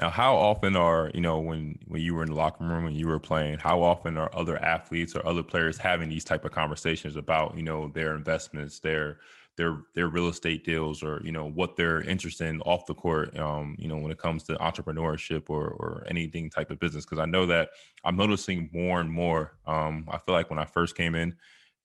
Now, 0.00 0.10
how 0.10 0.34
often 0.34 0.74
are 0.74 1.10
you 1.14 1.20
know 1.20 1.38
when 1.38 1.78
when 1.86 2.02
you 2.02 2.14
were 2.14 2.22
in 2.22 2.30
the 2.30 2.34
locker 2.34 2.64
room 2.64 2.86
and 2.86 2.96
you 2.96 3.06
were 3.06 3.20
playing? 3.20 3.58
How 3.58 3.82
often 3.82 4.16
are 4.16 4.30
other 4.34 4.60
athletes 4.62 5.14
or 5.14 5.24
other 5.26 5.42
players 5.42 5.78
having 5.78 6.08
these 6.08 6.24
type 6.24 6.44
of 6.44 6.52
conversations 6.52 7.16
about 7.16 7.56
you 7.56 7.62
know 7.62 7.88
their 7.88 8.14
investments, 8.14 8.80
their 8.80 9.18
their 9.56 9.82
their 9.94 10.08
real 10.08 10.28
estate 10.28 10.64
deals 10.64 11.02
or 11.02 11.20
you 11.24 11.32
know 11.32 11.48
what 11.50 11.76
they're 11.76 12.00
interested 12.02 12.48
in 12.48 12.60
off 12.62 12.86
the 12.86 12.94
court 12.94 13.36
um, 13.38 13.76
you 13.78 13.88
know 13.88 13.96
when 13.96 14.10
it 14.10 14.18
comes 14.18 14.42
to 14.44 14.54
entrepreneurship 14.56 15.48
or 15.48 15.68
or 15.68 16.04
anything 16.08 16.50
type 16.50 16.70
of 16.70 16.80
business. 16.80 17.04
Because 17.04 17.18
i 17.18 17.26
know 17.26 17.46
that 17.46 17.70
i'm 18.04 18.16
noticing 18.16 18.68
more 18.72 19.00
and 19.00 19.10
more 19.10 19.56
um, 19.66 20.08
i 20.10 20.18
feel 20.18 20.34
like 20.34 20.50
when 20.50 20.58
i 20.58 20.64
first 20.64 20.96
came 20.96 21.14
in 21.14 21.34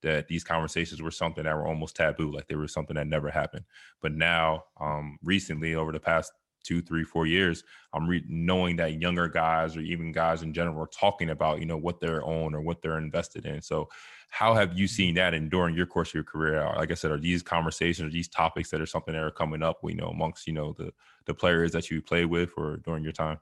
that 0.02 0.28
these 0.28 0.44
conversations 0.44 1.02
were 1.02 1.10
something 1.10 1.44
that 1.44 1.54
were 1.54 1.66
almost 1.66 1.96
taboo 1.96 2.32
like 2.32 2.46
they 2.48 2.54
were 2.54 2.68
something 2.68 2.96
that 2.96 3.06
never 3.06 3.30
happened. 3.30 3.64
But 4.00 4.12
now 4.12 4.64
um, 4.80 5.18
recently 5.22 5.74
over 5.74 5.92
the 5.92 6.00
past 6.00 6.32
two, 6.62 6.82
three, 6.82 7.04
four 7.04 7.26
years, 7.26 7.64
I'm 7.92 8.08
re- 8.08 8.24
knowing 8.28 8.76
that 8.76 9.00
younger 9.00 9.28
guys 9.28 9.76
or 9.76 9.80
even 9.80 10.12
guys 10.12 10.42
in 10.42 10.52
general 10.52 10.82
are 10.82 10.86
talking 10.88 11.30
about, 11.30 11.60
you 11.60 11.66
know, 11.66 11.76
what 11.76 12.00
they're 12.00 12.24
own 12.24 12.54
or 12.54 12.60
what 12.60 12.82
they're 12.82 12.98
invested 12.98 13.46
in. 13.46 13.60
So 13.62 13.88
how 14.28 14.54
have 14.54 14.78
you 14.78 14.86
seen 14.86 15.14
that 15.16 15.34
and 15.34 15.50
during 15.50 15.74
your 15.74 15.86
course 15.86 16.10
of 16.10 16.14
your 16.14 16.24
career? 16.24 16.64
Like 16.76 16.90
I 16.90 16.94
said, 16.94 17.10
are 17.10 17.18
these 17.18 17.42
conversations 17.42 18.06
or 18.06 18.10
these 18.10 18.28
topics 18.28 18.70
that 18.70 18.80
are 18.80 18.86
something 18.86 19.14
that 19.14 19.22
are 19.22 19.30
coming 19.30 19.62
up, 19.62 19.78
you 19.82 19.96
know, 19.96 20.08
amongst, 20.08 20.46
you 20.46 20.52
know, 20.52 20.74
the 20.78 20.92
the 21.26 21.34
players 21.34 21.72
that 21.72 21.90
you 21.90 22.00
play 22.00 22.24
with 22.24 22.52
or 22.56 22.78
during 22.78 23.02
your 23.02 23.12
time? 23.12 23.38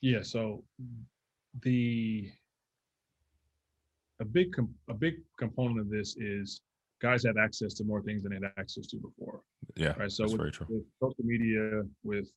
Yeah, 0.00 0.22
so 0.22 0.64
the 1.62 2.30
a 4.20 4.24
big 4.24 4.52
com- 4.54 4.74
a 4.88 4.94
big 4.94 5.14
component 5.38 5.80
of 5.80 5.90
this 5.90 6.16
is 6.16 6.60
guys 7.00 7.24
have 7.24 7.36
access 7.36 7.74
to 7.74 7.84
more 7.84 8.02
things 8.02 8.22
than 8.22 8.30
they 8.30 8.36
had 8.36 8.52
access 8.56 8.86
to 8.86 8.96
before. 8.96 9.42
Yeah, 9.76 9.94
right. 9.98 10.10
So 10.10 10.24
with, 10.24 10.40
with, 10.40 10.84
social 11.00 11.24
media, 11.24 11.82
with 12.02 12.30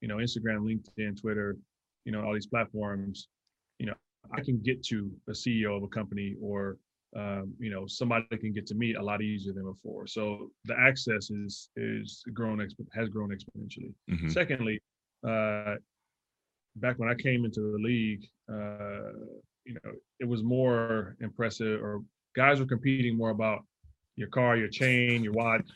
you 0.00 0.08
know 0.08 0.16
Instagram, 0.16 0.60
LinkedIn, 0.60 1.20
Twitter, 1.20 1.56
you 2.04 2.12
know 2.12 2.24
all 2.24 2.34
these 2.34 2.46
platforms, 2.46 3.28
you 3.78 3.86
know 3.86 3.94
I 4.32 4.40
can 4.42 4.60
get 4.60 4.82
to 4.84 5.10
a 5.28 5.32
CEO 5.32 5.76
of 5.76 5.82
a 5.82 5.88
company 5.88 6.36
or 6.40 6.78
um, 7.16 7.54
you 7.58 7.70
know 7.70 7.86
somebody 7.86 8.36
can 8.36 8.52
get 8.52 8.66
to 8.66 8.74
me 8.74 8.94
a 8.94 9.02
lot 9.02 9.22
easier 9.22 9.52
than 9.52 9.64
before. 9.64 10.06
So 10.06 10.50
the 10.64 10.78
access 10.78 11.30
is 11.30 11.70
is 11.76 12.22
grown 12.34 12.58
exp- 12.58 12.86
has 12.94 13.08
grown 13.08 13.30
exponentially. 13.30 13.94
Mm-hmm. 14.10 14.28
Secondly, 14.28 14.80
uh, 15.26 15.76
back 16.76 16.98
when 16.98 17.08
I 17.08 17.14
came 17.14 17.44
into 17.44 17.60
the 17.60 17.78
league, 17.78 18.26
uh, 18.50 19.12
you 19.64 19.74
know 19.74 19.92
it 20.20 20.28
was 20.28 20.42
more 20.42 21.16
impressive, 21.20 21.82
or 21.82 22.02
guys 22.36 22.60
were 22.60 22.66
competing 22.66 23.16
more 23.16 23.30
about 23.30 23.64
your 24.16 24.28
car, 24.28 24.56
your 24.56 24.68
chain, 24.68 25.22
your 25.22 25.32
watch, 25.32 25.66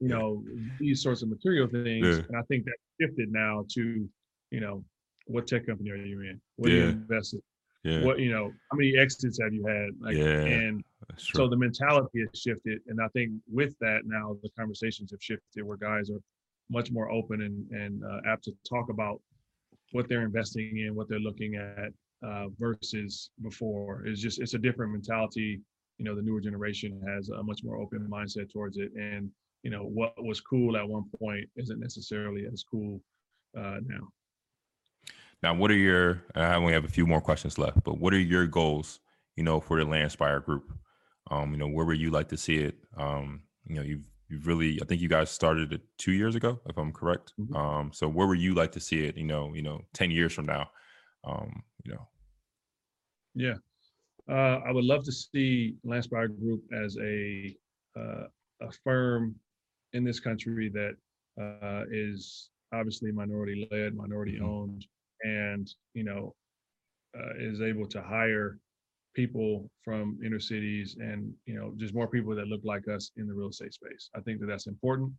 you 0.00 0.08
know, 0.08 0.42
these 0.78 1.02
sorts 1.02 1.22
of 1.22 1.28
material 1.28 1.68
things. 1.68 2.06
Yeah. 2.06 2.22
And 2.28 2.36
I 2.36 2.42
think 2.42 2.64
that 2.64 2.76
shifted 3.00 3.30
now 3.30 3.64
to, 3.74 4.08
you 4.50 4.60
know, 4.60 4.84
what 5.26 5.46
tech 5.46 5.66
company 5.66 5.90
are 5.90 5.96
you 5.96 6.20
in? 6.22 6.40
What 6.56 6.70
yeah. 6.70 6.76
do 6.76 6.82
you 6.82 6.88
invest 6.88 7.34
in? 7.34 7.42
Yeah. 7.82 8.04
What 8.04 8.18
you 8.18 8.30
know, 8.30 8.52
how 8.70 8.76
many 8.76 8.96
exits 8.98 9.38
have 9.42 9.54
you 9.54 9.64
had? 9.66 9.90
Like, 10.00 10.16
yeah, 10.16 10.26
and 10.26 10.84
so 11.16 11.48
the 11.48 11.56
mentality 11.56 12.20
has 12.20 12.38
shifted, 12.38 12.80
and 12.88 13.00
I 13.00 13.08
think 13.08 13.32
with 13.50 13.74
that 13.80 14.00
now 14.04 14.36
the 14.42 14.50
conversations 14.50 15.10
have 15.12 15.22
shifted 15.22 15.62
where 15.62 15.78
guys 15.78 16.10
are 16.10 16.20
much 16.68 16.90
more 16.90 17.10
open 17.10 17.40
and 17.40 17.70
and 17.70 18.04
uh, 18.04 18.20
apt 18.30 18.44
to 18.44 18.52
talk 18.68 18.90
about 18.90 19.20
what 19.92 20.08
they're 20.08 20.24
investing 20.24 20.78
in, 20.78 20.94
what 20.94 21.08
they're 21.08 21.18
looking 21.18 21.56
at 21.56 21.92
uh, 22.22 22.46
versus 22.58 23.30
before. 23.42 24.04
It's 24.06 24.20
just 24.20 24.40
it's 24.40 24.54
a 24.54 24.58
different 24.58 24.92
mentality. 24.92 25.60
You 25.96 26.04
know, 26.04 26.14
the 26.14 26.22
newer 26.22 26.40
generation 26.40 27.00
has 27.06 27.30
a 27.30 27.42
much 27.42 27.64
more 27.64 27.76
open 27.76 28.06
mindset 28.10 28.52
towards 28.52 28.76
it, 28.76 28.92
and 28.94 29.30
you 29.62 29.70
know 29.70 29.82
what 29.82 30.12
was 30.18 30.40
cool 30.40 30.76
at 30.76 30.88
one 30.88 31.04
point 31.18 31.48
isn't 31.56 31.80
necessarily 31.80 32.46
as 32.52 32.62
cool 32.62 33.00
uh, 33.56 33.78
now. 33.84 34.08
Now, 35.42 35.54
what 35.54 35.70
are 35.70 35.76
your? 35.76 36.22
I 36.34 36.54
only 36.54 36.72
have 36.72 36.84
a 36.84 36.88
few 36.88 37.06
more 37.06 37.20
questions 37.20 37.58
left, 37.58 37.82
but 37.82 37.98
what 37.98 38.12
are 38.12 38.18
your 38.18 38.46
goals? 38.46 39.00
You 39.36 39.44
know, 39.44 39.60
for 39.60 39.78
the 39.78 39.86
Landspire 39.86 40.44
Group. 40.44 40.72
Um, 41.30 41.52
you 41.52 41.56
know, 41.58 41.68
where 41.68 41.86
would 41.86 42.00
you 42.00 42.10
like 42.10 42.28
to 42.28 42.36
see 42.36 42.58
it? 42.58 42.76
Um, 42.96 43.42
you 43.66 43.76
know, 43.76 43.82
you've 43.82 44.04
you've 44.28 44.46
really. 44.46 44.78
I 44.82 44.84
think 44.84 45.00
you 45.00 45.08
guys 45.08 45.30
started 45.30 45.72
it 45.72 45.80
two 45.96 46.12
years 46.12 46.34
ago, 46.34 46.60
if 46.66 46.76
I'm 46.76 46.92
correct. 46.92 47.32
Mm-hmm. 47.40 47.56
Um, 47.56 47.90
so 47.92 48.08
where 48.08 48.26
would 48.26 48.40
you 48.40 48.54
like 48.54 48.72
to 48.72 48.80
see 48.80 49.04
it? 49.04 49.16
You 49.16 49.24
know, 49.24 49.54
you 49.54 49.62
know, 49.62 49.80
ten 49.94 50.10
years 50.10 50.32
from 50.32 50.46
now. 50.46 50.70
Um, 51.24 51.62
you 51.84 51.92
know. 51.92 52.08
Yeah, 53.34 53.54
uh, 54.28 54.60
I 54.66 54.72
would 54.72 54.84
love 54.84 55.04
to 55.04 55.12
see 55.12 55.76
Landspire 55.86 56.38
Group 56.38 56.62
as 56.84 56.98
a 57.00 57.56
uh, 57.96 58.26
a 58.60 58.72
firm 58.84 59.36
in 59.92 60.04
this 60.04 60.20
country 60.20 60.68
that 60.68 60.94
uh, 61.40 61.84
is 61.90 62.50
obviously 62.72 63.12
minority 63.12 63.68
led, 63.70 63.94
minority 63.94 64.34
mm-hmm. 64.36 64.44
owned, 64.44 64.86
and 65.22 65.68
you 65.94 66.04
know 66.04 66.34
uh, 67.18 67.34
is 67.38 67.60
able 67.60 67.86
to 67.86 68.02
hire 68.02 68.58
people 69.14 69.68
from 69.84 70.18
inner 70.24 70.38
cities 70.38 70.96
and 71.00 71.32
you 71.46 71.54
know 71.54 71.72
just 71.76 71.94
more 71.94 72.06
people 72.06 72.34
that 72.34 72.46
look 72.46 72.60
like 72.64 72.86
us 72.88 73.10
in 73.16 73.26
the 73.26 73.34
real 73.34 73.48
estate 73.48 73.74
space 73.74 74.08
i 74.16 74.20
think 74.20 74.38
that 74.38 74.46
that's 74.46 74.68
important 74.68 75.10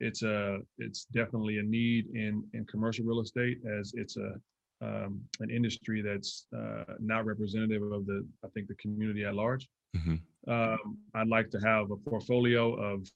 it's 0.00 0.22
a 0.22 0.58
it's 0.78 1.04
definitely 1.04 1.58
a 1.58 1.62
need 1.62 2.06
in 2.14 2.42
in 2.54 2.64
commercial 2.66 3.04
real 3.04 3.20
estate 3.20 3.58
as 3.78 3.92
it's 3.94 4.16
a 4.16 4.34
um, 4.80 5.20
an 5.40 5.50
industry 5.50 6.02
that's 6.02 6.46
uh, 6.56 6.94
not 7.00 7.26
representative 7.26 7.82
of 7.82 8.06
the 8.06 8.26
i 8.44 8.48
think 8.54 8.66
the 8.66 8.74
community 8.74 9.24
at 9.24 9.34
large 9.34 9.68
mm-hmm. 9.96 10.16
um, 10.52 10.98
i'd 11.14 11.28
like 11.28 11.50
to 11.50 11.58
have 11.58 11.90
a 11.90 11.96
portfolio 11.96 12.74
of 12.74 13.08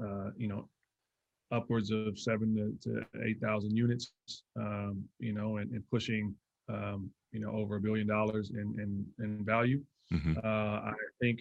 uh, 0.00 0.30
you 0.36 0.48
know 0.48 0.68
upwards 1.52 1.90
of 1.90 2.18
seven 2.18 2.78
to, 2.82 2.90
to 2.90 3.04
eight 3.26 3.40
thousand 3.40 3.76
units, 3.76 4.12
um, 4.58 5.04
you 5.18 5.32
know, 5.32 5.58
and, 5.58 5.70
and 5.72 5.84
pushing, 5.90 6.34
um, 6.68 7.10
you 7.30 7.40
know, 7.40 7.50
over 7.50 7.76
a 7.76 7.80
billion 7.80 8.06
dollars 8.06 8.50
in 8.50 8.74
in, 8.80 9.24
in 9.24 9.44
value. 9.44 9.82
Mm-hmm. 10.12 10.38
Uh, 10.42 10.90
I 10.90 10.92
think 11.20 11.40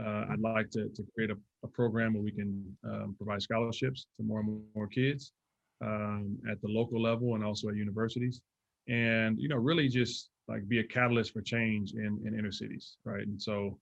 uh, 0.00 0.24
I'd 0.30 0.40
like 0.40 0.70
to, 0.70 0.88
to 0.88 1.04
create 1.14 1.30
a, 1.30 1.36
a 1.64 1.68
program 1.68 2.14
where 2.14 2.22
we 2.22 2.32
can 2.32 2.76
um, 2.84 3.14
provide 3.16 3.42
scholarships 3.42 4.06
to 4.16 4.26
more 4.26 4.40
and 4.40 4.62
more 4.74 4.88
kids 4.88 5.32
um, 5.84 6.36
at 6.50 6.60
the 6.60 6.68
local 6.68 7.00
level 7.00 7.34
and 7.34 7.44
also 7.44 7.68
at 7.68 7.76
universities, 7.76 8.40
and 8.88 9.38
you 9.38 9.48
know, 9.48 9.56
really 9.56 9.88
just 9.88 10.30
like 10.48 10.68
be 10.68 10.80
a 10.80 10.84
catalyst 10.84 11.32
for 11.32 11.40
change 11.40 11.92
in, 11.94 12.20
in 12.26 12.38
inner 12.38 12.52
cities, 12.52 12.96
right? 13.04 13.26
And 13.26 13.40
so, 13.40 13.78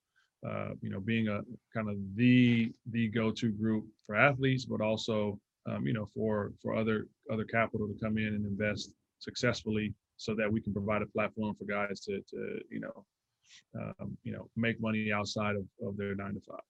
uh, 0.47 0.70
you 0.80 0.90
know, 0.90 1.01
being 1.01 1.28
a 1.28 1.40
kind 1.74 1.88
of 1.88 1.97
the 2.16 2.72
the 2.90 3.09
go-to 3.09 3.51
group 3.51 3.84
for 4.07 4.16
athletes, 4.16 4.64
but 4.64 4.80
also 4.80 5.38
um, 5.66 5.86
you 5.86 5.93
know, 5.93 6.07
for 6.14 6.53
for 6.61 6.74
other 6.74 7.07
other 7.32 7.45
capital 7.45 7.86
to 7.86 7.95
come 8.03 8.18
in 8.18 8.28
and 8.28 8.47
invest 8.47 8.93
successfully, 9.18 9.95
so 10.16 10.34
that 10.34 10.53
we 10.53 10.61
can 10.61 10.72
provide 10.72 11.03
a 11.03 11.07
platform 11.07 11.55
for 11.55 11.64
guys 11.64 12.01
to 12.01 12.20
to 12.30 12.61
you 12.70 12.80
know, 12.80 13.05
um, 14.01 14.16
you 14.24 14.32
know, 14.32 14.49
make 14.57 14.80
money 14.80 15.12
outside 15.12 15.57
of, 15.57 15.64
of 15.86 15.97
their 15.97 16.14
nine 16.14 16.34
to 16.34 16.40
five. 16.40 16.61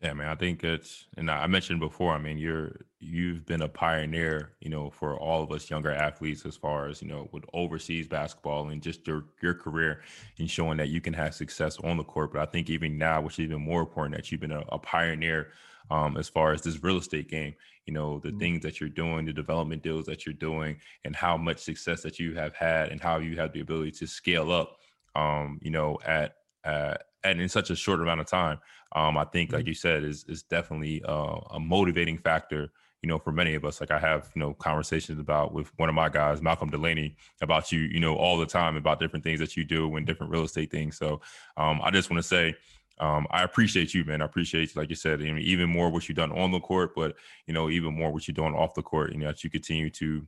Yeah, 0.00 0.12
man. 0.12 0.28
I 0.28 0.34
think 0.34 0.64
it's, 0.64 1.06
and 1.16 1.30
I 1.30 1.46
mentioned 1.46 1.80
before. 1.80 2.12
I 2.12 2.18
mean, 2.18 2.36
you're 2.36 2.80
you've 2.98 3.46
been 3.46 3.62
a 3.62 3.68
pioneer, 3.68 4.52
you 4.60 4.68
know, 4.68 4.90
for 4.90 5.16
all 5.18 5.42
of 5.42 5.50
us 5.50 5.70
younger 5.70 5.92
athletes, 5.92 6.44
as 6.44 6.56
far 6.56 6.88
as 6.88 7.00
you 7.00 7.08
know, 7.08 7.28
with 7.32 7.44
overseas 7.54 8.06
basketball 8.06 8.68
and 8.68 8.82
just 8.82 9.06
your 9.06 9.24
your 9.40 9.54
career, 9.54 10.02
and 10.38 10.50
showing 10.50 10.76
that 10.78 10.88
you 10.88 11.00
can 11.00 11.14
have 11.14 11.34
success 11.34 11.78
on 11.84 11.96
the 11.96 12.04
court. 12.04 12.32
But 12.32 12.42
I 12.42 12.46
think 12.46 12.68
even 12.68 12.98
now, 12.98 13.22
which 13.22 13.34
is 13.34 13.44
even 13.44 13.62
more 13.62 13.80
important, 13.80 14.16
that 14.16 14.30
you've 14.30 14.42
been 14.42 14.52
a, 14.52 14.64
a 14.68 14.78
pioneer 14.78 15.52
um, 15.90 16.16
as 16.16 16.28
far 16.28 16.52
as 16.52 16.62
this 16.62 16.82
real 16.82 16.98
estate 16.98 17.30
game. 17.30 17.54
You 17.86 17.94
know, 17.94 18.18
the 18.18 18.28
mm-hmm. 18.28 18.38
things 18.38 18.62
that 18.62 18.80
you're 18.80 18.90
doing, 18.90 19.24
the 19.24 19.32
development 19.32 19.82
deals 19.82 20.06
that 20.06 20.26
you're 20.26 20.34
doing, 20.34 20.76
and 21.04 21.14
how 21.14 21.36
much 21.36 21.58
success 21.58 22.02
that 22.02 22.18
you 22.18 22.34
have 22.34 22.54
had, 22.54 22.90
and 22.90 23.00
how 23.00 23.18
you 23.18 23.36
have 23.36 23.52
the 23.52 23.60
ability 23.60 23.92
to 23.92 24.06
scale 24.06 24.52
up. 24.52 24.78
Um, 25.14 25.60
you 25.62 25.70
know, 25.70 25.98
at 26.04 26.36
uh, 26.64 26.96
and 27.24 27.40
in 27.40 27.48
such 27.48 27.70
a 27.70 27.76
short 27.76 28.00
amount 28.00 28.20
of 28.20 28.26
time, 28.26 28.58
um, 28.94 29.16
I 29.16 29.24
think, 29.24 29.52
like 29.52 29.62
mm-hmm. 29.62 29.68
you 29.68 29.74
said, 29.74 30.04
is 30.04 30.24
is 30.28 30.42
definitely 30.42 31.02
uh, 31.04 31.40
a 31.50 31.60
motivating 31.60 32.18
factor. 32.18 32.70
you 33.04 33.08
know, 33.08 33.18
for 33.18 33.32
many 33.32 33.54
of 33.54 33.66
us, 33.66 33.82
like 33.82 33.90
I 33.90 33.98
have, 33.98 34.30
you 34.34 34.40
know, 34.40 34.54
conversations 34.54 35.20
about 35.20 35.52
with 35.52 35.70
one 35.76 35.90
of 35.90 35.94
my 35.94 36.08
guys, 36.08 36.40
Malcolm 36.40 36.70
Delaney, 36.70 37.16
about 37.42 37.70
you, 37.70 37.80
you 37.80 38.00
know, 38.00 38.16
all 38.16 38.38
the 38.38 38.46
time 38.46 38.76
about 38.76 38.98
different 38.98 39.22
things 39.22 39.40
that 39.40 39.58
you 39.58 39.62
do 39.62 39.94
and 39.96 40.06
different 40.06 40.32
real 40.32 40.44
estate 40.44 40.70
things. 40.70 40.96
So 40.96 41.20
um, 41.58 41.82
I 41.84 41.90
just 41.90 42.10
want 42.10 42.22
to 42.22 42.26
say, 42.26 42.54
um, 42.98 43.26
I 43.30 43.42
appreciate 43.42 43.92
you, 43.92 44.06
man. 44.06 44.22
I 44.22 44.24
appreciate, 44.24 44.74
like 44.74 44.88
you 44.88 44.96
said, 44.96 45.20
even 45.20 45.68
more 45.68 45.90
what 45.90 46.08
you've 46.08 46.16
done 46.16 46.32
on 46.32 46.50
the 46.50 46.60
court, 46.60 46.94
but 46.94 47.14
you 47.46 47.52
know, 47.52 47.68
even 47.68 47.94
more 47.94 48.10
what 48.10 48.26
you're 48.26 48.32
doing 48.32 48.54
off 48.54 48.72
the 48.72 48.82
court. 48.82 49.12
You 49.12 49.18
know, 49.18 49.26
that 49.26 49.44
you 49.44 49.50
continue 49.50 49.90
to 49.90 50.26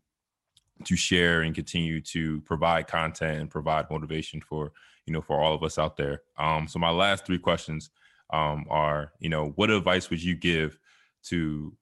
to 0.85 0.97
share 0.97 1.41
and 1.41 1.55
continue 1.55 2.03
to 2.03 2.43
provide 2.43 2.89
content 2.89 3.41
and 3.41 3.49
provide 3.49 3.91
motivation 3.91 4.43
for 4.43 4.73
you 5.07 5.13
know 5.13 5.21
for 5.21 5.41
all 5.41 5.55
of 5.55 5.63
us 5.63 5.79
out 5.79 5.97
there. 5.97 6.23
Um, 6.37 6.69
so 6.69 6.79
my 6.79 6.91
last 6.91 7.25
three 7.25 7.39
questions 7.39 7.91
um, 8.31 8.67
are, 8.69 9.13
you 9.21 9.29
know, 9.29 9.53
what 9.57 9.71
advice 9.71 10.11
would 10.11 10.23
you 10.23 10.35
give 10.35 10.79
to 11.25 11.73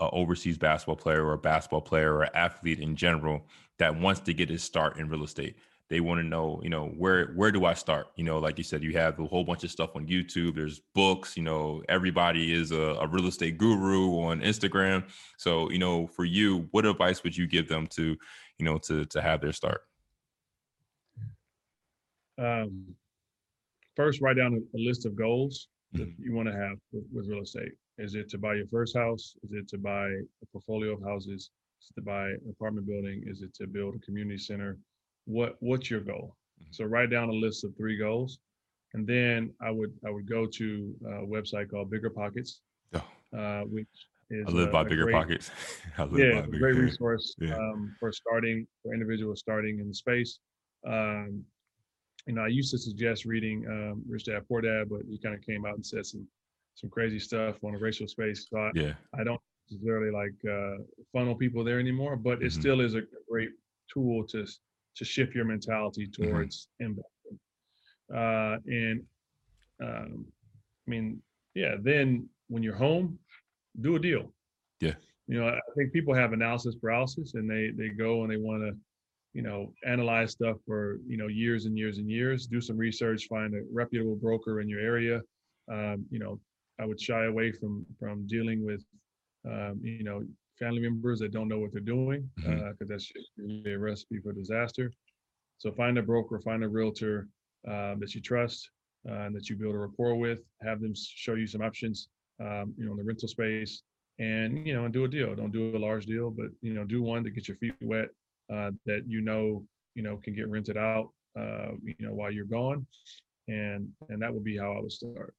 an 0.00 0.10
overseas 0.12 0.58
basketball 0.58 0.96
player 0.96 1.24
or 1.24 1.32
a 1.32 1.38
basketball 1.38 1.80
player 1.80 2.14
or 2.14 2.36
athlete 2.36 2.80
in 2.80 2.96
general 2.96 3.46
that 3.78 3.98
wants 3.98 4.20
to 4.20 4.34
get 4.34 4.48
his 4.48 4.62
start 4.62 4.98
in 4.98 5.08
real 5.08 5.24
estate? 5.24 5.56
They 5.88 6.00
want 6.00 6.18
to 6.20 6.26
know, 6.26 6.60
you 6.64 6.70
know, 6.70 6.88
where 6.88 7.26
where 7.36 7.52
do 7.52 7.64
I 7.64 7.74
start? 7.74 8.08
You 8.16 8.24
know, 8.24 8.38
like 8.40 8.58
you 8.58 8.64
said, 8.64 8.82
you 8.82 8.92
have 8.94 9.20
a 9.20 9.24
whole 9.24 9.44
bunch 9.44 9.62
of 9.62 9.70
stuff 9.70 9.94
on 9.94 10.08
YouTube. 10.08 10.56
There's 10.56 10.80
books. 10.94 11.36
You 11.36 11.44
know, 11.44 11.82
everybody 11.88 12.52
is 12.52 12.72
a, 12.72 12.96
a 13.00 13.06
real 13.06 13.28
estate 13.28 13.56
guru 13.56 14.20
on 14.20 14.40
Instagram. 14.40 15.04
So, 15.36 15.70
you 15.70 15.78
know, 15.78 16.08
for 16.08 16.24
you, 16.24 16.66
what 16.72 16.86
advice 16.86 17.22
would 17.22 17.36
you 17.36 17.46
give 17.46 17.68
them 17.68 17.86
to, 17.88 18.16
you 18.58 18.64
know, 18.64 18.78
to 18.78 19.04
to 19.06 19.22
have 19.22 19.40
their 19.40 19.52
start? 19.52 19.82
Um, 22.38 22.84
first, 23.94 24.20
write 24.20 24.36
down 24.36 24.54
a, 24.54 24.76
a 24.76 24.80
list 24.80 25.06
of 25.06 25.16
goals 25.16 25.68
mm-hmm. 25.94 26.04
that 26.04 26.12
you 26.18 26.34
want 26.34 26.48
to 26.48 26.54
have 26.54 26.78
with, 26.92 27.04
with 27.12 27.28
real 27.28 27.42
estate. 27.42 27.72
Is 27.98 28.14
it 28.14 28.28
to 28.30 28.38
buy 28.38 28.54
your 28.54 28.66
first 28.66 28.96
house? 28.96 29.34
Is 29.42 29.52
it 29.52 29.68
to 29.68 29.78
buy 29.78 30.06
a 30.08 30.46
portfolio 30.52 30.92
of 30.92 31.02
houses? 31.02 31.50
Is 31.80 31.90
it 31.90 32.00
to 32.00 32.04
buy 32.04 32.28
an 32.28 32.40
apartment 32.50 32.86
building? 32.86 33.24
Is 33.26 33.42
it 33.42 33.54
to 33.54 33.66
build 33.66 33.94
a 33.94 33.98
community 34.00 34.38
center? 34.38 34.78
what 35.26 35.56
what's 35.60 35.90
your 35.90 36.00
goal 36.00 36.36
mm-hmm. 36.60 36.70
so 36.70 36.84
write 36.84 37.10
down 37.10 37.28
a 37.28 37.32
list 37.32 37.64
of 37.64 37.76
three 37.76 37.98
goals 37.98 38.38
and 38.94 39.06
then 39.06 39.52
i 39.60 39.70
would 39.70 39.92
i 40.06 40.10
would 40.10 40.28
go 40.28 40.46
to 40.46 40.94
a 41.04 41.26
website 41.26 41.68
called 41.70 41.92
BiggerPockets 41.92 42.60
oh. 42.94 43.38
uh, 43.38 43.62
which 43.62 43.88
is 44.30 44.44
I 44.48 44.50
live 44.50 44.72
by 44.72 44.82
bigger 44.82 45.04
great, 45.04 45.14
pockets. 45.14 45.52
I 45.98 46.02
live 46.02 46.18
yeah, 46.18 46.40
by 46.40 46.46
bigger 46.46 46.58
great 46.58 46.74
resource 46.74 47.36
yeah. 47.38 47.54
um, 47.54 47.94
for 48.00 48.10
starting 48.10 48.66
for 48.82 48.92
individuals 48.92 49.38
starting 49.38 49.78
in 49.78 49.86
the 49.86 49.94
space. 49.94 50.40
Um, 50.84 51.44
you 52.26 52.34
know, 52.34 52.42
I 52.42 52.48
used 52.48 52.70
to 52.72 52.78
suggest 52.78 53.24
reading 53.24 53.64
um, 53.68 54.02
Rich 54.08 54.24
Dad 54.24 54.42
Poor 54.48 54.60
Dad, 54.60 54.88
but 54.88 55.02
he 55.08 55.18
kind 55.18 55.34
of 55.34 55.42
came 55.42 55.64
out 55.64 55.74
and 55.74 55.86
said 55.86 56.06
some 56.06 56.26
some 56.74 56.90
crazy 56.90 57.18
stuff 57.18 57.56
on 57.64 57.72
the 57.72 57.78
racial 57.78 58.06
space. 58.06 58.48
So 58.50 58.58
I, 58.58 58.70
yeah. 58.74 58.92
I 59.18 59.24
don't 59.24 59.40
necessarily 59.70 60.10
like 60.12 60.34
uh, 60.50 60.82
funnel 61.12 61.34
people 61.34 61.64
there 61.64 61.80
anymore, 61.80 62.16
but 62.16 62.42
it 62.42 62.46
mm-hmm. 62.46 62.60
still 62.60 62.80
is 62.80 62.94
a 62.94 63.02
great 63.28 63.50
tool 63.92 64.24
to 64.28 64.46
to 64.96 65.04
shift 65.04 65.34
your 65.34 65.44
mentality 65.44 66.06
mm-hmm. 66.06 66.30
towards 66.30 66.68
mm-hmm. 66.80 66.92
investing. 66.92 67.38
Uh, 68.14 68.56
and 68.66 69.02
um, 69.82 70.26
I 70.86 70.90
mean, 70.90 71.22
yeah, 71.54 71.76
then 71.80 72.28
when 72.48 72.62
you're 72.62 72.76
home, 72.76 73.18
do 73.80 73.96
a 73.96 73.98
deal. 73.98 74.32
Yeah. 74.80 74.94
You 75.26 75.40
know, 75.40 75.48
I 75.48 75.58
think 75.76 75.92
people 75.92 76.14
have 76.14 76.32
analysis 76.32 76.76
paralysis 76.76 77.34
and 77.34 77.50
they 77.50 77.70
they 77.76 77.88
go 77.88 78.22
and 78.22 78.30
they 78.30 78.36
want 78.36 78.62
to, 78.62 78.76
you 79.36 79.42
know, 79.42 79.70
analyze 79.84 80.32
stuff 80.32 80.56
for, 80.66 80.98
you 81.06 81.18
know, 81.18 81.26
years 81.26 81.66
and 81.66 81.76
years 81.76 81.98
and 81.98 82.10
years, 82.10 82.46
do 82.46 82.58
some 82.58 82.78
research, 82.78 83.26
find 83.28 83.54
a 83.54 83.60
reputable 83.70 84.16
broker 84.16 84.62
in 84.62 84.68
your 84.68 84.80
area. 84.80 85.20
Um, 85.70 86.06
you 86.10 86.18
know, 86.18 86.40
I 86.80 86.86
would 86.86 86.98
shy 86.98 87.26
away 87.26 87.52
from 87.52 87.84
from 88.00 88.26
dealing 88.26 88.64
with 88.64 88.82
um, 89.46 89.78
you 89.82 90.04
know, 90.04 90.24
family 90.58 90.80
members 90.80 91.18
that 91.18 91.32
don't 91.32 91.48
know 91.48 91.58
what 91.58 91.70
they're 91.70 91.82
doing 91.82 92.30
because 92.34 92.50
mm-hmm. 92.50 92.82
uh, 92.82 92.86
that's 92.88 93.12
really 93.36 93.74
a 93.74 93.78
recipe 93.78 94.20
for 94.20 94.32
disaster. 94.32 94.90
So 95.58 95.70
find 95.70 95.98
a 95.98 96.02
broker, 96.02 96.40
find 96.40 96.64
a 96.64 96.68
realtor 96.68 97.28
uh, 97.68 97.94
that 98.00 98.14
you 98.14 98.22
trust 98.22 98.70
uh, 99.06 99.24
and 99.26 99.36
that 99.36 99.50
you 99.50 99.56
build 99.56 99.74
a 99.74 99.78
rapport 99.78 100.16
with. 100.16 100.40
Have 100.62 100.80
them 100.80 100.94
show 100.96 101.34
you 101.34 101.46
some 101.46 101.60
options, 101.60 102.08
um, 102.40 102.72
you 102.78 102.86
know, 102.86 102.92
in 102.92 102.96
the 102.96 103.04
rental 103.04 103.28
space, 103.28 103.82
and 104.18 104.66
you 104.66 104.72
know, 104.72 104.86
and 104.86 104.94
do 104.94 105.04
a 105.04 105.08
deal. 105.08 105.34
Don't 105.34 105.52
do 105.52 105.76
a 105.76 105.78
large 105.78 106.06
deal, 106.06 106.30
but 106.30 106.46
you 106.62 106.72
know, 106.72 106.84
do 106.84 107.02
one 107.02 107.22
to 107.22 107.30
get 107.30 107.48
your 107.48 107.58
feet 107.58 107.74
wet 107.82 108.08
uh, 108.52 108.70
that 108.84 109.04
you 109.06 109.20
know, 109.20 109.64
you 109.94 110.02
know, 110.02 110.16
can 110.16 110.34
get 110.34 110.48
rented 110.48 110.76
out, 110.76 111.10
uh, 111.38 111.72
you 111.82 111.94
know, 112.00 112.12
while 112.12 112.30
you're 112.30 112.44
gone, 112.44 112.86
and 113.48 113.88
and 114.08 114.22
that 114.22 114.32
would 114.32 114.44
be 114.44 114.56
how 114.56 114.72
I 114.72 114.80
would 114.80 114.92
start. 114.92 115.34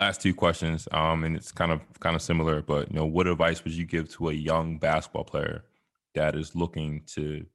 Last 0.00 0.20
two 0.20 0.34
questions 0.34 0.88
um 0.90 1.22
and 1.22 1.36
it's 1.36 1.52
kind 1.52 1.70
of 1.70 1.80
kind 2.00 2.16
of 2.16 2.22
similar 2.22 2.60
but 2.62 2.90
you 2.90 2.96
know 2.96 3.06
what 3.06 3.28
advice 3.28 3.62
would 3.62 3.72
you 3.72 3.84
give 3.84 4.08
to 4.14 4.30
a 4.30 4.32
young 4.32 4.76
basketball 4.76 5.22
player 5.22 5.62
that 6.14 6.34
is 6.34 6.56
looking 6.56 7.02
to 7.06 7.46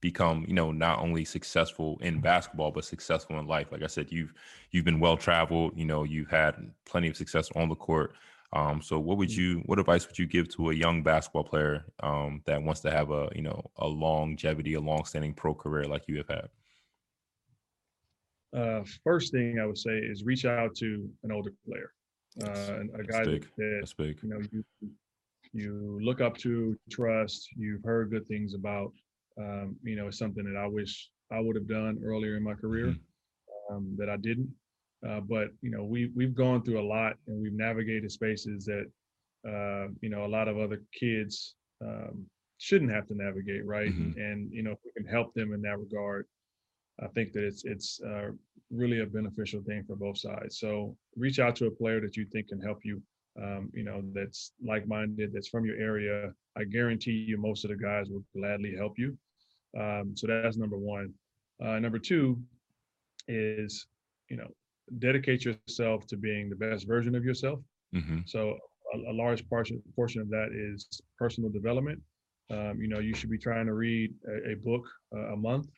become 0.00 0.44
you 0.46 0.54
know 0.54 0.70
not 0.70 1.00
only 1.00 1.24
successful 1.24 1.98
in 2.00 2.20
basketball 2.20 2.70
but 2.70 2.84
successful 2.84 3.40
in 3.40 3.48
life? 3.48 3.72
Like 3.72 3.82
i 3.82 3.88
said 3.88 4.12
you've 4.12 4.32
you've 4.70 4.84
been 4.84 5.00
well 5.00 5.16
traveled 5.16 5.76
you 5.76 5.84
know 5.84 6.04
you've 6.04 6.30
had 6.30 6.54
plenty 6.86 7.08
of 7.08 7.16
success 7.16 7.48
on 7.56 7.68
the 7.68 7.74
court 7.74 8.14
um 8.54 8.80
so 8.80 8.98
what 8.98 9.18
would 9.18 9.28
mm. 9.28 9.36
you 9.36 9.62
what 9.66 9.78
advice 9.78 10.06
would 10.06 10.18
you 10.18 10.26
give 10.26 10.48
to 10.48 10.70
a 10.70 10.74
young 10.74 11.02
basketball 11.02 11.44
player 11.44 11.84
um 12.00 12.40
that 12.46 12.62
wants 12.62 12.80
to 12.80 12.90
have 12.90 13.10
a 13.10 13.28
you 13.34 13.42
know 13.42 13.62
a 13.76 13.86
longevity 13.86 14.74
a 14.74 14.80
long-standing 14.80 15.34
pro 15.34 15.54
career 15.54 15.84
like 15.84 16.04
you 16.08 16.16
have 16.16 16.28
had 16.28 16.48
uh, 18.56 18.82
first 19.04 19.32
thing 19.32 19.58
I 19.60 19.66
would 19.66 19.78
say 19.78 19.98
is 19.98 20.24
reach 20.24 20.44
out 20.44 20.74
to 20.76 21.08
an 21.22 21.32
older 21.32 21.52
player, 21.66 21.92
uh, 22.42 22.80
a 22.98 23.04
guy 23.04 23.24
that, 23.24 23.46
you 24.22 24.28
know 24.28 24.40
you 24.50 24.64
you 25.52 25.98
look 26.02 26.20
up 26.20 26.36
to, 26.38 26.78
trust, 26.90 27.48
you've 27.56 27.82
heard 27.84 28.10
good 28.10 28.26
things 28.28 28.54
about. 28.54 28.92
Um, 29.38 29.76
you 29.82 29.96
know, 29.96 30.08
it's 30.08 30.18
something 30.18 30.44
that 30.44 30.58
I 30.58 30.66
wish 30.66 31.10
I 31.32 31.40
would 31.40 31.56
have 31.56 31.68
done 31.68 32.00
earlier 32.04 32.36
in 32.36 32.42
my 32.42 32.54
career 32.54 32.86
mm-hmm. 32.86 33.74
um, 33.74 33.94
that 33.98 34.08
I 34.08 34.16
didn't. 34.16 34.50
Uh, 35.06 35.20
but 35.20 35.48
you 35.62 35.70
know, 35.70 35.84
we 35.84 36.10
we've 36.14 36.34
gone 36.34 36.62
through 36.62 36.80
a 36.80 36.88
lot 36.88 37.14
and 37.26 37.40
we've 37.40 37.52
navigated 37.52 38.10
spaces 38.10 38.64
that 38.64 38.86
uh, 39.46 39.88
you 40.00 40.08
know 40.08 40.24
a 40.24 40.28
lot 40.28 40.48
of 40.48 40.58
other 40.58 40.82
kids 40.92 41.54
um, 41.84 42.26
shouldn't 42.58 42.90
have 42.90 43.06
to 43.06 43.14
navigate, 43.14 43.64
right? 43.64 43.90
Mm-hmm. 43.90 44.20
And 44.20 44.52
you 44.52 44.62
know, 44.62 44.72
if 44.72 44.78
we 44.84 44.92
can 44.96 45.06
help 45.06 45.32
them 45.34 45.52
in 45.52 45.62
that 45.62 45.78
regard, 45.78 46.26
I 47.00 47.06
think 47.08 47.32
that 47.32 47.44
it's 47.44 47.64
it's 47.64 48.00
uh, 48.02 48.30
really 48.70 49.00
a 49.00 49.06
beneficial 49.06 49.62
thing 49.62 49.84
for 49.86 49.96
both 49.96 50.18
sides. 50.18 50.58
So 50.58 50.96
reach 51.16 51.38
out 51.38 51.56
to 51.56 51.66
a 51.66 51.70
player 51.70 52.00
that 52.00 52.16
you 52.16 52.26
think 52.26 52.48
can 52.48 52.60
help 52.60 52.80
you. 52.84 53.00
Um, 53.40 53.70
you 53.72 53.84
know, 53.84 54.02
that's 54.12 54.52
like-minded, 54.64 55.32
that's 55.32 55.46
from 55.46 55.64
your 55.64 55.76
area. 55.76 56.32
I 56.56 56.64
guarantee 56.64 57.12
you, 57.12 57.38
most 57.38 57.64
of 57.64 57.70
the 57.70 57.76
guys 57.76 58.08
will 58.10 58.24
gladly 58.36 58.74
help 58.76 58.98
you. 58.98 59.16
Um, 59.78 60.14
so 60.16 60.26
that's 60.26 60.56
number 60.56 60.76
one. 60.76 61.14
Uh, 61.64 61.78
number 61.78 62.00
two 62.00 62.40
is, 63.28 63.86
you 64.28 64.36
know, 64.36 64.48
dedicate 64.98 65.44
yourself 65.44 66.06
to 66.06 66.16
being 66.16 66.48
the 66.48 66.56
best 66.56 66.86
version 66.86 67.14
of 67.14 67.24
yourself. 67.24 67.60
Mm-hmm. 67.94 68.20
So 68.26 68.56
a, 68.94 69.10
a, 69.10 69.14
large 69.14 69.48
portion 69.48 69.82
portion 69.94 70.20
of 70.20 70.28
that 70.30 70.48
is 70.52 70.86
personal 71.18 71.50
development. 71.50 72.00
Um, 72.50 72.78
you 72.80 72.88
know, 72.88 72.98
you 72.98 73.14
should 73.14 73.30
be 73.30 73.38
trying 73.38 73.66
to 73.66 73.74
read 73.74 74.12
a, 74.26 74.52
a 74.52 74.56
book 74.56 74.86
uh, 75.14 75.32
a 75.32 75.36
month 75.36 75.68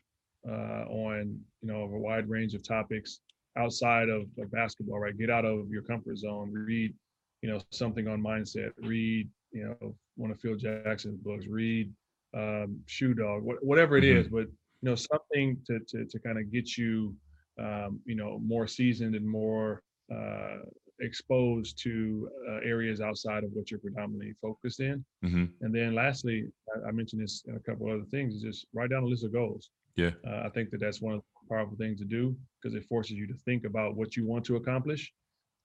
uh, 0.48 0.84
on 0.88 1.38
you 1.62 1.72
know 1.72 1.82
a 1.82 1.86
wide 1.86 2.28
range 2.28 2.54
of 2.54 2.62
topics 2.62 3.20
outside 3.56 4.08
of 4.08 4.26
like 4.36 4.50
basketball. 4.50 4.98
Right, 4.98 5.18
get 5.18 5.30
out 5.30 5.44
of 5.44 5.68
your 5.70 5.82
comfort 5.82 6.18
zone. 6.18 6.52
Read, 6.52 6.94
you 7.42 7.50
know, 7.50 7.60
something 7.70 8.08
on 8.08 8.22
mindset. 8.22 8.70
Read, 8.82 9.28
you 9.52 9.64
know, 9.64 9.94
one 10.16 10.30
of 10.30 10.40
Phil 10.40 10.56
Jackson's 10.56 11.18
books. 11.18 11.46
Read 11.48 11.92
um, 12.34 12.80
Shoe 12.86 13.14
Dog, 13.14 13.42
wh- 13.42 13.62
whatever 13.64 13.96
it 13.96 14.04
mm-hmm. 14.04 14.18
is, 14.18 14.28
but 14.28 14.46
you 14.82 14.88
know, 14.88 14.94
something 14.94 15.58
to 15.66 15.80
to 15.88 16.04
to 16.06 16.18
kind 16.20 16.38
of 16.38 16.52
get 16.52 16.76
you, 16.76 17.14
um, 17.60 18.00
you 18.04 18.14
know, 18.14 18.38
more 18.38 18.66
seasoned 18.66 19.14
and 19.14 19.28
more 19.28 19.82
uh, 20.14 20.58
exposed 21.00 21.78
to 21.82 22.28
uh, 22.48 22.58
areas 22.64 23.00
outside 23.00 23.44
of 23.44 23.50
what 23.52 23.70
you're 23.70 23.80
predominantly 23.80 24.34
focused 24.40 24.80
in. 24.80 25.04
Mm-hmm. 25.24 25.44
And 25.62 25.74
then 25.74 25.94
lastly, 25.94 26.46
I, 26.74 26.88
I, 26.88 26.92
mentioned 26.92 27.22
this 27.22 27.42
in 27.46 27.56
a 27.56 27.60
couple 27.60 27.90
other 27.90 28.04
things, 28.10 28.34
is 28.34 28.42
just 28.42 28.66
write 28.74 28.90
down 28.90 29.02
a 29.02 29.06
list 29.06 29.24
of 29.24 29.32
goals. 29.32 29.70
Yeah. 29.96 30.10
Uh, 30.26 30.42
I 30.44 30.50
think 30.50 30.70
that 30.70 30.80
that's 30.80 31.00
one 31.00 31.14
of 31.14 31.20
the 31.20 31.54
powerful 31.54 31.76
things 31.76 31.98
to 32.00 32.04
do 32.04 32.36
because 32.60 32.74
it 32.76 32.84
forces 32.86 33.12
you 33.12 33.26
to 33.26 33.34
think 33.44 33.64
about 33.64 33.96
what 33.96 34.16
you 34.16 34.26
want 34.26 34.44
to 34.46 34.56
accomplish. 34.56 35.12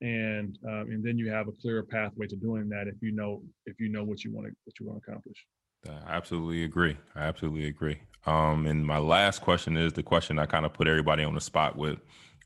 And 0.01 0.57
um, 0.67 0.91
and 0.91 1.03
then 1.03 1.17
you 1.17 1.31
have 1.31 1.47
a 1.47 1.53
clearer 1.53 1.83
pathway 1.83 2.27
to 2.27 2.35
doing 2.35 2.67
that 2.69 2.87
if 2.87 2.95
you 3.01 3.13
know 3.13 3.41
if 3.65 3.79
you 3.79 3.87
know 3.87 4.03
what 4.03 4.25
you 4.25 4.33
want 4.33 4.47
to 4.47 4.53
what 4.65 4.79
you 4.79 4.85
want 4.85 5.01
to 5.01 5.09
accomplish. 5.09 5.45
I 5.89 6.15
absolutely 6.15 6.63
agree. 6.63 6.97
I 7.15 7.21
absolutely 7.21 7.67
agree. 7.67 7.99
Um, 8.25 8.65
and 8.65 8.85
my 8.85 8.97
last 8.97 9.41
question 9.41 9.77
is 9.77 9.93
the 9.93 10.03
question 10.03 10.39
I 10.39 10.45
kind 10.45 10.65
of 10.65 10.73
put 10.73 10.87
everybody 10.87 11.23
on 11.23 11.35
the 11.35 11.41
spot 11.41 11.77
with 11.77 11.99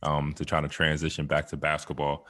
um, 0.04 0.34
to 0.34 0.46
try 0.46 0.62
to 0.62 0.68
transition 0.68 1.26
back 1.26 1.48
to 1.48 1.58
basketball. 1.58 2.26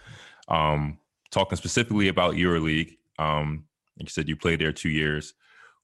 Um, 0.47 0.99
talking 1.31 1.57
specifically 1.57 2.07
about 2.07 2.35
EuroLeague, 2.35 2.97
um, 3.17 3.65
like 3.97 4.07
you 4.07 4.11
said, 4.11 4.29
you 4.29 4.35
played 4.35 4.61
there 4.61 4.71
two 4.71 4.89
years. 4.89 5.33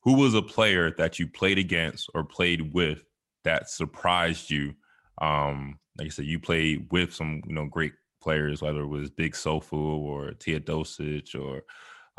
Who 0.01 0.13
was 0.13 0.35
a 0.35 0.41
player 0.41 0.91
that 0.97 1.17
you 1.17 1.27
played 1.27 1.57
against 1.57 2.09
or 2.13 2.23
played 2.23 2.73
with 2.73 3.03
that 3.43 3.69
surprised 3.69 4.51
you? 4.51 4.75
Um, 5.19 5.79
like 5.97 6.07
I 6.07 6.09
said, 6.09 6.25
you 6.25 6.39
played 6.39 6.87
with 6.91 7.13
some, 7.13 7.41
you 7.47 7.55
know, 7.55 7.65
great 7.65 7.93
players, 8.21 8.61
whether 8.61 8.81
it 8.81 8.87
was 8.87 9.09
Big 9.09 9.33
Sofo 9.33 9.73
or 9.73 10.31
Teodosic 10.31 11.39
or 11.39 11.63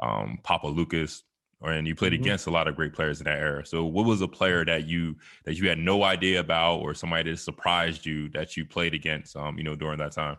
um, 0.01 0.39
Papaloukas, 0.45 1.23
or 1.61 1.73
and 1.73 1.87
you 1.87 1.95
played 1.95 2.13
Mhm. 2.13 2.21
against 2.21 2.47
a 2.47 2.51
lot 2.51 2.69
of 2.69 2.77
great 2.77 2.93
players 2.93 3.21
in 3.21 3.25
that 3.25 3.39
era. 3.39 3.65
So, 3.65 3.85
what 3.85 4.05
was 4.07 4.21
a 4.21 4.29
player 4.29 4.65
that 4.65 4.87
you 4.87 5.17
that 5.45 5.55
you 5.59 5.69
had 5.69 5.79
no 5.79 6.03
idea 6.03 6.41
about, 6.41 6.81
or 6.81 6.95
somebody 6.95 7.31
that 7.31 7.39
surprised 7.39 8.05
you 8.07 8.29
that 8.31 8.57
you 8.57 8.67
played 8.67 8.95
against, 8.95 9.37
um, 9.37 9.57
you 9.59 9.65
know, 9.65 9.75
during 9.75 9.99
that 9.99 10.13
time? 10.13 10.37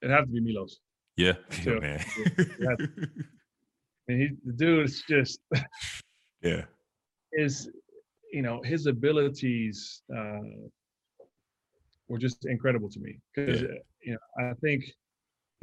It 0.00 0.10
had 0.10 0.22
to 0.22 0.26
be 0.26 0.40
Milos. 0.40 0.80
Yeah, 1.16 1.34
Yeah, 1.64 1.78
man. 1.80 2.00
yeah. 2.58 2.76
And 4.08 4.20
he, 4.20 4.28
the 4.44 4.52
dude 4.52 4.84
is 4.86 5.04
just 5.08 5.40
yeah, 6.42 6.64
Is 7.32 7.70
you 8.32 8.42
know, 8.42 8.60
his 8.62 8.86
abilities 8.86 10.02
uh, 10.14 10.40
were 12.08 12.18
just 12.18 12.44
incredible 12.46 12.88
to 12.90 12.98
me. 12.98 13.20
Because 13.32 13.62
Yeah. 13.62 13.68
you 14.02 14.12
know, 14.14 14.50
I 14.50 14.54
think, 14.54 14.84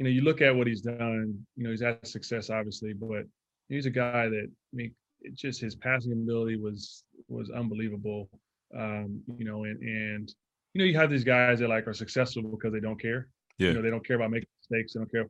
you 0.00 0.04
know, 0.04 0.10
you 0.10 0.22
look 0.22 0.40
at 0.40 0.56
what 0.56 0.66
he's 0.66 0.80
done. 0.80 1.38
You 1.56 1.64
know, 1.64 1.70
he's 1.70 1.82
had 1.82 2.06
success, 2.06 2.48
obviously, 2.48 2.94
but 2.94 3.24
he's 3.68 3.84
a 3.84 3.90
guy 3.90 4.30
that 4.30 4.46
I 4.50 4.74
mean, 4.76 4.94
it 5.20 5.34
just 5.34 5.60
his 5.60 5.74
passing 5.76 6.12
ability 6.12 6.56
was 6.56 7.04
was 7.28 7.50
unbelievable. 7.50 8.30
Um, 8.74 9.20
you 9.36 9.44
know, 9.44 9.64
and 9.64 9.78
and 9.82 10.34
you 10.72 10.78
know, 10.78 10.86
you 10.86 10.96
have 10.96 11.10
these 11.10 11.22
guys 11.22 11.58
that 11.58 11.68
like 11.68 11.86
are 11.86 11.92
successful 11.92 12.42
because 12.44 12.72
they 12.72 12.80
don't 12.80 12.98
care. 12.98 13.28
yeah, 13.58 13.68
You 13.68 13.74
know, 13.74 13.82
they 13.82 13.90
don't 13.90 14.06
care 14.06 14.16
about 14.16 14.30
making 14.30 14.48
mistakes. 14.62 14.94
They 14.94 15.00
don't 15.00 15.10
care. 15.12 15.28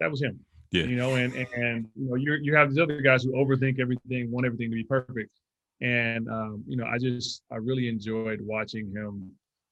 That 0.00 0.10
was 0.10 0.20
him. 0.20 0.40
Yeah. 0.72 0.84
You 0.86 0.96
know, 0.96 1.14
and 1.14 1.32
and 1.34 1.88
you 1.94 2.08
know, 2.08 2.16
you 2.16 2.38
you 2.42 2.56
have 2.56 2.70
these 2.70 2.80
other 2.80 3.00
guys 3.00 3.22
who 3.22 3.34
overthink 3.34 3.78
everything, 3.78 4.32
want 4.32 4.46
everything 4.46 4.70
to 4.70 4.74
be 4.74 4.82
perfect. 4.82 5.30
And 5.80 6.28
um, 6.28 6.64
you 6.66 6.76
know, 6.76 6.86
I 6.86 6.98
just 6.98 7.42
I 7.52 7.56
really 7.56 7.86
enjoyed 7.88 8.40
watching 8.42 8.90
him. 8.90 9.30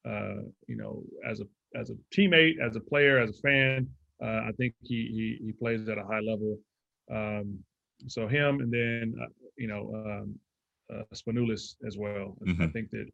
Uh, 0.09 0.43
you 0.69 0.77
know, 0.77 1.03
as 1.29 1.41
a 1.41 1.49
as 1.75 1.91
a 1.91 1.95
teammate, 2.15 2.61
as 2.61 2.77
a 2.77 2.81
player, 2.81 3.19
as 3.19 3.31
a 3.31 3.41
fan. 3.41 3.89
Uh, 4.23 4.43
I 4.49 4.53
think 4.59 4.75
he 4.83 4.99
he 5.41 5.47
he 5.47 5.53
plays 5.53 5.89
at 5.89 5.99
a 5.99 6.05
high 6.05 6.21
level. 6.21 6.59
Um, 7.11 7.59
so 8.09 8.27
him, 8.27 8.61
and 8.61 8.73
then 8.73 9.15
uh, 9.23 9.27
you 9.57 9.69
know, 9.69 9.83
um, 9.95 10.39
uh, 10.93 11.03
Spanoulis 11.15 11.77
as 11.87 11.97
well. 11.97 12.37
I 12.41 12.47
Mhm. 12.51 12.73
think 12.73 12.91
that 12.91 13.07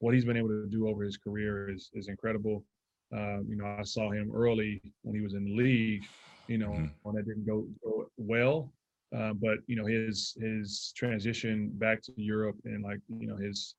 what 0.00 0.14
he's 0.14 0.24
been 0.24 0.36
able 0.36 0.48
to 0.48 0.68
do 0.68 0.88
over 0.88 1.02
his 1.04 1.16
career 1.16 1.70
is 1.70 1.90
is 1.94 2.08
incredible. 2.08 2.64
Um, 3.12 3.46
you 3.48 3.56
know, 3.56 3.66
I 3.66 3.82
saw 3.84 4.10
him 4.10 4.30
early 4.34 4.80
when 5.02 5.14
he 5.14 5.22
was 5.22 5.34
in 5.34 5.44
the 5.44 5.54
league. 5.56 6.04
You 6.48 6.58
know, 6.58 6.72
Mhm. 6.72 6.90
when 7.02 7.14
that 7.16 7.26
didn't 7.26 7.46
go, 7.46 7.66
go 7.84 8.06
well, 8.16 8.72
uh, 9.16 9.32
but 9.34 9.58
you 9.66 9.76
know 9.76 9.86
his 9.86 10.34
his 10.40 10.92
transition 10.96 11.70
back 11.78 12.02
to 12.02 12.12
Europe 12.16 12.56
and 12.64 12.82
like 12.82 13.00
you 13.08 13.26
know 13.28 13.36
his 13.36 13.76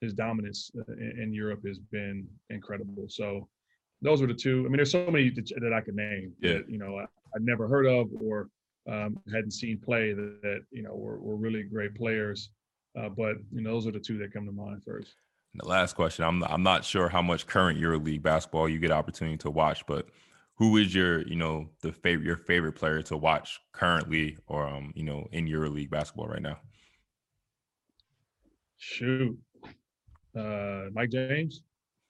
his 0.00 0.12
dominance 0.14 0.70
in, 0.98 1.20
in 1.22 1.32
Europe 1.34 1.60
has 1.66 1.78
been 1.78 2.26
incredible. 2.50 3.06
So 3.08 3.48
those 4.02 4.20
were 4.20 4.26
the 4.26 4.34
two. 4.34 4.60
I 4.60 4.68
mean, 4.68 4.76
there's 4.76 4.90
so 4.92 5.10
many 5.10 5.30
that, 5.30 5.72
I 5.74 5.80
could 5.80 5.94
name 5.96 6.32
Yeah. 6.40 6.54
that 6.54 6.68
you 6.70 6.78
know 6.78 6.96
I, 6.98 7.04
I'd 7.34 7.42
never 7.42 7.68
heard 7.68 7.86
of 7.86 8.08
or 8.20 8.48
um, 8.90 9.18
hadn't 9.32 9.52
seen 9.52 9.78
play 9.78 10.12
that, 10.12 10.40
that 10.42 10.60
you 10.70 10.82
know 10.82 10.94
were, 10.94 11.18
were 11.18 11.36
really 11.36 11.62
great 11.62 11.94
players. 11.94 12.50
Uh, 12.98 13.08
but 13.08 13.36
you 13.52 13.60
know, 13.60 13.70
those 13.70 13.86
are 13.86 13.92
the 13.92 14.00
two 14.00 14.18
that 14.18 14.32
come 14.32 14.46
to 14.46 14.52
mind 14.52 14.82
first. 14.84 15.14
The 15.54 15.66
last 15.66 15.94
question. 15.94 16.24
I'm 16.24 16.42
I'm 16.44 16.62
not 16.62 16.84
sure 16.84 17.08
how 17.08 17.22
much 17.22 17.46
current 17.46 17.78
EuroLeague 17.80 18.22
basketball 18.22 18.68
you 18.68 18.78
get 18.78 18.90
opportunity 18.90 19.36
to 19.38 19.50
watch, 19.50 19.84
but 19.86 20.06
who 20.54 20.76
is 20.76 20.94
your 20.94 21.26
you 21.26 21.36
know 21.36 21.68
the 21.82 21.92
favorite 21.92 22.24
your 22.26 22.36
favorite 22.36 22.72
player 22.74 23.02
to 23.02 23.16
watch 23.16 23.60
currently 23.72 24.38
or 24.46 24.66
um 24.66 24.92
you 24.94 25.02
know 25.04 25.26
in 25.32 25.46
EuroLeague 25.46 25.90
basketball 25.90 26.28
right 26.28 26.42
now? 26.42 26.58
Shoot, 28.78 29.38
uh, 30.36 30.84
Mike 30.92 31.10
James. 31.10 31.62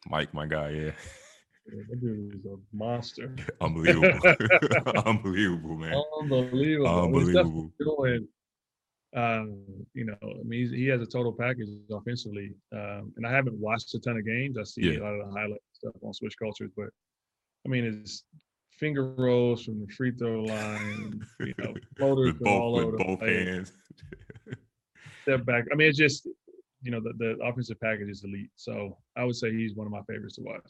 Mike, 0.06 0.32
my 0.32 0.46
guy, 0.46 0.70
Yeah, 0.70 0.90
That 1.66 2.00
dude 2.00 2.34
is 2.34 2.44
a 2.46 2.56
monster. 2.72 3.34
unbelievable, 3.60 4.18
unbelievable, 5.06 5.76
man, 5.76 5.94
Unbelievable. 6.20 7.04
Unbelievable. 7.04 7.70
doing, 7.78 8.26
um, 9.14 9.62
you 9.94 10.04
know, 10.06 10.16
I 10.22 10.42
mean, 10.44 10.60
he's, 10.60 10.70
he 10.70 10.86
has 10.86 11.00
a 11.00 11.06
total 11.06 11.32
package 11.32 11.68
offensively. 11.90 12.54
Um, 12.72 13.12
and 13.16 13.26
I 13.26 13.30
haven't 13.32 13.58
watched 13.58 13.94
a 13.94 14.00
ton 14.00 14.16
of 14.16 14.26
games. 14.26 14.56
I 14.58 14.64
see 14.64 14.82
Yeah. 14.92 15.00
a 15.00 15.02
lot 15.02 15.14
of 15.14 15.26
the 15.28 15.32
highlight 15.38 15.60
stuff 15.72 15.94
on 16.02 16.12
Switch 16.14 16.34
Cultures, 16.40 16.70
but 16.76 16.88
I 17.66 17.68
mean, 17.68 17.84
his 17.84 18.24
finger 18.72 19.12
rolls 19.12 19.64
from 19.64 19.80
the 19.80 19.92
free 19.92 20.12
throw 20.12 20.42
line, 20.44 21.20
you 21.40 21.54
know, 21.58 21.74
floaters 21.98 22.34
both 22.40 22.48
all 22.48 22.78
over 22.80 22.96
both 22.96 23.18
place, 23.20 23.46
hands. 23.48 23.72
step 25.22 25.44
back. 25.44 25.64
I 25.70 25.76
mean, 25.76 25.88
it's 25.88 25.98
just, 25.98 26.26
you 26.82 26.90
know, 26.90 27.00
the, 27.00 27.12
the 27.18 27.36
offensive 27.44 27.78
package 27.80 28.08
is 28.08 28.24
elite. 28.24 28.50
So 28.56 28.96
I 29.16 29.24
would 29.24 29.36
say 29.36 29.52
he's 29.52 29.74
one 29.74 29.86
of 29.86 29.92
my 29.92 30.00
favorites 30.08 30.36
to 30.36 30.42
watch. 30.42 30.62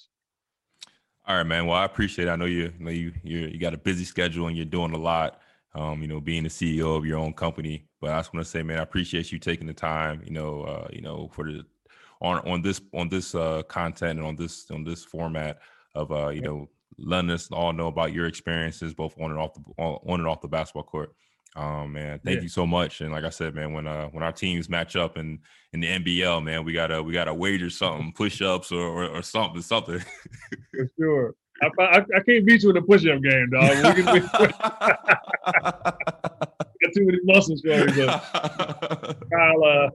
All 1.26 1.36
right, 1.36 1.46
man. 1.46 1.66
Well, 1.66 1.76
I 1.76 1.84
appreciate 1.84 2.28
it. 2.28 2.30
I 2.30 2.36
know 2.36 2.46
you, 2.46 2.72
you 2.78 2.84
know 2.84 2.90
you 2.90 3.12
you 3.22 3.38
you 3.40 3.58
got 3.58 3.74
a 3.74 3.78
busy 3.78 4.04
schedule 4.04 4.46
and 4.46 4.56
you're 4.56 4.64
doing 4.66 4.92
a 4.92 4.98
lot. 4.98 5.40
Um, 5.74 6.02
you 6.02 6.08
know, 6.08 6.20
being 6.20 6.42
the 6.42 6.50
CEO 6.50 6.96
of 6.96 7.06
your 7.06 7.18
own 7.18 7.32
company. 7.32 7.86
But 8.00 8.10
I 8.10 8.18
just 8.18 8.34
want 8.34 8.44
to 8.44 8.50
say, 8.50 8.62
man, 8.64 8.78
I 8.80 8.82
appreciate 8.82 9.30
you 9.30 9.38
taking 9.38 9.66
the 9.68 9.72
time. 9.74 10.22
You 10.24 10.32
know, 10.32 10.62
uh, 10.62 10.88
you 10.92 11.00
know, 11.02 11.28
for 11.32 11.44
the 11.44 11.64
on 12.20 12.38
on 12.48 12.62
this 12.62 12.80
on 12.94 13.08
this 13.08 13.34
uh, 13.34 13.62
content 13.64 14.18
and 14.18 14.26
on 14.26 14.34
this 14.36 14.70
on 14.70 14.82
this 14.82 15.04
format 15.04 15.58
of 15.94 16.10
uh, 16.10 16.28
you 16.30 16.40
Yeah. 16.40 16.48
know, 16.48 16.68
letting 16.98 17.30
us 17.30 17.50
all 17.52 17.72
know 17.72 17.86
about 17.88 18.12
your 18.12 18.26
experiences 18.26 18.94
both 18.94 19.14
on 19.20 19.30
and 19.30 19.38
off 19.38 19.54
the 19.54 19.62
on 19.78 20.20
and 20.20 20.26
off 20.26 20.40
the 20.40 20.48
basketball 20.48 20.82
court. 20.82 21.14
Um, 21.57 21.92
man, 21.92 22.20
thank 22.24 22.36
Yeah. 22.36 22.42
you 22.42 22.48
so 22.48 22.66
much. 22.66 23.01
And 23.01 23.11
like 23.12 23.24
I 23.24 23.30
said, 23.30 23.55
man, 23.55 23.72
when 23.72 23.86
uh 23.86 24.07
when 24.09 24.22
our 24.22 24.32
teams 24.32 24.68
match 24.68 24.96
up 24.96 25.16
in 25.16 25.40
in 25.72 25.80
the 25.80 25.86
NBL, 25.88 26.42
man, 26.44 26.64
we 26.64 26.72
gotta 26.72 27.03
we 27.03 27.12
gotta 27.12 27.34
wager 27.34 27.70
something, 27.70 28.12
push 28.16 28.40
ups 28.40 28.70
or, 28.72 28.86
or 28.86 29.05
or 29.07 29.22
something, 29.22 29.62
something. 29.62 30.01
For 30.74 30.90
sure. 30.98 31.34
I, 31.62 31.68
I, 31.78 31.98
I 31.98 32.20
can't 32.26 32.46
beat 32.46 32.62
you 32.62 32.70
in 32.70 32.76
a 32.78 32.82
push-up 32.82 33.20
game, 33.22 33.51
dog. 33.53 33.96
We 33.96 34.03
can, 34.03 34.14
we, 34.20 34.20
got 34.20 35.98
too 36.96 37.05
many 37.05 37.18
muscles 37.24 37.61
for 37.61 37.68
you, 37.68 38.07
but 38.07 39.20
Kyle, 39.30 39.64
uh, 39.64 39.90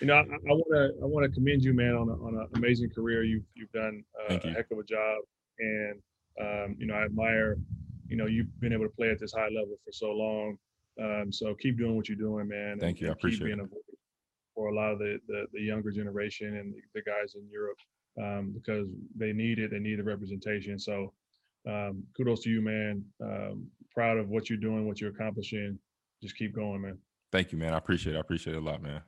you 0.00 0.06
know, 0.08 0.14
I 0.14 0.24
want 0.24 0.64
to 0.72 0.90
I 1.02 1.06
want 1.06 1.24
to 1.24 1.30
commend 1.32 1.62
you, 1.62 1.72
man, 1.74 1.94
on 1.94 2.08
a, 2.08 2.12
on 2.14 2.34
an 2.34 2.48
amazing 2.56 2.90
career. 2.90 3.22
You've 3.22 3.44
you've 3.54 3.70
done 3.72 4.02
uh, 4.24 4.28
Thank 4.30 4.44
a 4.46 4.50
heck 4.50 4.66
of 4.72 4.78
a 4.78 4.82
job, 4.84 5.18
and 5.60 6.00
um, 6.40 6.74
you 6.78 6.86
know, 6.86 6.94
I 6.94 7.04
admire, 7.04 7.56
you 8.08 8.16
know, 8.16 8.26
you've 8.26 8.48
been 8.60 8.72
able 8.72 8.84
to 8.84 8.90
play 8.90 9.10
at 9.10 9.20
this 9.20 9.32
high 9.32 9.48
level 9.48 9.78
for 9.84 9.92
so 9.92 10.10
long. 10.10 10.58
Um, 11.02 11.32
so 11.32 11.54
keep 11.54 11.78
doing 11.78 11.96
what 11.96 12.08
you're 12.08 12.16
doing, 12.16 12.48
man. 12.48 12.78
Thank 12.78 12.98
and, 12.98 13.02
you. 13.02 13.08
I 13.08 13.12
appreciate 13.12 13.50
it. 13.50 13.70
for 14.54 14.68
a 14.68 14.74
lot 14.74 14.92
of 14.92 14.98
the, 14.98 15.18
the, 15.28 15.46
the 15.52 15.60
younger 15.60 15.90
generation 15.90 16.56
and 16.56 16.74
the, 16.94 17.02
guys 17.02 17.34
in 17.34 17.46
Europe 17.50 17.78
um, 18.20 18.52
because 18.54 18.88
they 19.14 19.32
need 19.32 19.58
it. 19.58 19.70
They 19.70 19.78
need 19.78 19.98
the 19.98 20.04
representation. 20.04 20.78
So 20.78 21.12
um, 21.66 22.04
kudos 22.16 22.40
to 22.44 22.50
you, 22.50 22.62
man. 22.62 23.04
Um, 23.22 23.66
proud 23.90 24.18
of 24.18 24.28
what 24.28 24.48
you're 24.48 24.58
doing, 24.58 24.86
what 24.86 25.00
you're 25.00 25.10
accomplishing. 25.10 25.78
Just 26.22 26.36
keep 26.36 26.54
going, 26.54 26.80
man. 26.80 26.98
Thank 27.32 27.52
you, 27.52 27.58
man. 27.58 27.74
I 27.74 27.78
appreciate 27.78 28.14
it. 28.14 28.18
I 28.18 28.20
appreciate 28.20 28.54
it 28.54 28.58
a 28.58 28.64
lot, 28.64 28.82
man. 28.82 29.02